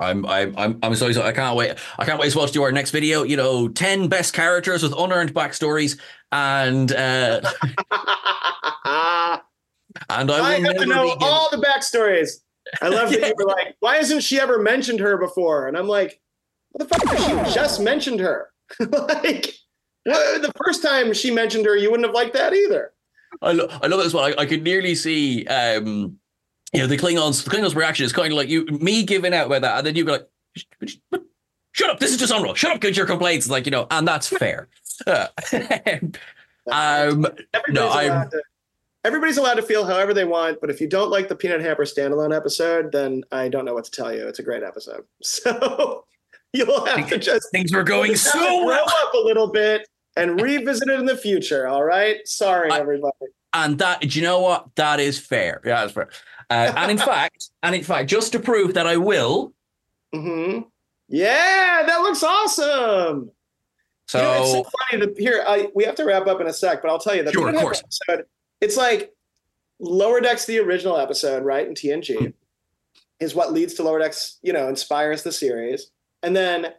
I'm 0.00 0.24
I'm 0.26 0.54
I'm 0.56 0.78
I'm 0.82 0.94
so 0.94 1.08
I 1.22 1.32
can't 1.32 1.56
wait. 1.56 1.74
I 1.98 2.04
can't 2.04 2.18
wait 2.18 2.26
as 2.26 2.36
well 2.36 2.46
to 2.46 2.52
do 2.52 2.62
our 2.62 2.72
next 2.72 2.90
video. 2.90 3.22
You 3.22 3.36
know, 3.36 3.68
ten 3.68 4.08
best 4.08 4.32
characters 4.32 4.82
with 4.82 4.94
unearned 4.96 5.34
backstories, 5.34 5.98
and 6.30 6.92
uh, 6.92 7.40
and 10.10 10.30
I, 10.30 10.40
I 10.40 10.60
have 10.60 10.76
to 10.76 10.86
know 10.86 11.16
all 11.20 11.50
the 11.50 11.58
backstories. 11.58 12.40
I 12.80 12.88
love 12.88 13.10
that 13.10 13.20
yeah. 13.20 13.26
you 13.28 13.34
were 13.36 13.46
like, 13.46 13.76
"Why 13.80 13.96
hasn't 13.96 14.22
she 14.22 14.40
ever 14.40 14.58
mentioned 14.58 15.00
her 15.00 15.18
before?" 15.18 15.68
And 15.68 15.76
I'm 15.76 15.88
like, 15.88 16.20
"What 16.72 16.88
the 16.88 16.98
fuck? 16.98 17.18
She 17.48 17.54
just 17.54 17.80
mentioned 17.80 18.20
her. 18.20 18.50
like, 18.80 19.54
the 20.04 20.52
first 20.64 20.82
time 20.82 21.12
she 21.12 21.30
mentioned 21.30 21.66
her, 21.66 21.76
you 21.76 21.90
wouldn't 21.90 22.06
have 22.06 22.14
liked 22.14 22.34
that 22.34 22.52
either." 22.52 22.92
I, 23.40 23.52
lo- 23.52 23.68
I 23.70 23.86
love 23.86 24.00
it 24.00 24.06
as 24.06 24.14
well. 24.14 24.24
I, 24.24 24.34
I 24.38 24.46
could 24.46 24.62
nearly 24.62 24.94
see, 24.94 25.46
um, 25.46 26.18
you 26.72 26.80
know, 26.80 26.86
the 26.86 26.98
Klingons. 26.98 27.44
The 27.44 27.50
Klingons' 27.50 27.74
reaction 27.74 28.04
is 28.04 28.12
kind 28.12 28.32
of 28.32 28.36
like 28.36 28.48
you, 28.48 28.66
me 28.66 29.04
giving 29.04 29.32
out 29.32 29.46
about 29.46 29.62
that, 29.62 29.78
and 29.78 29.86
then 29.86 29.96
you'd 29.96 30.06
be 30.06 30.12
like, 30.12 30.28
"Shut 31.72 31.90
up! 31.90 31.98
This 31.98 32.10
is 32.10 32.18
just 32.18 32.32
unreal. 32.32 32.54
Shut 32.54 32.72
up! 32.72 32.80
Get 32.80 32.96
your 32.96 33.06
complaints." 33.06 33.48
Like 33.48 33.66
you 33.66 33.72
know, 33.72 33.86
and 33.90 34.06
that's 34.06 34.28
fair. 34.28 34.68
Uh, 35.04 35.26
um, 36.70 37.26
no, 37.70 37.90
I'm. 37.90 38.30
To, 38.30 38.42
everybody's 39.04 39.36
allowed 39.36 39.54
to 39.54 39.62
feel 39.62 39.84
however 39.84 40.14
they 40.14 40.24
want, 40.24 40.60
but 40.60 40.70
if 40.70 40.80
you 40.80 40.88
don't 40.88 41.10
like 41.10 41.28
the 41.28 41.34
Peanut 41.34 41.60
Hamper 41.60 41.84
standalone 41.84 42.36
episode, 42.36 42.92
then 42.92 43.24
I 43.32 43.48
don't 43.48 43.64
know 43.64 43.74
what 43.74 43.84
to 43.84 43.90
tell 43.90 44.14
you. 44.14 44.28
It's 44.28 44.38
a 44.38 44.42
great 44.42 44.62
episode, 44.62 45.04
so 45.22 46.04
you'll 46.52 46.84
have 46.86 47.08
to 47.08 47.18
just 47.18 47.50
things 47.50 47.72
were 47.72 47.82
going 47.82 48.16
so 48.16 48.64
well. 48.64 48.84
up 48.84 49.14
a 49.14 49.18
little 49.18 49.48
bit 49.48 49.88
and 50.16 50.40
revisit 50.40 50.88
it 50.88 50.98
in 50.98 51.06
the 51.06 51.16
future. 51.16 51.66
All 51.66 51.84
right, 51.84 52.26
sorry 52.26 52.70
I, 52.70 52.78
everybody. 52.78 53.16
And 53.54 53.78
that, 53.78 54.00
do 54.00 54.08
you 54.08 54.22
know 54.22 54.40
what? 54.40 54.74
That 54.76 55.00
is 55.00 55.18
fair. 55.18 55.60
Yeah, 55.64 55.82
that's 55.82 55.92
fair. 55.92 56.08
Uh, 56.50 56.72
and 56.76 56.90
in 56.90 56.98
fact, 57.06 57.50
and 57.62 57.74
in 57.74 57.82
fact, 57.82 58.08
just 58.08 58.32
to 58.32 58.38
prove 58.38 58.74
that 58.74 58.86
I 58.86 58.96
will. 58.96 59.52
Mm-hmm. 60.14 60.60
Yeah, 61.08 61.82
that 61.86 62.00
looks 62.00 62.22
awesome. 62.22 63.30
So, 64.08 64.18
you 64.18 64.24
know, 64.24 64.42
it's 64.42 64.52
so 64.52 64.64
funny 64.90 65.06
to 65.06 65.22
here. 65.22 65.44
I, 65.46 65.68
we 65.74 65.84
have 65.84 65.94
to 65.96 66.04
wrap 66.04 66.26
up 66.26 66.40
in 66.40 66.46
a 66.46 66.52
sec, 66.52 66.82
but 66.82 66.90
I'll 66.90 66.98
tell 66.98 67.14
you 67.14 67.22
that 67.22 67.32
sure, 67.32 67.48
of 67.48 67.54
course. 67.56 67.82
Episode, 68.08 68.26
it's 68.60 68.76
like 68.76 69.12
Lower 69.78 70.20
Decks, 70.20 70.44
the 70.44 70.58
original 70.58 70.96
episode, 70.96 71.44
right? 71.44 71.66
In 71.66 71.74
TNG, 71.74 72.16
mm-hmm. 72.16 72.30
is 73.20 73.34
what 73.34 73.52
leads 73.52 73.74
to 73.74 73.82
Lower 73.82 73.98
Decks. 73.98 74.38
You 74.42 74.52
know, 74.52 74.68
inspires 74.68 75.22
the 75.22 75.32
series, 75.32 75.90
and 76.22 76.34
then 76.34 76.72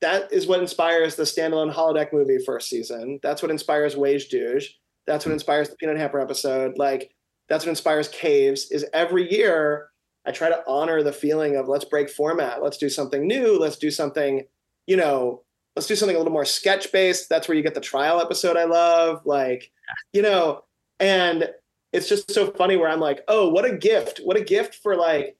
that 0.00 0.32
is 0.32 0.46
what 0.46 0.60
inspires 0.60 1.16
the 1.16 1.22
standalone 1.22 1.72
holodeck 1.72 2.12
movie 2.12 2.38
first 2.44 2.68
season. 2.68 3.18
That's 3.22 3.42
what 3.42 3.50
inspires 3.50 3.94
wej 3.94 4.30
Duj. 4.30 4.64
That's 5.06 5.24
what 5.24 5.32
inspires 5.32 5.68
the 5.68 5.76
Peanut 5.76 5.96
Hamper 5.96 6.20
episode. 6.20 6.76
Like 6.76 7.12
that's 7.48 7.64
what 7.64 7.70
inspires 7.70 8.08
Caves. 8.08 8.70
Is 8.70 8.84
every 8.92 9.32
year 9.32 9.88
I 10.26 10.32
try 10.32 10.48
to 10.48 10.62
honor 10.66 11.02
the 11.02 11.12
feeling 11.12 11.56
of 11.56 11.68
let's 11.68 11.84
break 11.84 12.10
format, 12.10 12.62
let's 12.62 12.76
do 12.76 12.88
something 12.88 13.26
new, 13.26 13.58
let's 13.58 13.76
do 13.76 13.90
something, 13.90 14.44
you 14.86 14.96
know, 14.96 15.42
let's 15.76 15.86
do 15.86 15.94
something 15.94 16.16
a 16.16 16.18
little 16.18 16.32
more 16.32 16.44
sketch 16.44 16.90
based. 16.92 17.28
That's 17.28 17.48
where 17.48 17.56
you 17.56 17.62
get 17.62 17.74
the 17.74 17.80
trial 17.80 18.20
episode 18.20 18.56
I 18.56 18.64
love, 18.64 19.24
like, 19.24 19.70
you 20.12 20.22
know, 20.22 20.64
and 20.98 21.48
it's 21.92 22.08
just 22.08 22.30
so 22.30 22.50
funny 22.50 22.76
where 22.76 22.88
I'm 22.88 23.00
like, 23.00 23.20
oh, 23.28 23.48
what 23.48 23.64
a 23.64 23.76
gift! 23.76 24.20
What 24.24 24.36
a 24.36 24.44
gift 24.44 24.74
for 24.74 24.96
like 24.96 25.36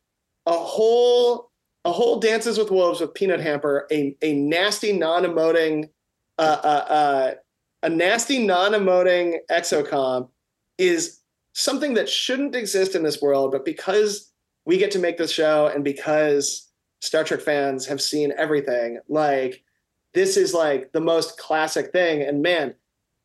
a 0.47 0.53
whole 0.53 1.51
a 1.87 1.93
whole 1.93 2.18
Dances 2.18 2.59
with 2.59 2.72
Wolves 2.72 3.01
with 3.01 3.14
Peanut 3.14 3.41
Hamper, 3.41 3.87
a 3.93 4.16
a 4.20 4.34
nasty 4.34 4.93
non-emoting, 4.93 5.89
uh, 6.37 6.61
uh, 6.64 6.93
uh, 6.93 7.34
a 7.84 7.89
nasty 7.89 8.45
non-emoting 8.45 9.37
exocomp 9.49 10.28
is 10.78 11.20
something 11.53 11.95
that 11.95 12.09
shouldn't 12.09 12.57
exist 12.57 12.97
in 12.97 13.05
this 13.05 13.22
world, 13.22 13.53
but 13.53 13.64
because 13.64 14.32
we 14.64 14.78
get 14.78 14.91
to 14.91 14.99
make 14.99 15.16
this 15.16 15.30
show 15.30 15.68
and 15.68 15.84
because 15.84 16.68
Star 17.01 17.22
Trek 17.22 17.41
fans 17.41 17.87
have 17.87 18.03
seen 18.03 18.32
everything, 18.37 18.99
like 19.09 19.62
this 20.12 20.37
is 20.37 20.53
like 20.53 20.91
the 20.91 21.01
most 21.01 21.39
classic 21.39 21.93
thing. 21.93 22.20
And 22.20 22.43
man, 22.43 22.74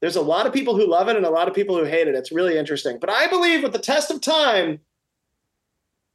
there's 0.02 0.18
a 0.18 0.22
lot 0.22 0.46
of 0.46 0.54
people 0.54 0.76
who 0.76 0.88
love 0.88 1.08
it 1.08 1.16
and 1.16 1.26
a 1.26 1.32
lot 1.32 1.48
of 1.48 1.56
people 1.56 1.76
who 1.76 1.84
hate 1.84 2.08
it. 2.08 2.14
It's 2.14 2.32
really 2.32 2.60
interesting. 2.60 3.00
But 3.02 3.10
I 3.10 3.26
believe 3.26 3.64
with 3.64 3.74
the 3.74 3.80
test 3.80 4.12
of 4.12 4.22
time, 4.22 4.82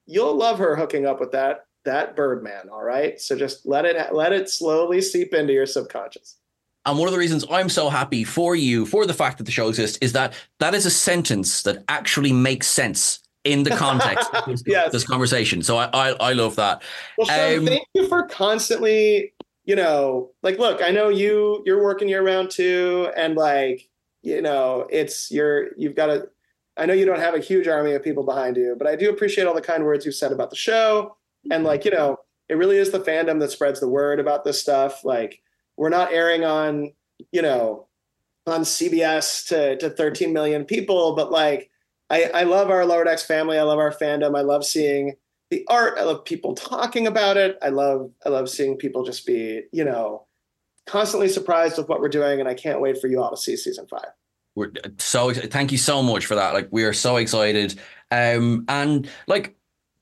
you'll 0.07 0.37
love 0.37 0.61
her 0.61 0.77
hooking 0.77 1.07
up 1.07 1.19
with 1.19 1.33
that 1.33 1.67
that 1.87 2.15
Birdman. 2.15 2.69
All 2.71 2.85
right. 2.85 3.21
So 3.21 3.37
just 3.37 3.67
let 3.67 3.85
it 3.85 4.15
let 4.15 4.33
it 4.33 4.49
slowly 4.49 5.01
seep 5.01 5.35
into 5.35 5.53
your 5.53 5.67
subconscious. 5.67 6.37
And 6.85 6.99
one 6.99 7.09
of 7.09 7.13
the 7.13 7.19
reasons 7.19 7.45
I'm 7.51 7.69
so 7.69 7.89
happy 7.89 8.23
for 8.23 8.55
you, 8.55 8.87
for 8.87 9.07
the 9.07 9.15
fact 9.15 9.39
that 9.39 9.45
the 9.45 9.51
show 9.51 9.69
exists, 9.69 9.99
is 10.01 10.13
that 10.13 10.35
that 10.61 10.73
is 10.73 10.87
a 10.87 10.91
sentence 10.91 11.63
that 11.65 11.83
actually 11.89 12.33
makes 12.33 12.69
sense 12.69 13.21
in 13.43 13.65
the 13.65 13.71
context 13.71 14.33
of 14.35 14.45
this, 14.47 14.63
yes. 14.67 14.93
this, 14.93 15.05
conversation. 15.05 15.63
So 15.63 15.77
I, 15.77 15.89
I, 15.93 16.09
I 16.13 16.33
love 16.33 16.57
that. 16.57 16.83
Well, 17.19 17.27
Seán, 17.27 17.59
um, 17.59 17.67
thank 17.67 17.89
you 17.95 18.07
for 18.09 18.25
constantly, 18.25 19.33
you 19.65 19.75
know, 19.75 20.31
like, 20.43 20.59
look, 20.59 20.81
I 20.83 20.91
know 20.91 21.09
you 21.09 21.63
you're 21.67 21.83
working 21.83 22.09
year 22.09 22.23
round 22.23 22.51
too, 22.51 23.11
and 23.17 23.37
like, 23.37 23.89
you 24.23 24.41
know, 24.41 24.87
it's 24.91 25.31
you're 25.31 25.71
you've 25.77 25.95
got 25.95 26.11
a. 26.11 26.29
I 26.77 26.85
know 26.85 26.93
you 26.93 27.07
don't 27.07 27.21
have 27.21 27.35
a 27.35 27.39
huge 27.39 27.67
army 27.69 27.95
of 27.95 28.05
people 28.05 28.23
behind 28.23 28.57
you, 28.59 28.77
but 28.77 28.87
I 28.87 28.97
do 28.97 29.09
appreciate 29.09 29.47
all 29.47 29.55
the 29.55 29.63
kind 29.63 29.85
words 29.85 30.05
you've 30.05 30.15
said 30.15 30.31
about 30.31 30.51
the 30.51 30.57
show, 30.57 31.17
and 31.51 31.65
like, 31.65 31.85
you 31.85 31.91
know, 31.91 32.19
it 32.49 32.55
really 32.55 32.77
is 32.77 32.91
the 32.91 33.01
fandom 33.01 33.41
that 33.41 33.51
spreads 33.51 33.81
the 33.81 33.89
word 33.89 34.21
about 34.21 34.45
this 34.45 34.61
stuff. 34.61 35.05
Like 35.05 35.41
we're 35.77 35.89
not 35.89 36.13
airing 36.13 36.45
on, 36.45 36.93
you 37.33 37.43
know, 37.43 37.87
on 38.47 38.63
CBS 38.63 39.49
to, 39.49 39.77
to 39.79 39.91
13 39.91 40.33
million 40.33 40.65
people, 40.65 41.15
but 41.17 41.33
like, 41.33 41.71
I, 42.09 42.31
I 42.33 42.43
love 42.45 42.71
our 42.71 42.87
Lower 42.87 43.03
Decks 43.03 43.25
family. 43.25 43.59
I 43.59 43.63
love 43.63 43.81
our 43.81 43.93
fandom. 43.93 44.39
I 44.39 44.43
love 44.43 44.65
seeing 44.65 45.17
the 45.51 45.65
art. 45.69 45.99
I 45.99 46.05
love 46.05 46.25
people 46.25 46.55
talking 46.55 47.07
about 47.07 47.37
it. 47.37 47.59
I 47.63 47.71
love, 47.71 48.13
I 48.25 48.29
love 48.29 48.49
seeing 48.49 48.77
people 48.77 49.05
just 49.05 49.27
be, 49.27 49.63
you 49.73 49.85
know, 49.85 50.27
constantly 50.87 51.29
surprised 51.29 51.79
with 51.79 51.89
what 51.89 52.01
we're 52.01 52.09
doing. 52.09 52.39
And 52.39 52.49
I 52.49 52.55
can't 52.55 52.81
wait 52.81 53.01
for 53.01 53.09
you 53.09 53.21
all 53.21 53.31
to 53.31 53.37
see 53.37 53.57
season 53.57 53.87
five. 53.89 54.11
We're 54.55 54.73
so 54.99 55.33
thank 55.35 55.71
you 55.71 55.79
so 55.79 56.03
much 56.03 56.25
for 56.25 56.35
that. 56.35 56.55
Like 56.55 56.69
we 56.71 56.85
are 56.85 56.95
so 56.95 57.17
excited. 57.17 57.79
Um, 58.11 58.65
and 58.69 59.09
like 59.27 59.56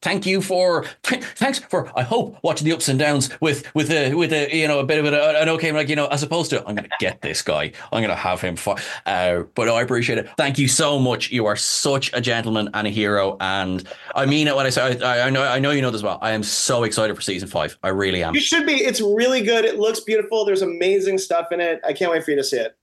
thank 0.04 0.26
you 0.26 0.40
for 0.42 0.84
thanks 1.02 1.58
for 1.58 1.90
I 1.98 2.02
hope 2.02 2.38
watching 2.42 2.66
the 2.66 2.74
ups 2.74 2.88
and 2.88 2.98
downs 2.98 3.30
with 3.40 3.74
with 3.74 3.90
a 3.90 4.14
with 4.14 4.32
a 4.32 4.54
you 4.54 4.68
know 4.68 4.78
a 4.78 4.84
bit 4.84 4.98
of 5.04 5.12
a, 5.12 5.40
an 5.40 5.48
okay 5.48 5.72
like 5.72 5.88
you 5.88 5.96
know 5.96 6.06
as 6.08 6.22
opposed 6.22 6.50
to 6.50 6.60
I'm 6.66 6.74
gonna 6.74 6.88
get 7.00 7.22
this 7.22 7.42
guy. 7.42 7.72
I'm 7.90 8.02
gonna 8.02 8.14
have 8.14 8.40
him 8.40 8.54
for, 8.54 8.76
uh, 9.06 9.44
but 9.54 9.68
I 9.68 9.80
appreciate 9.80 10.18
it. 10.18 10.28
Thank 10.36 10.58
you 10.58 10.68
so 10.68 10.98
much. 10.98 11.32
You 11.32 11.46
are 11.46 11.56
such 11.56 12.12
a 12.12 12.20
gentleman 12.20 12.68
and 12.74 12.86
a 12.86 12.90
hero 12.90 13.36
and 13.40 13.88
I 14.14 14.26
mean 14.26 14.46
it 14.46 14.54
when 14.54 14.66
I 14.66 14.70
say 14.70 15.00
I, 15.00 15.26
I 15.26 15.30
know 15.30 15.42
I 15.42 15.58
know 15.58 15.70
you 15.70 15.82
know 15.82 15.90
this 15.90 16.02
well. 16.02 16.18
I 16.20 16.32
am 16.32 16.42
so 16.42 16.84
excited 16.84 17.16
for 17.16 17.22
season 17.22 17.48
five. 17.48 17.76
I 17.82 17.88
really 17.88 18.22
am. 18.22 18.34
You 18.34 18.40
should 18.40 18.66
be. 18.66 18.74
It's 18.74 19.00
really 19.00 19.42
good. 19.42 19.64
It 19.64 19.78
looks 19.78 20.00
beautiful. 20.00 20.44
There's 20.44 20.62
amazing 20.62 21.18
stuff 21.18 21.50
in 21.50 21.60
it. 21.60 21.80
I 21.84 21.94
can't 21.94 22.12
wait 22.12 22.24
for 22.24 22.30
you 22.30 22.36
to 22.36 22.44
see 22.44 22.58
it 22.58 22.76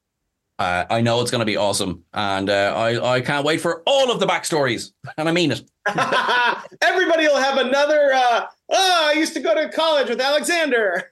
uh, 0.61 0.85
I 0.89 1.01
know 1.01 1.21
it's 1.21 1.31
going 1.31 1.39
to 1.39 1.45
be 1.45 1.57
awesome, 1.57 2.03
and 2.13 2.49
uh, 2.49 2.73
I 2.75 3.15
I 3.15 3.21
can't 3.21 3.43
wait 3.43 3.61
for 3.61 3.81
all 3.87 4.11
of 4.11 4.19
the 4.19 4.27
backstories, 4.27 4.91
and 5.17 5.27
I 5.27 5.31
mean 5.31 5.51
it. 5.51 5.63
Everybody 6.81 7.25
will 7.27 7.41
have 7.41 7.57
another. 7.57 8.11
Uh, 8.13 8.45
oh, 8.69 9.09
I 9.09 9.13
used 9.13 9.33
to 9.33 9.39
go 9.39 9.55
to 9.55 9.69
college 9.69 10.09
with 10.09 10.21
Alexander. 10.21 11.09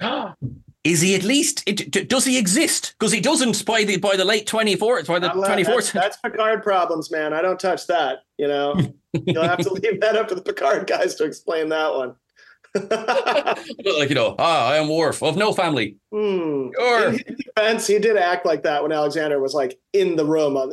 Is 0.84 1.00
he 1.00 1.14
at 1.14 1.24
least? 1.24 1.62
It, 1.66 2.08
does 2.08 2.26
he 2.26 2.38
exist? 2.38 2.94
Because 2.98 3.10
he 3.10 3.20
doesn't 3.20 3.64
by 3.64 3.84
the 3.84 3.96
by 3.96 4.16
the 4.16 4.24
late 4.24 4.46
twenty 4.46 4.76
fourth, 4.76 5.08
by 5.08 5.18
the 5.18 5.30
twenty 5.30 5.64
fourth. 5.64 5.92
That's, 5.92 6.16
that's 6.16 6.34
Picard 6.34 6.62
problems, 6.62 7.10
man. 7.10 7.32
I 7.32 7.42
don't 7.42 7.58
touch 7.58 7.86
that. 7.88 8.18
You 8.38 8.46
know, 8.48 8.76
you'll 9.26 9.42
have 9.42 9.58
to 9.60 9.72
leave 9.72 10.00
that 10.02 10.14
up 10.14 10.28
to 10.28 10.34
the 10.36 10.42
Picard 10.42 10.86
guys 10.86 11.16
to 11.16 11.24
explain 11.24 11.68
that 11.70 11.92
one. 11.92 12.14
like 13.98 14.08
you 14.08 14.14
know, 14.14 14.34
ah, 14.38 14.68
I 14.68 14.76
am 14.76 14.88
Worf 14.88 15.22
of 15.22 15.36
no 15.36 15.52
family. 15.52 15.96
Hmm. 16.12 16.68
Sure. 16.76 17.08
In 17.10 17.36
defense, 17.36 17.86
he 17.86 17.98
did 17.98 18.16
act 18.16 18.44
like 18.44 18.62
that 18.64 18.82
when 18.82 18.90
Alexander 18.90 19.40
was 19.40 19.54
like 19.54 19.78
in 19.92 20.16
the 20.16 20.24
room. 20.24 20.56
On 20.56 20.72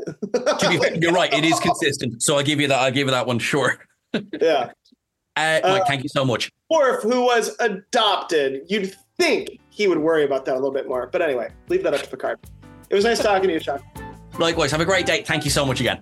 fair, 0.59 0.95
You're 0.95 1.11
right. 1.11 1.31
It 1.31 1.45
is 1.45 1.59
consistent. 1.61 2.23
So 2.23 2.37
I'll 2.37 2.43
give 2.43 2.59
you 2.59 2.67
that. 2.69 2.79
I'll 2.79 2.91
give 2.91 3.07
you 3.07 3.11
that 3.11 3.27
one. 3.27 3.39
Sure. 3.39 3.77
yeah. 4.39 4.71
Uh, 5.37 5.61
Mike, 5.63 5.87
thank 5.87 6.03
you 6.03 6.09
so 6.09 6.25
much. 6.25 6.51
Worf, 6.69 7.03
who 7.03 7.23
was 7.23 7.55
adopted, 7.61 8.63
you'd 8.67 8.93
think 9.17 9.59
he 9.69 9.87
would 9.87 9.97
worry 9.97 10.25
about 10.25 10.43
that 10.43 10.53
a 10.53 10.59
little 10.59 10.73
bit 10.73 10.89
more. 10.89 11.07
But 11.07 11.21
anyway, 11.21 11.49
leave 11.69 11.83
that 11.83 11.93
up 11.93 12.01
to 12.01 12.09
Picard. 12.09 12.37
It 12.89 12.95
was 12.95 13.05
nice 13.05 13.23
talking 13.23 13.47
to 13.47 13.53
you, 13.53 13.61
Seán. 13.61 13.81
Likewise. 14.37 14.71
Have 14.71 14.81
a 14.81 14.85
great 14.85 15.05
day. 15.05 15.23
Thank 15.23 15.45
you 15.45 15.49
so 15.49 15.65
much 15.65 15.79
again. 15.79 16.01